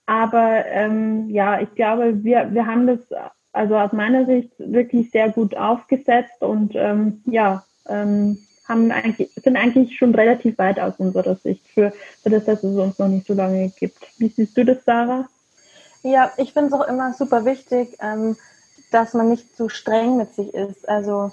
Aber 0.04 0.66
ähm, 0.66 1.30
ja, 1.30 1.60
ich 1.60 1.72
glaube, 1.76 2.24
wir, 2.24 2.52
wir 2.52 2.66
haben 2.66 2.88
das 2.88 2.98
also 3.52 3.76
aus 3.76 3.92
meiner 3.92 4.26
Sicht 4.26 4.50
wirklich 4.58 5.12
sehr 5.12 5.30
gut 5.30 5.56
aufgesetzt 5.56 6.40
und 6.42 6.72
ähm, 6.74 7.22
ja, 7.26 7.64
ähm, 7.88 8.38
haben 8.68 8.90
eigentlich, 8.90 9.30
sind 9.36 9.56
eigentlich 9.56 9.96
schon 9.96 10.12
relativ 10.12 10.58
weit 10.58 10.80
aus 10.80 10.94
unserer 10.98 11.36
Sicht 11.36 11.66
für, 11.68 11.92
für 12.22 12.30
das, 12.30 12.46
dass 12.46 12.64
es 12.64 12.76
uns 12.76 12.98
noch 12.98 13.08
nicht 13.08 13.28
so 13.28 13.34
lange 13.34 13.68
gibt. 13.78 13.98
Wie 14.18 14.28
siehst 14.28 14.56
du 14.56 14.64
das, 14.64 14.84
Sarah? 14.84 15.28
Ja, 16.02 16.32
ich 16.36 16.52
finde 16.52 16.68
es 16.68 16.72
auch 16.72 16.88
immer 16.88 17.12
super 17.12 17.44
wichtig, 17.44 17.96
ähm, 18.00 18.36
dass 18.90 19.14
man 19.14 19.28
nicht 19.28 19.56
zu 19.56 19.68
streng 19.68 20.16
mit 20.16 20.34
sich 20.34 20.52
ist. 20.52 20.88
Also 20.88 21.30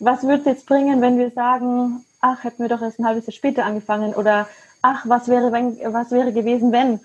was 0.00 0.24
würde 0.24 0.40
es 0.40 0.46
jetzt 0.46 0.66
bringen, 0.66 1.00
wenn 1.00 1.18
wir 1.18 1.30
sagen, 1.30 2.04
ach, 2.20 2.42
hätten 2.42 2.62
wir 2.62 2.68
doch 2.68 2.82
erst 2.82 2.98
ein 2.98 3.06
halbes 3.06 3.26
Jahr 3.26 3.32
später 3.32 3.64
angefangen 3.64 4.14
oder 4.14 4.48
ach, 4.82 5.04
was 5.06 5.28
wäre, 5.28 5.52
wenn, 5.52 5.78
was 5.92 6.10
wäre 6.10 6.32
gewesen, 6.32 6.72
wenn? 6.72 7.00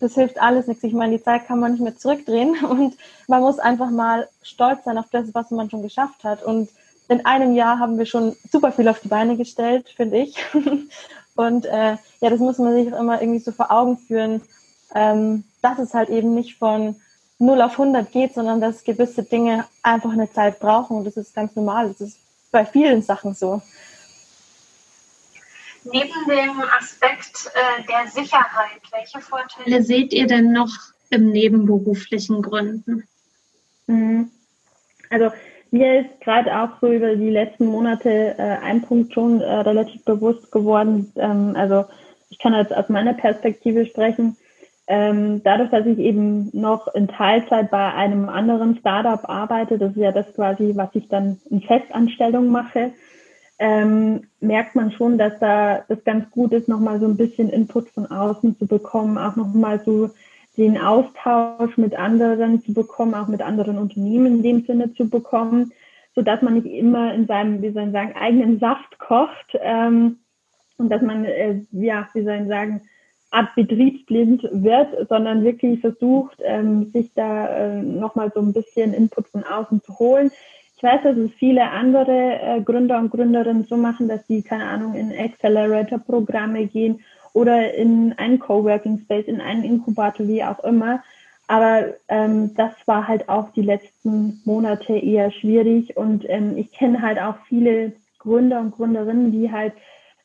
Das 0.00 0.14
hilft 0.14 0.40
alles 0.40 0.66
nichts. 0.66 0.84
Ich 0.84 0.92
meine, 0.92 1.16
die 1.16 1.22
Zeit 1.22 1.46
kann 1.46 1.60
man 1.60 1.72
nicht 1.72 1.80
mehr 1.80 1.96
zurückdrehen 1.96 2.64
und 2.68 2.96
man 3.26 3.40
muss 3.40 3.58
einfach 3.58 3.90
mal 3.90 4.28
stolz 4.42 4.84
sein 4.84 4.98
auf 4.98 5.08
das, 5.10 5.32
was 5.32 5.50
man 5.50 5.70
schon 5.70 5.82
geschafft 5.82 6.24
hat. 6.24 6.42
Und 6.42 6.68
in 7.08 7.24
einem 7.24 7.54
Jahr 7.54 7.78
haben 7.78 7.96
wir 7.98 8.04
schon 8.04 8.36
super 8.50 8.72
viel 8.72 8.88
auf 8.88 9.00
die 9.00 9.08
Beine 9.08 9.36
gestellt, 9.36 9.88
finde 9.96 10.18
ich. 10.18 10.36
Und 11.36 11.66
äh, 11.66 11.96
ja, 12.20 12.30
das 12.30 12.40
muss 12.40 12.58
man 12.58 12.74
sich 12.74 12.92
auch 12.92 12.98
immer 12.98 13.22
irgendwie 13.22 13.38
so 13.38 13.52
vor 13.52 13.70
Augen 13.70 13.96
führen. 13.96 14.42
ähm, 14.94 15.44
dass 15.62 15.78
es 15.78 15.94
halt 15.94 16.08
eben 16.08 16.34
nicht 16.34 16.58
von 16.58 16.96
0 17.38 17.62
auf 17.62 17.72
100 17.72 18.10
geht, 18.10 18.34
sondern 18.34 18.60
dass 18.60 18.84
gewisse 18.84 19.22
Dinge 19.22 19.64
einfach 19.82 20.10
eine 20.10 20.30
Zeit 20.32 20.58
brauchen. 20.58 20.98
Und 20.98 21.04
das 21.04 21.16
ist 21.16 21.34
ganz 21.34 21.54
normal. 21.54 21.88
Das 21.88 22.00
ist 22.00 22.18
bei 22.50 22.64
vielen 22.64 23.02
Sachen 23.02 23.34
so. 23.34 23.62
Neben 25.84 26.28
dem 26.28 26.60
Aspekt 26.78 27.50
äh, 27.54 27.82
der 27.84 28.10
Sicherheit, 28.10 28.80
welche 28.90 29.20
Vorteile 29.20 29.82
seht 29.82 30.12
ihr 30.12 30.26
denn 30.26 30.52
noch 30.52 30.72
im 31.10 31.30
nebenberuflichen 31.30 32.42
Gründen? 32.42 33.06
Mhm. 33.86 34.30
Also 35.10 35.30
mir 35.70 36.00
ist 36.00 36.20
gerade 36.20 36.60
auch 36.60 36.80
so 36.80 36.88
über 36.88 37.14
die 37.14 37.30
letzten 37.30 37.66
Monate 37.66 38.34
äh, 38.38 38.42
ein 38.42 38.82
Punkt 38.82 39.14
schon 39.14 39.40
äh, 39.40 39.44
relativ 39.44 40.04
bewusst 40.04 40.50
geworden. 40.50 41.12
Ähm, 41.16 41.54
also 41.56 41.84
ich 42.30 42.38
kann 42.38 42.54
jetzt 42.54 42.74
aus 42.74 42.88
meiner 42.88 43.14
Perspektive 43.14 43.86
sprechen. 43.86 44.36
Ähm, 44.90 45.42
dadurch, 45.44 45.70
dass 45.70 45.84
ich 45.84 45.98
eben 45.98 46.48
noch 46.54 46.88
in 46.94 47.08
Teilzeit 47.08 47.70
bei 47.70 47.92
einem 47.92 48.30
anderen 48.30 48.76
Startup 48.78 49.20
arbeite, 49.28 49.76
das 49.76 49.90
ist 49.90 49.98
ja 49.98 50.12
das 50.12 50.32
quasi, 50.34 50.72
was 50.76 50.88
ich 50.94 51.08
dann 51.08 51.38
in 51.50 51.60
Festanstellung 51.60 52.48
mache, 52.48 52.92
ähm, 53.58 54.22
merkt 54.40 54.74
man 54.76 54.90
schon, 54.92 55.18
dass 55.18 55.38
da 55.40 55.84
das 55.88 56.02
ganz 56.04 56.30
gut 56.30 56.52
ist, 56.52 56.68
nochmal 56.68 57.00
so 57.00 57.06
ein 57.06 57.18
bisschen 57.18 57.50
Input 57.50 57.90
von 57.90 58.06
außen 58.06 58.56
zu 58.58 58.66
bekommen, 58.66 59.18
auch 59.18 59.36
nochmal 59.36 59.82
so 59.84 60.10
den 60.56 60.78
Austausch 60.80 61.76
mit 61.76 61.94
anderen 61.94 62.62
zu 62.62 62.72
bekommen, 62.72 63.14
auch 63.14 63.28
mit 63.28 63.42
anderen 63.42 63.76
Unternehmen 63.76 64.36
in 64.36 64.42
dem 64.42 64.64
Sinne 64.64 64.94
zu 64.94 65.10
bekommen, 65.10 65.72
so 66.14 66.22
dass 66.22 66.40
man 66.40 66.54
nicht 66.54 66.66
immer 66.66 67.12
in 67.12 67.26
seinem, 67.26 67.60
wie 67.60 67.70
soll 67.72 67.88
ich 67.88 67.92
sagen, 67.92 68.14
eigenen 68.18 68.58
Saft 68.58 68.98
kocht 68.98 69.56
ähm, 69.60 70.18
und 70.78 70.88
dass 70.88 71.02
man, 71.02 71.26
äh, 71.26 71.60
ja, 71.72 72.08
wie 72.14 72.24
soll 72.24 72.40
ich 72.42 72.48
sagen, 72.48 72.80
Art 73.30 73.54
betriebsblind 73.54 74.48
wird, 74.52 75.08
sondern 75.08 75.44
wirklich 75.44 75.80
versucht, 75.80 76.38
ähm, 76.42 76.90
sich 76.90 77.12
da 77.14 77.48
äh, 77.48 77.82
nochmal 77.82 78.32
so 78.34 78.40
ein 78.40 78.52
bisschen 78.52 78.94
Input 78.94 79.28
von 79.28 79.44
außen 79.44 79.82
zu 79.82 79.98
holen. 79.98 80.30
Ich 80.76 80.82
weiß, 80.82 81.02
dass 81.02 81.16
es 81.16 81.32
viele 81.32 81.70
andere 81.70 82.40
äh, 82.40 82.60
Gründer 82.62 82.98
und 82.98 83.10
Gründerinnen 83.10 83.64
so 83.64 83.76
machen, 83.76 84.08
dass 84.08 84.26
sie, 84.28 84.42
keine 84.42 84.64
Ahnung, 84.64 84.94
in 84.94 85.12
Accelerator-Programme 85.12 86.66
gehen 86.66 87.00
oder 87.34 87.74
in 87.74 88.14
einen 88.16 88.38
Coworking 88.38 89.00
Space, 89.00 89.26
in 89.26 89.40
einen 89.40 89.64
Inkubator, 89.64 90.26
wie 90.26 90.44
auch 90.44 90.62
immer. 90.64 91.02
Aber 91.48 91.94
ähm, 92.08 92.54
das 92.54 92.72
war 92.86 93.08
halt 93.08 93.28
auch 93.28 93.50
die 93.52 93.62
letzten 93.62 94.40
Monate 94.44 94.94
eher 94.94 95.30
schwierig 95.32 95.96
und 95.96 96.24
ähm, 96.28 96.56
ich 96.56 96.72
kenne 96.72 97.02
halt 97.02 97.18
auch 97.18 97.36
viele 97.48 97.92
Gründer 98.18 98.60
und 98.60 98.72
Gründerinnen, 98.72 99.32
die 99.32 99.50
halt 99.50 99.72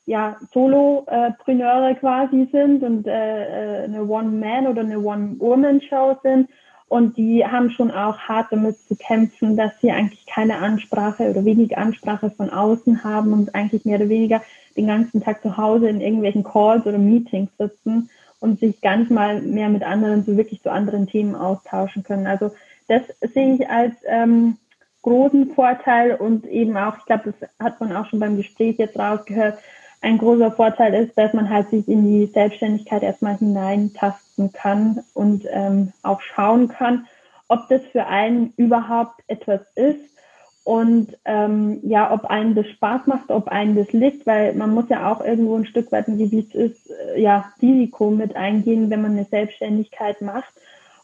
ja, 0.06 0.38
Solopreneure 0.54 1.96
quasi 1.96 2.48
sind 2.52 2.84
und 2.84 3.08
äh, 3.08 3.82
äh, 3.82 3.84
eine 3.86 4.06
One-Man- 4.06 4.68
oder 4.68 4.82
eine 4.82 5.00
One-Woman-Show 5.00 6.18
sind. 6.24 6.50
Und 6.90 7.18
die 7.18 7.46
haben 7.46 7.72
schon 7.72 7.90
auch 7.90 8.20
hart 8.20 8.48
damit 8.52 8.78
zu 8.88 8.96
kämpfen, 8.96 9.58
dass 9.58 9.72
sie 9.82 9.92
eigentlich 9.92 10.26
keine 10.28 10.58
Ansprache 10.58 11.30
oder 11.30 11.44
wenig 11.44 11.78
Ansprache 11.78 12.30
von 12.30 12.50
außen 12.50 13.04
haben 13.04 13.34
und 13.34 13.56
eigentlich 13.56 13.86
mehr 13.86 13.98
oder 13.98 14.10
weniger 14.10 14.44
den 14.76 14.88
ganzen 14.88 15.24
Tag 15.24 15.42
zu 15.42 15.58
Hause 15.58 15.90
in 15.90 16.02
irgendwelchen 16.02 16.44
Calls 16.44 16.86
oder 16.86 16.98
Meetings 16.98 17.50
sitzen 17.58 18.10
und 18.40 18.60
sich 18.60 18.82
gar 18.82 18.98
nicht 18.98 19.10
mal 19.10 19.42
mehr 19.42 19.70
mit 19.70 19.84
anderen 19.84 20.24
so 20.26 20.38
wirklich 20.38 20.62
zu 20.62 20.70
anderen 20.70 21.08
Themen 21.08 21.34
austauschen 21.34 22.04
können. 22.04 22.28
Also 22.28 22.52
das 22.88 23.02
sehe 23.34 23.56
ich 23.56 23.70
als 23.70 23.96
ähm, 24.06 24.58
großen 25.02 25.52
Vorteil 25.54 26.16
und 26.16 26.46
eben 26.46 26.76
auch, 26.76 26.98
ich 26.98 27.06
glaube, 27.06 27.34
das 27.40 27.50
hat 27.60 27.80
man 27.80 27.96
auch 27.96 28.08
schon 28.08 28.20
beim 28.20 28.38
Gespräch 28.38 28.78
jetzt 28.78 29.00
rausgehört, 29.00 29.58
ein 30.04 30.18
großer 30.18 30.52
Vorteil 30.52 30.94
ist, 30.94 31.18
dass 31.18 31.34
man 31.34 31.50
halt 31.50 31.70
sich 31.70 31.88
in 31.88 32.06
die 32.06 32.26
Selbstständigkeit 32.28 33.04
erstmal 33.04 33.38
hineintasten 33.38 34.52
kann 34.52 35.04
und 35.14 35.46
ähm, 35.50 35.94
auch 36.04 36.22
schauen 36.22 36.68
kann, 36.68 37.08
ob 37.48 37.70
das 37.70 37.82
für 37.92 38.06
einen 38.06 38.54
überhaupt 38.58 39.22
etwas 39.28 39.62
ist 39.76 40.02
und 40.66 41.18
ähm, 41.26 41.80
ja, 41.84 42.12
ob 42.12 42.26
einem 42.26 42.54
das 42.54 42.68
Spaß 42.68 43.08
macht, 43.08 43.30
ob 43.30 43.48
einem 43.48 43.76
das 43.76 43.92
liegt, 43.94 44.28
weil 44.28 44.54
man 44.54 44.74
muss 44.74 44.90
ja 44.90 45.12
auch 45.12 45.24
irgendwo 45.24 45.56
ein 45.56 45.66
Stück 45.66 45.92
weit, 45.92 46.06
wie 46.08 46.40
es 46.40 46.54
ist, 46.54 46.90
äh, 46.90 47.22
ja, 47.22 47.52
Risiko 47.62 48.12
mit 48.12 48.36
eingehen, 48.36 48.90
wenn 48.90 49.02
man 49.02 49.12
eine 49.12 49.26
Selbstständigkeit 49.26 50.22
macht. 50.22 50.54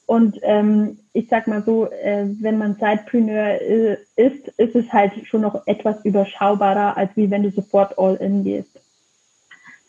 Und 0.05 0.39
ähm, 0.41 0.99
ich 1.13 1.27
sag 1.29 1.47
mal 1.47 1.61
so, 1.63 1.85
äh, 1.89 2.25
wenn 2.41 2.57
man 2.57 2.75
Sidepreneur 2.75 3.61
äh, 3.61 3.97
ist, 4.15 4.47
ist 4.57 4.75
es 4.75 4.91
halt 4.91 5.11
schon 5.25 5.41
noch 5.41 5.67
etwas 5.67 6.03
überschaubarer, 6.03 6.97
als 6.97 7.11
wie 7.15 7.29
wenn 7.29 7.43
du 7.43 7.51
sofort 7.51 7.97
all 7.99 8.15
in 8.15 8.43
gehst. 8.43 8.79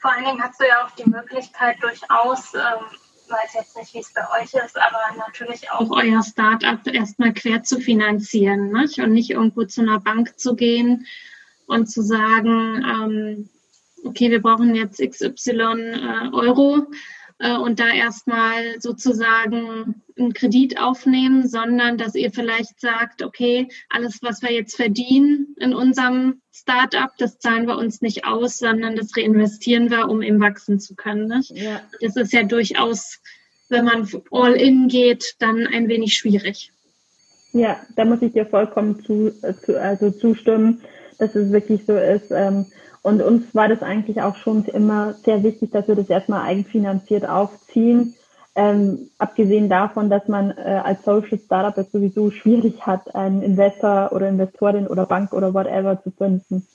Vor 0.00 0.12
allen 0.12 0.24
Dingen 0.24 0.42
hast 0.42 0.60
du 0.60 0.66
ja 0.66 0.84
auch 0.84 0.90
die 0.92 1.08
Möglichkeit 1.08 1.76
durchaus, 1.82 2.54
ähm, 2.54 2.86
weiß 3.28 3.54
jetzt 3.54 3.76
nicht, 3.76 3.94
wie 3.94 3.98
es 4.00 4.12
bei 4.12 4.22
euch 4.40 4.54
ist, 4.54 4.76
aber 4.76 4.98
natürlich 5.16 5.70
auch 5.70 5.90
euer 5.90 6.22
Startup 6.22 6.80
erstmal 6.86 7.32
quer 7.32 7.62
zu 7.62 7.78
finanzieren 7.80 8.72
nicht? 8.72 8.98
und 8.98 9.12
nicht 9.12 9.30
irgendwo 9.30 9.64
zu 9.64 9.82
einer 9.82 10.00
Bank 10.00 10.38
zu 10.38 10.56
gehen 10.56 11.06
und 11.66 11.86
zu 11.90 12.02
sagen, 12.02 12.82
ähm, 12.84 13.48
okay, 14.04 14.30
wir 14.30 14.42
brauchen 14.42 14.74
jetzt 14.74 15.00
XY 15.00 15.50
äh, 15.50 16.30
Euro 16.32 16.86
äh, 17.38 17.56
und 17.56 17.78
da 17.78 17.88
erstmal 17.88 18.80
sozusagen 18.80 20.02
einen 20.20 20.34
Kredit 20.34 20.80
aufnehmen, 20.80 21.48
sondern 21.48 21.98
dass 21.98 22.14
ihr 22.14 22.30
vielleicht 22.30 22.80
sagt, 22.80 23.22
okay, 23.22 23.68
alles, 23.88 24.20
was 24.22 24.42
wir 24.42 24.52
jetzt 24.52 24.76
verdienen 24.76 25.54
in 25.58 25.74
unserem 25.74 26.40
Startup, 26.52 27.10
das 27.18 27.38
zahlen 27.38 27.66
wir 27.66 27.76
uns 27.76 28.00
nicht 28.00 28.24
aus, 28.26 28.58
sondern 28.58 28.96
das 28.96 29.16
reinvestieren 29.16 29.90
wir, 29.90 30.08
um 30.08 30.22
eben 30.22 30.40
wachsen 30.40 30.78
zu 30.78 30.94
können. 30.94 31.28
Nicht? 31.28 31.50
Ja. 31.50 31.80
Das 32.00 32.16
ist 32.16 32.32
ja 32.32 32.42
durchaus, 32.42 33.20
wenn 33.68 33.84
man 33.84 34.08
all 34.30 34.54
in 34.54 34.88
geht, 34.88 35.36
dann 35.38 35.66
ein 35.66 35.88
wenig 35.88 36.14
schwierig. 36.14 36.72
Ja, 37.52 37.80
da 37.96 38.04
muss 38.04 38.22
ich 38.22 38.32
dir 38.32 38.46
vollkommen 38.46 39.04
zu, 39.04 39.32
äh, 39.42 39.54
zu 39.54 39.80
also 39.80 40.10
zustimmen, 40.10 40.82
dass 41.18 41.34
es 41.34 41.50
wirklich 41.50 41.84
so 41.86 41.96
ist. 41.96 42.30
Ähm, 42.30 42.66
und 43.02 43.22
uns 43.22 43.54
war 43.54 43.68
das 43.68 43.82
eigentlich 43.82 44.20
auch 44.20 44.36
schon 44.36 44.64
immer 44.66 45.14
sehr 45.24 45.42
wichtig, 45.42 45.70
dass 45.70 45.88
wir 45.88 45.94
das 45.94 46.10
erstmal 46.10 46.42
eigenfinanziert 46.42 47.28
aufziehen. 47.28 48.14
Ähm, 48.60 49.10
abgesehen 49.16 49.70
davon, 49.70 50.10
dass 50.10 50.28
man 50.28 50.50
äh, 50.50 50.82
als 50.84 51.02
Social 51.02 51.38
Startup 51.38 51.78
es 51.78 51.90
sowieso 51.90 52.30
schwierig 52.30 52.84
hat, 52.86 53.14
einen 53.14 53.40
Investor 53.40 54.12
oder 54.12 54.28
Investorin 54.28 54.86
oder 54.86 55.06
Bank 55.06 55.32
oder 55.32 55.54
whatever 55.54 56.02
zu 56.02 56.10
finden. 56.10 56.66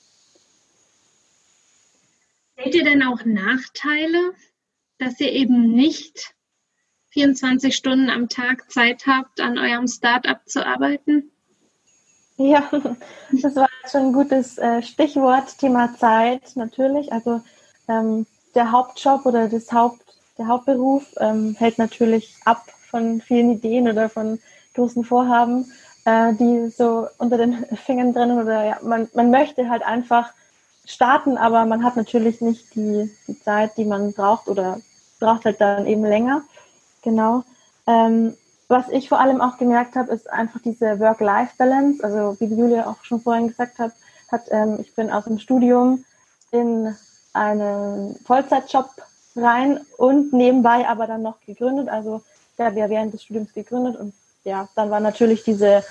Seht 2.58 2.74
ihr 2.74 2.84
denn 2.84 3.04
auch 3.04 3.24
Nachteile, 3.24 4.34
dass 4.98 5.20
ihr 5.20 5.32
eben 5.32 5.74
nicht 5.74 6.34
24 7.10 7.76
Stunden 7.76 8.10
am 8.10 8.30
Tag 8.30 8.72
Zeit 8.72 9.06
habt, 9.06 9.40
an 9.40 9.60
eurem 9.60 9.88
Startup 9.88 10.40
zu 10.48 10.66
arbeiten? 10.66 11.30
Ja, 12.38 12.68
das 13.44 13.56
war 13.56 13.70
schon 13.92 14.08
ein 14.08 14.14
gutes 14.14 14.58
äh, 14.58 14.82
Stichwort, 14.82 15.60
Thema 15.60 15.96
Zeit 15.96 16.56
natürlich. 16.56 17.14
Also 17.14 17.44
ähm, 17.88 18.26
der 18.56 18.72
Hauptjob 18.72 19.28
oder 19.28 19.50
das 19.50 19.72
Haupt, 19.72 20.05
der 20.38 20.48
Hauptberuf 20.48 21.04
ähm, 21.20 21.56
hält 21.58 21.78
natürlich 21.78 22.36
ab 22.46 22.66
von 22.90 23.22
vielen 23.22 23.52
Ideen 23.52 23.90
oder 23.90 24.10
von 24.10 24.40
großen 24.74 25.04
Vorhaben, 25.04 25.72
äh, 26.06 26.34
die 26.34 26.70
so 26.70 27.08
unter 27.18 27.38
den 27.38 27.66
Fingern 27.76 28.14
drinnen 28.14 28.42
oder 28.42 28.64
ja, 28.64 28.78
man, 28.82 29.08
man 29.14 29.32
möchte 29.32 29.70
halt 29.70 29.84
einfach 29.84 30.32
starten, 30.86 31.38
aber 31.38 31.66
man 31.66 31.84
hat 31.84 31.96
natürlich 31.96 32.42
nicht 32.42 32.76
die, 32.76 33.10
die 33.28 33.40
Zeit, 33.42 33.78
die 33.78 33.86
man 33.86 34.14
braucht 34.14 34.48
oder 34.48 34.80
braucht 35.20 35.46
halt 35.46 35.60
dann 35.60 35.88
eben 35.88 36.04
länger. 36.04 36.44
Genau. 37.02 37.44
Ähm, 37.88 38.36
was 38.68 38.90
ich 38.90 39.10
vor 39.10 39.20
allem 39.20 39.42
auch 39.42 39.58
gemerkt 39.58 39.96
habe, 39.96 40.12
ist 40.12 40.30
einfach 40.30 40.60
diese 40.60 41.00
Work-Life-Balance. 41.00 42.04
Also 42.04 42.36
wie 42.40 42.46
Julia 42.46 42.88
auch 42.88 43.04
schon 43.04 43.22
vorhin 43.22 43.48
gesagt 43.48 43.80
hat, 43.80 43.92
hat 44.32 44.44
ähm, 44.50 44.78
ich 44.80 44.94
bin 44.96 45.12
aus 45.12 45.26
dem 45.26 45.40
Studium 45.40 46.04
in 46.52 46.96
einen 47.34 48.16
Vollzeitjob 48.26 48.90
rein 49.36 49.82
und 49.98 50.34
nebenbei 50.34 50.88
aber 50.88 51.08
dann 51.08 51.22
noch 51.22 51.40
gegründet. 51.46 51.90
Also 51.90 52.22
ja, 52.58 52.76
wir 52.76 52.90
während 52.90 53.14
des 53.14 53.24
Studiums 53.24 53.54
gegründet 53.54 53.98
und 53.98 54.14
ja, 54.44 54.70
dann 54.76 54.90
war 54.90 55.00
natürlich 55.00 55.44
diese 55.44 55.84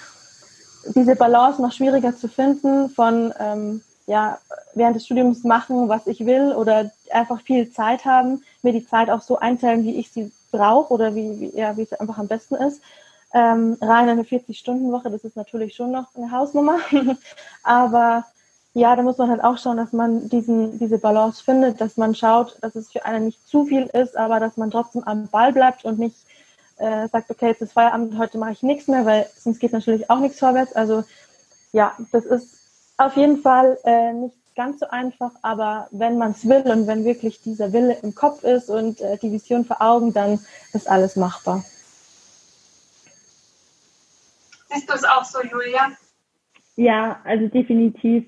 diese 0.94 1.16
Balance 1.16 1.62
noch 1.62 1.72
schwieriger 1.72 2.16
zu 2.16 2.28
finden 2.28 2.90
von 2.90 3.32
ähm, 3.38 3.82
ja 4.06 4.38
während 4.74 4.96
des 4.96 5.06
Studiums 5.06 5.44
machen, 5.44 5.88
was 5.88 6.06
ich 6.06 6.26
will 6.26 6.52
oder 6.52 6.90
einfach 7.10 7.40
viel 7.40 7.70
Zeit 7.70 8.04
haben, 8.04 8.42
mir 8.62 8.72
die 8.72 8.86
Zeit 8.86 9.10
auch 9.10 9.22
so 9.22 9.38
einteilen, 9.38 9.84
wie 9.84 9.96
ich 9.96 10.10
sie 10.10 10.30
brauche 10.50 10.92
oder 10.92 11.14
wie, 11.14 11.40
wie, 11.40 11.56
ja, 11.56 11.76
wie 11.76 11.82
es 11.82 11.92
einfach 11.92 12.18
am 12.18 12.28
besten 12.28 12.54
ist. 12.54 12.82
Ähm, 13.32 13.76
rein 13.80 14.08
eine 14.08 14.22
40-Stunden-Woche, 14.22 15.10
das 15.10 15.24
ist 15.24 15.36
natürlich 15.36 15.74
schon 15.74 15.90
noch 15.90 16.06
eine 16.14 16.30
Hausnummer. 16.30 16.78
Aber 17.64 18.24
ja, 18.74 18.96
da 18.96 19.02
muss 19.02 19.18
man 19.18 19.30
halt 19.30 19.42
auch 19.42 19.56
schauen, 19.56 19.76
dass 19.76 19.92
man 19.92 20.28
diesen, 20.28 20.80
diese 20.80 20.98
Balance 20.98 21.42
findet, 21.42 21.80
dass 21.80 21.96
man 21.96 22.14
schaut, 22.14 22.58
dass 22.60 22.74
es 22.74 22.90
für 22.90 23.04
einen 23.04 23.26
nicht 23.26 23.48
zu 23.48 23.64
viel 23.64 23.86
ist, 23.86 24.16
aber 24.16 24.40
dass 24.40 24.56
man 24.56 24.72
trotzdem 24.72 25.04
am 25.04 25.28
Ball 25.28 25.52
bleibt 25.52 25.84
und 25.84 26.00
nicht 26.00 26.16
äh, 26.78 27.08
sagt, 27.08 27.30
okay, 27.30 27.48
jetzt 27.48 27.62
ist 27.62 27.72
Feierabend, 27.72 28.18
heute 28.18 28.36
mache 28.36 28.50
ich 28.50 28.64
nichts 28.64 28.88
mehr, 28.88 29.06
weil 29.06 29.28
sonst 29.36 29.60
geht 29.60 29.72
natürlich 29.72 30.10
auch 30.10 30.18
nichts 30.18 30.40
vorwärts. 30.40 30.72
Also 30.72 31.04
ja, 31.72 31.96
das 32.10 32.24
ist 32.24 32.58
auf 32.96 33.16
jeden 33.16 33.38
Fall 33.38 33.78
äh, 33.84 34.12
nicht 34.12 34.36
ganz 34.56 34.80
so 34.80 34.88
einfach, 34.88 35.30
aber 35.42 35.86
wenn 35.92 36.18
man 36.18 36.32
es 36.32 36.48
will 36.48 36.62
und 36.62 36.88
wenn 36.88 37.04
wirklich 37.04 37.40
dieser 37.42 37.72
Wille 37.72 37.96
im 38.02 38.14
Kopf 38.16 38.42
ist 38.42 38.70
und 38.70 39.00
äh, 39.00 39.18
die 39.18 39.30
Vision 39.30 39.64
vor 39.64 39.80
Augen, 39.82 40.12
dann 40.12 40.40
ist 40.72 40.88
alles 40.88 41.14
machbar. 41.14 41.64
Siehst 44.68 44.90
du 44.90 44.94
es 44.94 45.04
auch 45.04 45.24
so, 45.24 45.40
Julia? 45.42 45.92
Ja, 46.74 47.20
also 47.24 47.46
definitiv. 47.46 48.24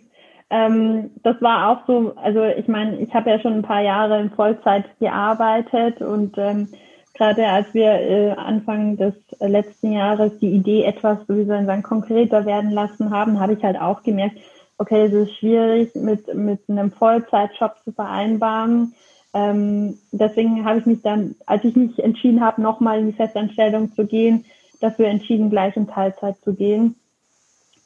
Ähm, 0.48 1.10
das 1.22 1.40
war 1.42 1.70
auch 1.70 1.86
so, 1.86 2.14
also 2.16 2.44
ich 2.44 2.68
meine, 2.68 3.00
ich 3.00 3.12
habe 3.14 3.30
ja 3.30 3.40
schon 3.40 3.54
ein 3.54 3.62
paar 3.62 3.82
Jahre 3.82 4.20
in 4.20 4.30
Vollzeit 4.30 4.84
gearbeitet 5.00 6.00
und 6.00 6.38
ähm, 6.38 6.68
gerade 7.14 7.48
als 7.48 7.72
wir 7.74 7.90
äh, 7.90 8.30
Anfang 8.32 8.96
des 8.96 9.14
letzten 9.40 9.92
Jahres 9.92 10.38
die 10.38 10.50
Idee 10.50 10.84
etwas, 10.84 11.18
wie 11.28 11.44
soll 11.44 11.60
ich 11.60 11.66
sagen, 11.66 11.82
konkreter 11.82 12.46
werden 12.46 12.70
lassen 12.70 13.10
haben, 13.10 13.40
habe 13.40 13.54
ich 13.54 13.64
halt 13.64 13.80
auch 13.80 14.02
gemerkt, 14.02 14.36
okay, 14.78 15.06
es 15.06 15.12
ist 15.12 15.36
schwierig 15.36 15.94
mit, 15.94 16.32
mit 16.34 16.60
einem 16.68 16.92
Vollzeitjob 16.92 17.76
zu 17.82 17.92
vereinbaren. 17.92 18.94
Ähm, 19.34 19.98
deswegen 20.12 20.64
habe 20.64 20.78
ich 20.78 20.86
mich 20.86 21.02
dann, 21.02 21.34
als 21.46 21.64
ich 21.64 21.74
mich 21.74 21.98
entschieden 21.98 22.40
habe, 22.40 22.62
nochmal 22.62 23.00
in 23.00 23.06
die 23.06 23.16
Festanstellung 23.16 23.92
zu 23.94 24.06
gehen, 24.06 24.44
dafür 24.80 25.08
entschieden, 25.08 25.50
gleich 25.50 25.76
in 25.76 25.88
Teilzeit 25.88 26.36
zu 26.44 26.54
gehen. 26.54 26.96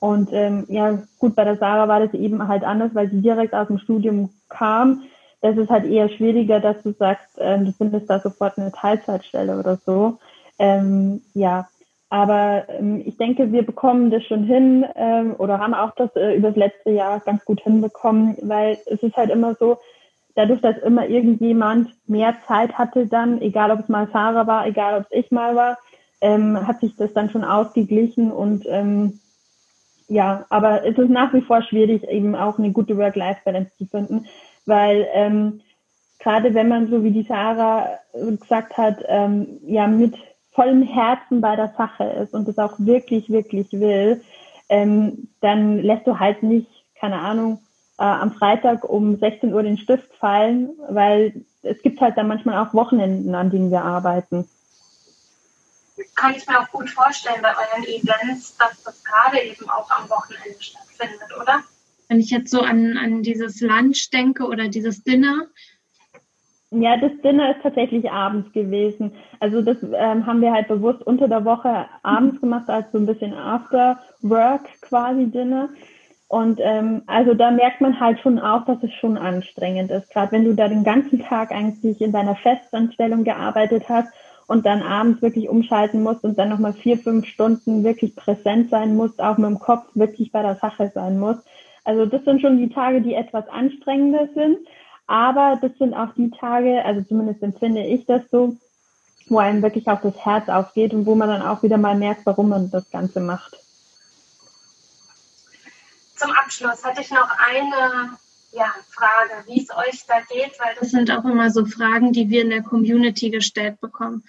Und 0.01 0.31
ähm, 0.33 0.65
ja, 0.69 0.99
gut, 1.19 1.35
bei 1.35 1.45
der 1.45 1.59
Sarah 1.59 1.87
war 1.87 2.01
das 2.01 2.15
eben 2.15 2.49
halt 2.49 2.65
anders, 2.65 2.95
weil 2.95 3.11
sie 3.11 3.21
direkt 3.21 3.55
aus 3.55 3.69
dem 3.69 3.79
Studium 3.79 4.31
kam. 4.49 5.03
Das 5.43 5.57
ist 5.57 5.71
halt 5.71 5.85
eher 5.85 6.09
schwieriger, 6.09 6.59
dass 6.59 6.83
du 6.83 6.93
sagst, 6.93 7.39
äh, 7.39 7.59
du 7.59 7.73
findest 7.73 8.09
da 8.09 8.19
sofort 8.19 8.59
eine 8.59 8.73
Teilzeitstelle 8.73 9.59
oder 9.59 9.79
so. 9.85 10.19
Ähm, 10.59 11.23
ja, 11.35 11.69
aber 12.11 12.65
ähm, 12.69 13.03
ich 13.07 13.17
denke, 13.17 13.53
wir 13.53 13.65
bekommen 13.65 14.11
das 14.11 14.25
schon 14.25 14.45
hin 14.45 14.85
ähm, 14.97 15.35
oder 15.39 15.59
haben 15.61 15.75
auch 15.75 15.95
das 15.95 16.15
äh, 16.17 16.35
über 16.35 16.49
das 16.49 16.57
letzte 16.57 16.91
Jahr 16.91 17.21
ganz 17.21 17.45
gut 17.45 17.61
hinbekommen, 17.61 18.37
weil 18.43 18.79
es 18.87 19.03
ist 19.03 19.17
halt 19.17 19.31
immer 19.31 19.55
so, 19.55 19.79
dadurch, 20.35 20.61
dass 20.61 20.79
immer 20.79 21.09
irgendjemand 21.09 21.91
mehr 22.09 22.35
Zeit 22.49 22.79
hatte 22.79 23.07
dann, 23.07 23.41
egal 23.41 23.71
ob 23.71 23.81
es 23.81 23.89
mal 23.89 24.09
Sarah 24.13 24.47
war, 24.47 24.67
egal 24.67 25.01
ob 25.01 25.07
es 25.11 25.25
ich 25.25 25.31
mal 25.31 25.55
war, 25.55 25.79
ähm, 26.21 26.67
hat 26.67 26.81
sich 26.81 26.97
das 26.97 27.13
dann 27.13 27.31
schon 27.31 27.45
ausgeglichen 27.45 28.33
und 28.33 28.65
ähm, 28.69 29.21
ja, 30.11 30.45
aber 30.51 30.85
es 30.85 30.99
ist 30.99 31.09
nach 31.09 31.33
wie 31.33 31.41
vor 31.41 31.63
schwierig, 31.63 32.03
eben 32.09 32.35
auch 32.35 32.59
eine 32.59 32.73
gute 32.73 32.99
Work-Life-Balance 32.99 33.71
zu 33.79 33.87
finden, 33.87 34.27
weil 34.67 35.07
ähm, 35.15 35.61
gerade 36.19 36.53
wenn 36.53 36.69
man 36.69 36.91
so 36.91 37.05
wie 37.05 37.13
die 37.13 37.23
Sarah 37.23 37.87
gesagt 38.13 38.77
hat, 38.77 38.97
ähm, 39.07 39.61
ja 39.65 39.87
mit 39.87 40.15
vollem 40.51 40.83
Herzen 40.83 41.41
bei 41.41 41.55
der 41.55 41.73
Sache 41.79 42.05
ist 42.05 42.35
und 42.35 42.49
es 42.49 42.59
auch 42.59 42.75
wirklich, 42.79 43.31
wirklich 43.31 43.73
will, 43.73 44.21
ähm, 44.69 45.29
dann 45.41 45.79
lässt 45.79 46.09
du 46.09 46.19
halt 46.19 46.43
nicht, 46.43 46.69
keine 46.99 47.21
Ahnung, 47.21 47.61
äh, 47.99 48.03
am 48.03 48.33
Freitag 48.33 48.83
um 48.83 49.17
16 49.17 49.55
Uhr 49.55 49.63
den 49.63 49.79
Stift 49.79 50.13
fallen, 50.17 50.71
weil 50.89 51.45
es 51.63 51.81
gibt 51.83 52.01
halt 52.01 52.19
dann 52.19 52.27
manchmal 52.27 52.59
auch 52.59 52.75
Wochenenden, 52.75 53.33
an 53.37 53.51
denen 53.51 53.71
wir 53.71 53.85
arbeiten 53.85 54.49
kann 56.15 56.35
ich 56.35 56.47
mir 56.47 56.61
auch 56.61 56.69
gut 56.71 56.91
vorstellen 56.91 57.43
bei 57.43 57.51
euren 57.51 57.85
Events, 57.85 58.57
dass 58.57 58.83
das 58.83 59.03
gerade 59.05 59.41
eben 59.43 59.69
auch 59.69 59.91
am 59.91 60.09
Wochenende 60.09 60.61
stattfindet, 60.61 61.29
oder? 61.41 61.63
Wenn 62.09 62.21
ich 62.21 62.31
jetzt 62.31 62.51
so 62.51 62.61
an, 62.61 62.97
an 62.97 63.23
dieses 63.23 63.61
Lunch 63.61 64.11
denke 64.11 64.45
oder 64.45 64.69
dieses 64.69 65.03
Dinner. 65.05 65.47
Ja, 66.73 66.97
das 66.97 67.13
Dinner 67.23 67.57
ist 67.57 67.63
tatsächlich 67.63 68.11
abends 68.11 68.53
gewesen. 68.53 69.13
Also 69.41 69.61
das 69.63 69.79
ähm, 69.83 70.27
haben 70.27 70.41
wir 70.41 70.53
halt 70.53 70.69
bewusst 70.69 71.03
unter 71.03 71.29
der 71.29 71.45
Woche 71.45 71.87
abends 72.03 72.41
gemacht, 72.41 72.69
als 72.69 72.91
so 72.93 72.99
ein 72.99 73.07
bisschen 73.07 73.35
After 73.35 74.01
Work 74.23 74.69
quasi 74.83 75.27
Dinner. 75.27 75.71
Und 76.29 76.61
ähm, 76.63 77.03
also 77.09 77.35
da 77.35 77.51
merkt 77.51 77.81
man 77.81 77.99
halt 77.99 78.21
schon 78.21 78.39
auch, 78.39 78.65
dass 78.65 78.81
es 78.85 78.93
schon 78.95 79.19
anstrengend 79.19 79.91
ist. 79.91 80.13
Gerade 80.13 80.31
wenn 80.31 80.45
du 80.45 80.55
da 80.55 80.69
den 80.69 80.85
ganzen 80.85 81.21
Tag 81.25 81.51
eigentlich 81.51 82.01
in 82.01 82.13
deiner 82.13 82.37
Festanstellung 82.37 83.25
gearbeitet 83.25 83.89
hast 83.89 84.13
und 84.51 84.67
dann 84.67 84.83
abends 84.83 85.23
wirklich 85.23 85.49
umschalten 85.49 86.03
musst 86.03 86.25
und 86.25 86.37
dann 86.37 86.49
nochmal 86.49 86.73
vier, 86.73 86.99
fünf 86.99 87.25
Stunden 87.29 87.85
wirklich 87.85 88.17
präsent 88.17 88.69
sein 88.69 88.97
musst, 88.97 89.21
auch 89.21 89.39
mit 89.39 89.49
dem 89.49 89.61
Kopf 89.61 89.87
wirklich 89.95 90.33
bei 90.33 90.43
der 90.43 90.57
Sache 90.57 90.91
sein 90.93 91.21
musst. 91.21 91.43
Also 91.85 92.05
das 92.05 92.25
sind 92.25 92.41
schon 92.41 92.59
die 92.59 92.69
Tage, 92.69 93.01
die 93.01 93.15
etwas 93.15 93.49
anstrengender 93.49 94.29
sind. 94.35 94.59
Aber 95.07 95.57
das 95.63 95.71
sind 95.79 95.95
auch 95.95 96.15
die 96.17 96.33
Tage, 96.33 96.85
also 96.85 97.01
zumindest 97.03 97.45
empfinde 97.45 97.87
ich 97.87 98.07
das 98.07 98.23
so, 98.33 98.57
wo 99.29 99.39
einem 99.39 99.63
wirklich 99.63 99.87
auch 99.87 100.01
das 100.01 100.17
Herz 100.25 100.49
aufgeht 100.49 100.95
und 100.95 101.07
wo 101.07 101.15
man 101.15 101.29
dann 101.29 101.43
auch 101.43 101.63
wieder 101.63 101.79
mal 101.79 101.97
merkt, 101.97 102.27
warum 102.27 102.49
man 102.49 102.73
das 102.73 102.91
Ganze 102.91 103.21
macht. 103.21 103.57
Zum 106.17 106.33
Abschluss 106.33 106.85
hatte 106.85 107.03
ich 107.03 107.13
noch 107.13 107.31
eine 107.39 108.19
ja, 108.53 108.75
Frage, 108.91 109.47
wie 109.47 109.63
es 109.63 109.71
euch 109.71 110.05
da 110.07 110.21
geht, 110.21 110.59
weil 110.59 110.75
das 110.79 110.91
sind 110.91 111.11
auch 111.11 111.25
immer 111.25 111.51
so 111.51 111.65
Fragen, 111.65 112.13
die 112.13 112.31
wir 112.31 112.43
in 112.43 112.51
der 112.51 112.63
Community 112.63 113.31
gestellt 113.31 113.81
bekommen. 113.81 114.25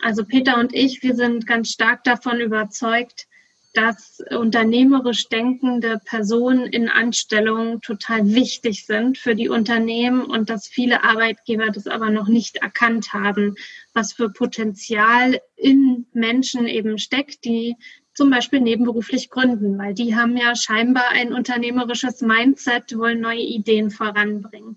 Also 0.00 0.24
Peter 0.24 0.58
und 0.58 0.74
ich, 0.74 1.02
wir 1.02 1.14
sind 1.14 1.46
ganz 1.46 1.70
stark 1.70 2.04
davon 2.04 2.40
überzeugt, 2.40 3.26
dass 3.74 4.20
unternehmerisch 4.30 5.28
denkende 5.28 6.00
Personen 6.04 6.66
in 6.66 6.88
Anstellungen 6.88 7.80
total 7.80 8.34
wichtig 8.34 8.86
sind 8.86 9.18
für 9.18 9.34
die 9.34 9.48
Unternehmen 9.48 10.22
und 10.22 10.48
dass 10.48 10.66
viele 10.66 11.04
Arbeitgeber 11.04 11.70
das 11.70 11.86
aber 11.86 12.10
noch 12.10 12.28
nicht 12.28 12.56
erkannt 12.56 13.12
haben, 13.12 13.56
was 13.92 14.14
für 14.14 14.30
Potenzial 14.30 15.40
in 15.54 16.06
Menschen 16.12 16.66
eben 16.66 16.98
steckt, 16.98 17.44
die 17.44 17.76
zum 18.18 18.30
Beispiel 18.30 18.60
nebenberuflich 18.60 19.30
gründen, 19.30 19.78
weil 19.78 19.94
die 19.94 20.16
haben 20.16 20.36
ja 20.36 20.56
scheinbar 20.56 21.10
ein 21.12 21.32
unternehmerisches 21.32 22.20
Mindset, 22.20 22.98
wollen 22.98 23.20
neue 23.20 23.38
Ideen 23.38 23.92
voranbringen. 23.92 24.76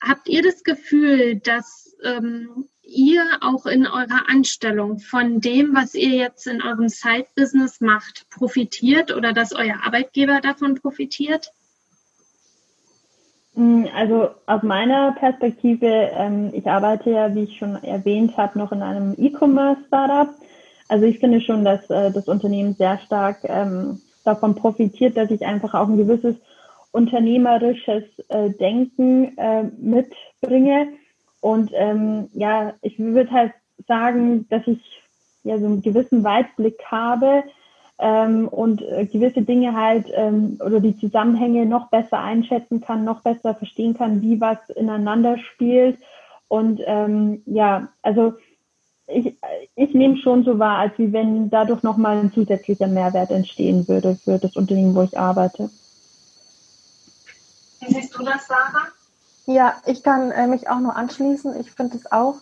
Habt 0.00 0.30
ihr 0.30 0.42
das 0.42 0.64
Gefühl, 0.64 1.40
dass 1.40 1.94
ähm, 2.02 2.68
ihr 2.82 3.22
auch 3.42 3.66
in 3.66 3.86
eurer 3.86 4.30
Anstellung 4.30 4.98
von 4.98 5.42
dem, 5.42 5.74
was 5.74 5.94
ihr 5.94 6.08
jetzt 6.08 6.46
in 6.46 6.62
eurem 6.62 6.88
Side-Business 6.88 7.82
macht, 7.82 8.26
profitiert 8.30 9.14
oder 9.14 9.34
dass 9.34 9.52
euer 9.52 9.84
Arbeitgeber 9.84 10.40
davon 10.40 10.76
profitiert? 10.76 11.52
Mm, 13.56 13.84
also 13.94 14.30
aus 14.46 14.62
meiner 14.62 15.12
Perspektive, 15.12 15.86
ähm, 15.86 16.50
ich 16.54 16.66
arbeite 16.66 17.10
ja, 17.10 17.34
wie 17.34 17.44
ich 17.44 17.58
schon 17.58 17.76
erwähnt 17.84 18.38
habe, 18.38 18.58
noch 18.58 18.72
in 18.72 18.80
einem 18.80 19.14
E-Commerce-Startup. 19.18 20.34
Also 20.92 21.06
ich 21.06 21.20
finde 21.20 21.40
schon, 21.40 21.64
dass 21.64 21.88
äh, 21.88 22.10
das 22.10 22.28
Unternehmen 22.28 22.74
sehr 22.74 22.98
stark 22.98 23.38
ähm, 23.44 24.02
davon 24.24 24.54
profitiert, 24.54 25.16
dass 25.16 25.30
ich 25.30 25.46
einfach 25.46 25.72
auch 25.72 25.88
ein 25.88 25.96
gewisses 25.96 26.36
unternehmerisches 26.90 28.04
äh, 28.28 28.50
Denken 28.50 29.38
äh, 29.38 29.62
mitbringe. 29.62 30.88
Und 31.40 31.70
ähm, 31.72 32.28
ja, 32.34 32.74
ich 32.82 32.98
würde 32.98 33.30
halt 33.30 33.52
sagen, 33.88 34.46
dass 34.50 34.66
ich 34.66 35.02
ja 35.44 35.58
so 35.58 35.64
einen 35.64 35.80
gewissen 35.80 36.24
Weitblick 36.24 36.78
habe 36.84 37.44
ähm, 37.98 38.46
und 38.48 38.82
äh, 38.82 39.06
gewisse 39.06 39.40
Dinge 39.40 39.74
halt 39.74 40.08
ähm, 40.12 40.58
oder 40.62 40.80
die 40.80 40.98
Zusammenhänge 40.98 41.64
noch 41.64 41.88
besser 41.88 42.18
einschätzen 42.18 42.82
kann, 42.82 43.02
noch 43.02 43.22
besser 43.22 43.54
verstehen 43.54 43.94
kann, 43.94 44.20
wie 44.20 44.42
was 44.42 44.58
ineinander 44.76 45.38
spielt. 45.38 45.96
Und 46.48 46.82
ähm, 46.84 47.40
ja, 47.46 47.88
also 48.02 48.34
ich, 49.06 49.36
ich 49.74 49.94
nehme 49.94 50.16
schon 50.16 50.44
so 50.44 50.58
wahr, 50.58 50.78
als 50.78 50.98
wie 50.98 51.12
wenn 51.12 51.50
dadurch 51.50 51.82
nochmal 51.82 52.18
ein 52.18 52.32
zusätzlicher 52.32 52.86
Mehrwert 52.86 53.30
entstehen 53.30 53.86
würde 53.88 54.16
für 54.24 54.38
das 54.38 54.56
Unternehmen, 54.56 54.94
wo 54.94 55.02
ich 55.02 55.18
arbeite. 55.18 55.70
Wie 57.80 57.92
siehst 57.92 58.16
du 58.16 58.24
das, 58.24 58.46
Sarah? 58.46 58.88
Ja, 59.46 59.74
ich 59.86 60.02
kann 60.02 60.30
äh, 60.30 60.46
mich 60.46 60.68
auch 60.68 60.78
nur 60.78 60.94
anschließen. 60.94 61.58
Ich 61.60 61.72
finde 61.72 61.96
es 61.96 62.10
auch. 62.12 62.36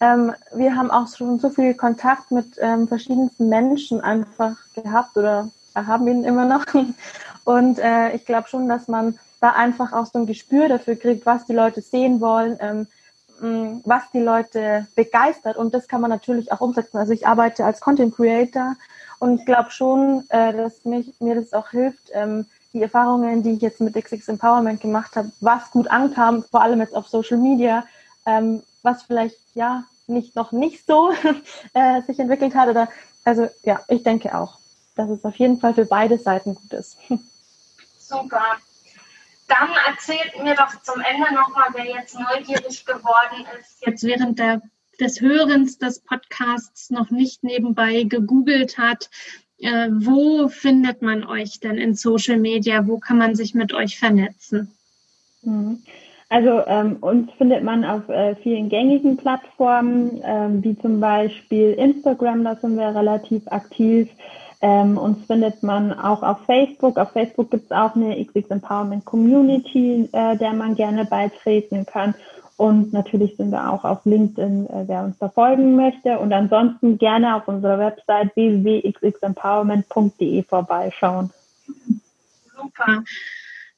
Ähm, 0.00 0.32
wir 0.54 0.74
haben 0.74 0.90
auch 0.90 1.08
schon 1.08 1.38
so 1.38 1.50
viel 1.50 1.74
Kontakt 1.74 2.30
mit 2.30 2.56
ähm, 2.60 2.88
verschiedensten 2.88 3.48
Menschen 3.48 4.00
einfach 4.00 4.56
gehabt 4.74 5.16
oder 5.16 5.50
haben 5.74 6.08
ihn 6.08 6.24
immer 6.24 6.46
noch. 6.46 6.64
Und 7.44 7.78
äh, 7.78 8.14
ich 8.14 8.24
glaube 8.24 8.48
schon, 8.48 8.68
dass 8.68 8.88
man 8.88 9.18
da 9.40 9.50
einfach 9.50 9.92
auch 9.92 10.06
so 10.06 10.18
ein 10.18 10.26
Gespür 10.26 10.68
dafür 10.68 10.96
kriegt, 10.96 11.26
was 11.26 11.44
die 11.46 11.52
Leute 11.52 11.82
sehen 11.82 12.20
wollen, 12.20 12.56
ähm, 12.60 12.86
was 13.40 14.02
die 14.12 14.20
Leute 14.20 14.86
begeistert 14.94 15.56
und 15.56 15.74
das 15.74 15.88
kann 15.88 16.00
man 16.00 16.10
natürlich 16.10 16.52
auch 16.52 16.60
umsetzen. 16.60 16.98
Also 16.98 17.12
ich 17.12 17.26
arbeite 17.26 17.64
als 17.64 17.80
Content 17.80 18.14
Creator 18.14 18.76
und 19.18 19.38
ich 19.38 19.46
glaube 19.46 19.70
schon, 19.70 20.24
äh, 20.28 20.52
dass 20.52 20.84
mich, 20.84 21.14
mir 21.20 21.34
das 21.34 21.52
auch 21.52 21.70
hilft, 21.70 22.10
ähm, 22.12 22.46
die 22.72 22.82
Erfahrungen, 22.82 23.42
die 23.42 23.52
ich 23.52 23.62
jetzt 23.62 23.80
mit 23.80 23.94
XX 23.94 24.28
Empowerment 24.28 24.80
gemacht 24.80 25.16
habe, 25.16 25.32
was 25.40 25.70
gut 25.70 25.88
ankam, 25.88 26.44
vor 26.44 26.62
allem 26.62 26.80
jetzt 26.80 26.94
auf 26.94 27.08
Social 27.08 27.38
Media, 27.38 27.84
ähm, 28.26 28.62
was 28.82 29.02
vielleicht 29.02 29.38
ja 29.54 29.84
nicht 30.06 30.36
noch 30.36 30.52
nicht 30.52 30.86
so 30.86 31.10
äh, 31.74 32.02
sich 32.02 32.18
entwickelt 32.18 32.54
hat 32.54 32.68
oder 32.68 32.88
also 33.24 33.48
ja, 33.64 33.80
ich 33.88 34.02
denke 34.02 34.38
auch, 34.38 34.58
dass 34.94 35.10
es 35.10 35.24
auf 35.24 35.36
jeden 35.36 35.58
Fall 35.58 35.74
für 35.74 35.86
beide 35.86 36.18
Seiten 36.18 36.54
gut 36.54 36.72
ist. 36.72 36.96
Super. 37.98 38.58
Dann 39.48 39.68
erzählt 39.88 40.42
mir 40.42 40.54
doch 40.54 40.82
zum 40.82 41.00
Ende 41.00 41.32
nochmal, 41.34 41.68
wer 41.74 41.84
jetzt 41.84 42.18
neugierig 42.18 42.84
geworden 42.84 43.46
ist, 43.58 43.86
jetzt 43.86 44.02
während 44.02 44.38
der, 44.38 44.60
des 44.98 45.20
Hörens 45.20 45.78
des 45.78 46.00
Podcasts 46.00 46.90
noch 46.90 47.10
nicht 47.10 47.44
nebenbei 47.44 48.02
gegoogelt 48.02 48.78
hat. 48.78 49.08
Äh, 49.58 49.88
wo 49.90 50.48
findet 50.48 51.00
man 51.00 51.24
euch 51.24 51.60
denn 51.60 51.78
in 51.78 51.94
Social 51.94 52.38
Media? 52.38 52.86
Wo 52.86 52.98
kann 52.98 53.18
man 53.18 53.36
sich 53.36 53.54
mit 53.54 53.72
euch 53.72 53.98
vernetzen? 53.98 54.72
Mhm. 55.42 55.82
Also 56.28 56.66
ähm, 56.66 56.96
uns 57.00 57.30
findet 57.38 57.62
man 57.62 57.84
auf 57.84 58.08
äh, 58.08 58.34
vielen 58.36 58.68
gängigen 58.68 59.16
Plattformen, 59.16 60.20
ähm, 60.24 60.64
wie 60.64 60.76
zum 60.76 60.98
Beispiel 60.98 61.72
Instagram, 61.74 62.42
da 62.42 62.56
sind 62.56 62.76
wir 62.76 62.88
relativ 62.88 63.46
aktiv. 63.46 64.08
Ähm, 64.62 64.96
uns 64.96 65.26
findet 65.26 65.62
man 65.62 65.92
auch 65.92 66.22
auf 66.22 66.38
Facebook. 66.46 66.96
Auf 66.98 67.12
Facebook 67.12 67.50
gibt 67.50 67.66
es 67.66 67.72
auch 67.72 67.94
eine 67.94 68.24
XX 68.24 68.50
Empowerment 68.50 69.04
Community, 69.04 70.08
äh, 70.12 70.34
der 70.36 70.54
man 70.54 70.74
gerne 70.74 71.04
beitreten 71.04 71.84
kann. 71.84 72.14
Und 72.56 72.94
natürlich 72.94 73.36
sind 73.36 73.50
wir 73.50 73.70
auch 73.70 73.84
auf 73.84 74.06
LinkedIn, 74.06 74.66
äh, 74.66 74.84
wer 74.86 75.04
uns 75.04 75.18
da 75.18 75.28
folgen 75.28 75.76
möchte. 75.76 76.18
Und 76.18 76.32
ansonsten 76.32 76.96
gerne 76.96 77.36
auf 77.36 77.46
unserer 77.48 77.78
Website 77.78 78.34
www.xxempowerment.de 78.34 80.42
vorbeischauen. 80.44 81.30
Super. 82.56 83.02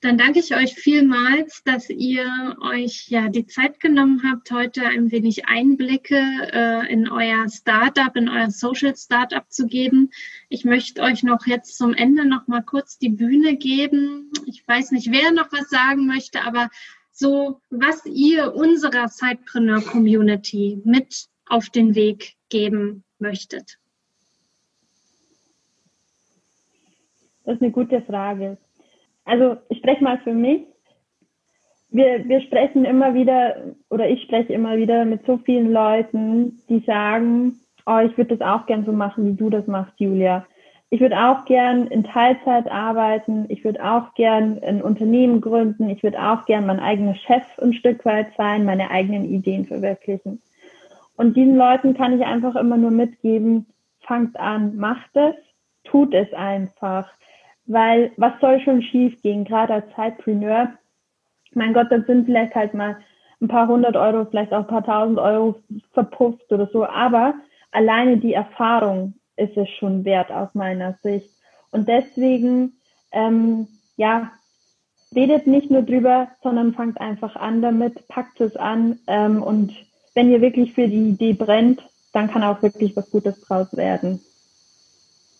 Dann 0.01 0.17
danke 0.17 0.39
ich 0.39 0.55
euch 0.55 0.75
vielmals, 0.75 1.65
dass 1.65 1.91
ihr 1.91 2.57
euch 2.61 3.09
ja 3.09 3.29
die 3.29 3.47
Zeit 3.47 3.81
genommen 3.81 4.23
habt, 4.23 4.53
heute 4.53 4.87
ein 4.87 5.11
wenig 5.11 5.49
Einblicke 5.49 6.23
äh, 6.53 6.93
in 6.93 7.11
euer 7.11 7.49
Startup, 7.49 8.15
in 8.15 8.29
euer 8.29 8.49
Social 8.51 8.95
Startup 8.95 9.51
zu 9.51 9.67
geben. 9.67 10.11
Ich 10.49 10.65
möchte 10.65 11.03
euch 11.03 11.25
noch 11.25 11.47
jetzt 11.47 11.77
zum 11.77 11.95
Ende 11.95 12.25
noch 12.27 12.47
mal 12.47 12.63
kurz 12.63 12.99
die 12.99 13.09
Bühne 13.09 13.57
geben. 13.57 14.31
Ich 14.47 14.67
weiß 14.69 14.93
nicht, 14.93 15.11
wer 15.11 15.33
noch 15.33 15.51
was 15.51 15.69
sagen 15.69 16.07
möchte, 16.07 16.43
aber 16.43 16.71
so, 17.11 17.61
was 17.69 18.07
ihr 18.07 18.55
unserer 18.55 19.09
Sidepreneur 19.09 19.81
Community 19.81 20.81
mit 20.85 21.27
auf 21.47 21.71
den 21.71 21.97
Weg 21.97 22.37
geben 22.51 23.03
möchtet. 23.19 23.79
Das 27.45 27.57
ist 27.57 27.63
eine 27.63 27.73
gute 27.73 28.01
Frage 28.03 28.59
also 29.29 29.57
ich 29.69 29.79
spreche 29.79 30.03
mal 30.03 30.19
für 30.19 30.33
mich. 30.33 30.63
Wir, 31.91 32.29
wir 32.29 32.41
sprechen 32.43 32.85
immer 32.85 33.15
wieder, 33.15 33.75
oder 33.89 34.09
ich 34.09 34.23
spreche 34.23 34.53
immer 34.53 34.77
wieder 34.77 35.05
mit 35.05 35.25
so 35.25 35.39
vielen 35.39 35.73
Leuten, 35.73 36.61
die 36.69 36.81
sagen, 36.81 37.61
oh, 37.87 37.99
ich 37.99 38.17
würde 38.19 38.37
das 38.37 38.47
auch 38.47 38.67
gern 38.67 38.85
so 38.85 38.93
machen, 38.93 39.27
wie 39.27 39.35
du 39.35 39.49
das 39.49 39.67
machst, 39.67 39.95
Julia. 39.99 40.47
Ich 40.91 41.01
würde 41.01 41.19
auch 41.19 41.45
gern 41.45 41.87
in 41.89 42.05
Teilzeit 42.05 42.71
arbeiten. 42.71 43.45
Ich 43.49 43.65
würde 43.65 43.85
auch 43.85 44.15
gern 44.15 44.59
ein 44.63 44.83
Unternehmen 44.83 45.41
gründen. 45.41 45.91
Ich 45.91 46.03
würde 46.03 46.19
auch 46.23 46.47
gern 46.47 46.67
mein 46.67 46.81
eigener 46.81 47.15
Chef 47.15 47.43
ein 47.61 47.75
Stück 47.75 48.05
weit 48.07 48.29
sein, 48.37 48.65
meine 48.65 48.91
eigenen 48.91 49.27
Ideen 49.27 49.67
verwirklichen. 49.67 50.41
Und 51.17 51.37
diesen 51.37 51.57
Leuten 51.57 51.95
kann 51.95 52.19
ich 52.19 52.25
einfach 52.25 52.57
immer 52.57 52.77
nur 52.77 52.91
mitgeben, 52.91 53.67
fangt 54.01 54.39
an, 54.39 54.77
macht 54.77 55.11
es, 55.15 55.35
tut 55.85 56.15
es 56.15 56.33
einfach. 56.33 57.11
Weil 57.69 58.13
was 58.17 58.33
soll 58.41 58.61
schon 58.61 58.83
schief 58.83 59.21
gehen, 59.23 59.45
gerade 59.45 59.75
als 59.75 59.95
Zeitpreneur? 59.95 60.73
Mein 61.53 61.75
Gott, 61.75 61.89
da 61.91 62.01
sind 62.01 62.25
vielleicht 62.25 62.55
halt 62.55 62.73
mal 62.73 62.97
ein 63.43 63.49
paar 63.49 63.69
hundert 63.69 63.95
Euro, 63.95 64.25
vielleicht 64.25 64.53
auch 64.53 64.61
ein 64.61 64.67
paar 64.67 64.85
tausend 64.85 65.19
Euro 65.19 65.57
verpufft 65.93 66.51
oder 66.51 66.67
so. 66.73 66.87
Aber 66.87 67.35
alleine 67.71 68.17
die 68.17 68.33
Erfahrung 68.33 69.15
ist 69.37 69.57
es 69.57 69.69
schon 69.69 70.05
wert 70.07 70.33
aus 70.33 70.55
meiner 70.55 70.99
Sicht. 71.03 71.29
Und 71.71 71.89
deswegen, 71.89 72.73
ähm, 73.13 73.69
ja, 73.97 74.33
redet 75.15 75.47
nicht 75.47 75.71
nur 75.71 75.83
drüber, 75.83 76.29
sondern 76.43 76.73
fangt 76.73 76.99
einfach 77.01 77.37
an 77.37 77.61
damit, 77.61 78.09
packt 78.09 78.41
es 78.41 78.57
an. 78.57 78.99
Ähm, 79.07 79.43
und 79.43 79.75
wenn 80.15 80.31
ihr 80.31 80.41
wirklich 80.41 80.73
für 80.73 80.89
die 80.89 81.11
Idee 81.11 81.35
brennt, 81.35 81.83
dann 82.15 82.31
kann 82.31 82.43
auch 82.43 82.63
wirklich 82.63 82.97
was 82.97 83.11
Gutes 83.11 83.43
draus 83.43 83.77
werden 83.77 84.21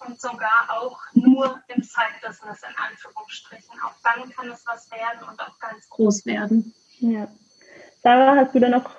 und 0.07 0.21
sogar 0.21 0.69
auch 0.71 0.99
nur 1.13 1.61
im 1.69 1.83
Side-Business 1.83 2.63
in 2.63 2.77
Anführungsstrichen. 2.77 3.75
Auch 3.85 3.95
dann 4.03 4.31
kann 4.31 4.51
es 4.51 4.67
was 4.67 4.91
werden 4.91 5.29
und 5.29 5.41
auch 5.41 5.59
ganz 5.59 5.89
groß 5.89 6.27
werden. 6.27 6.75
Ja. 6.99 7.29
Sarah, 8.03 8.37
hast 8.37 8.55
du 8.55 8.61
da 8.61 8.69
noch 8.69 8.91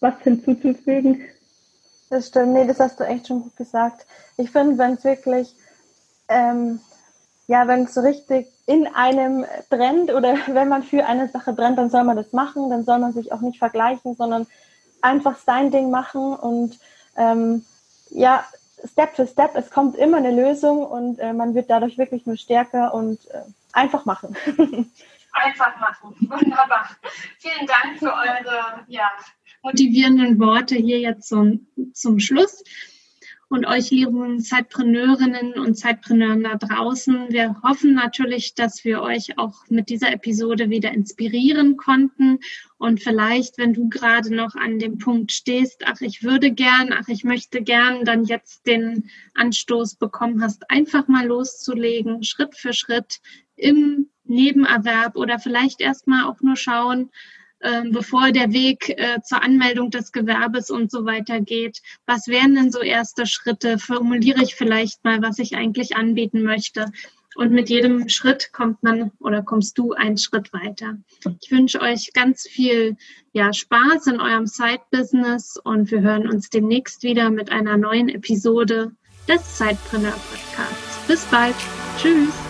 was 0.00 0.14
hinzuzufügen? 0.22 1.28
Das 2.08 2.28
stimmt, 2.28 2.54
nee, 2.54 2.66
das 2.66 2.80
hast 2.80 2.98
du 2.98 3.04
echt 3.04 3.28
schon 3.28 3.42
gut 3.42 3.56
gesagt. 3.56 4.06
Ich 4.36 4.50
finde, 4.50 4.78
wenn 4.78 4.94
es 4.94 5.04
wirklich, 5.04 5.54
ähm, 6.28 6.80
ja, 7.46 7.68
wenn 7.68 7.84
es 7.84 7.94
so 7.94 8.00
richtig 8.00 8.48
in 8.66 8.86
einem 8.88 9.44
brennt 9.68 10.12
oder 10.12 10.34
wenn 10.48 10.68
man 10.68 10.82
für 10.82 11.06
eine 11.06 11.28
Sache 11.28 11.52
brennt, 11.52 11.78
dann 11.78 11.90
soll 11.90 12.04
man 12.04 12.16
das 12.16 12.32
machen, 12.32 12.70
dann 12.70 12.84
soll 12.84 12.98
man 12.98 13.12
sich 13.12 13.32
auch 13.32 13.40
nicht 13.40 13.58
vergleichen, 13.58 14.16
sondern 14.16 14.46
einfach 15.02 15.38
sein 15.38 15.70
Ding 15.70 15.90
machen 15.90 16.34
und 16.34 16.78
ähm, 17.16 17.64
ja, 18.10 18.44
Step 18.86 19.16
für 19.16 19.26
Step, 19.26 19.52
es 19.54 19.70
kommt 19.70 19.96
immer 19.96 20.18
eine 20.18 20.30
Lösung 20.30 20.84
und 20.84 21.18
äh, 21.18 21.32
man 21.32 21.54
wird 21.54 21.70
dadurch 21.70 21.98
wirklich 21.98 22.26
nur 22.26 22.36
stärker 22.36 22.94
und 22.94 23.18
äh, 23.30 23.42
einfach 23.72 24.04
machen. 24.04 24.36
einfach 25.32 25.78
machen, 25.80 26.16
wunderbar. 26.20 26.90
Vielen 27.38 27.66
Dank 27.66 27.98
für 27.98 28.12
eure 28.12 28.84
ja, 28.88 29.10
motivierenden 29.62 30.38
Worte 30.38 30.76
hier 30.76 31.00
jetzt 31.00 31.28
zum, 31.28 31.66
zum 31.92 32.18
Schluss 32.18 32.62
und 33.50 33.66
euch 33.66 33.90
lieben 33.90 34.40
Zeitpreneurinnen 34.40 35.54
und 35.54 35.74
Zeitpreneuren 35.74 36.44
da 36.44 36.54
draußen. 36.54 37.30
Wir 37.30 37.60
hoffen 37.64 37.94
natürlich, 37.94 38.54
dass 38.54 38.84
wir 38.84 39.02
euch 39.02 39.38
auch 39.38 39.64
mit 39.68 39.88
dieser 39.88 40.12
Episode 40.12 40.70
wieder 40.70 40.92
inspirieren 40.92 41.76
konnten 41.76 42.38
und 42.78 43.02
vielleicht, 43.02 43.58
wenn 43.58 43.74
du 43.74 43.88
gerade 43.88 44.32
noch 44.32 44.54
an 44.54 44.78
dem 44.78 44.98
Punkt 44.98 45.32
stehst, 45.32 45.82
ach, 45.84 46.00
ich 46.00 46.22
würde 46.22 46.52
gern, 46.52 46.92
ach, 46.92 47.08
ich 47.08 47.24
möchte 47.24 47.60
gern, 47.60 48.04
dann 48.04 48.24
jetzt 48.24 48.68
den 48.68 49.10
Anstoß 49.34 49.96
bekommen 49.96 50.42
hast, 50.42 50.70
einfach 50.70 51.08
mal 51.08 51.26
loszulegen, 51.26 52.22
Schritt 52.22 52.54
für 52.54 52.72
Schritt 52.72 53.18
im 53.56 54.10
Nebenerwerb 54.22 55.16
oder 55.16 55.40
vielleicht 55.40 55.80
erstmal 55.80 56.24
auch 56.24 56.40
nur 56.40 56.54
schauen, 56.54 57.10
bevor 57.90 58.32
der 58.32 58.52
Weg 58.52 58.88
äh, 58.90 59.20
zur 59.22 59.42
Anmeldung 59.42 59.90
des 59.90 60.12
Gewerbes 60.12 60.70
und 60.70 60.90
so 60.90 61.04
weiter 61.04 61.40
geht. 61.40 61.80
Was 62.06 62.26
wären 62.26 62.54
denn 62.54 62.72
so 62.72 62.80
erste 62.80 63.26
Schritte? 63.26 63.78
Formuliere 63.78 64.42
ich 64.42 64.54
vielleicht 64.54 65.04
mal, 65.04 65.22
was 65.22 65.38
ich 65.38 65.56
eigentlich 65.56 65.96
anbieten 65.96 66.42
möchte. 66.42 66.86
Und 67.36 67.52
mit 67.52 67.70
jedem 67.70 68.08
Schritt 68.08 68.52
kommt 68.52 68.82
man 68.82 69.12
oder 69.20 69.42
kommst 69.42 69.78
du 69.78 69.92
einen 69.92 70.18
Schritt 70.18 70.52
weiter. 70.52 70.98
Ich 71.40 71.50
wünsche 71.50 71.80
euch 71.80 72.12
ganz 72.12 72.42
viel 72.48 72.96
ja, 73.32 73.52
Spaß 73.52 74.08
in 74.08 74.20
eurem 74.20 74.46
Side-Business 74.46 75.56
und 75.62 75.90
wir 75.90 76.00
hören 76.00 76.28
uns 76.28 76.50
demnächst 76.50 77.02
wieder 77.02 77.30
mit 77.30 77.52
einer 77.52 77.76
neuen 77.76 78.08
Episode 78.08 78.92
des 79.28 79.58
Sidepreneur 79.58 80.12
Podcasts. 80.12 81.06
Bis 81.06 81.24
bald. 81.26 81.54
Tschüss. 81.98 82.49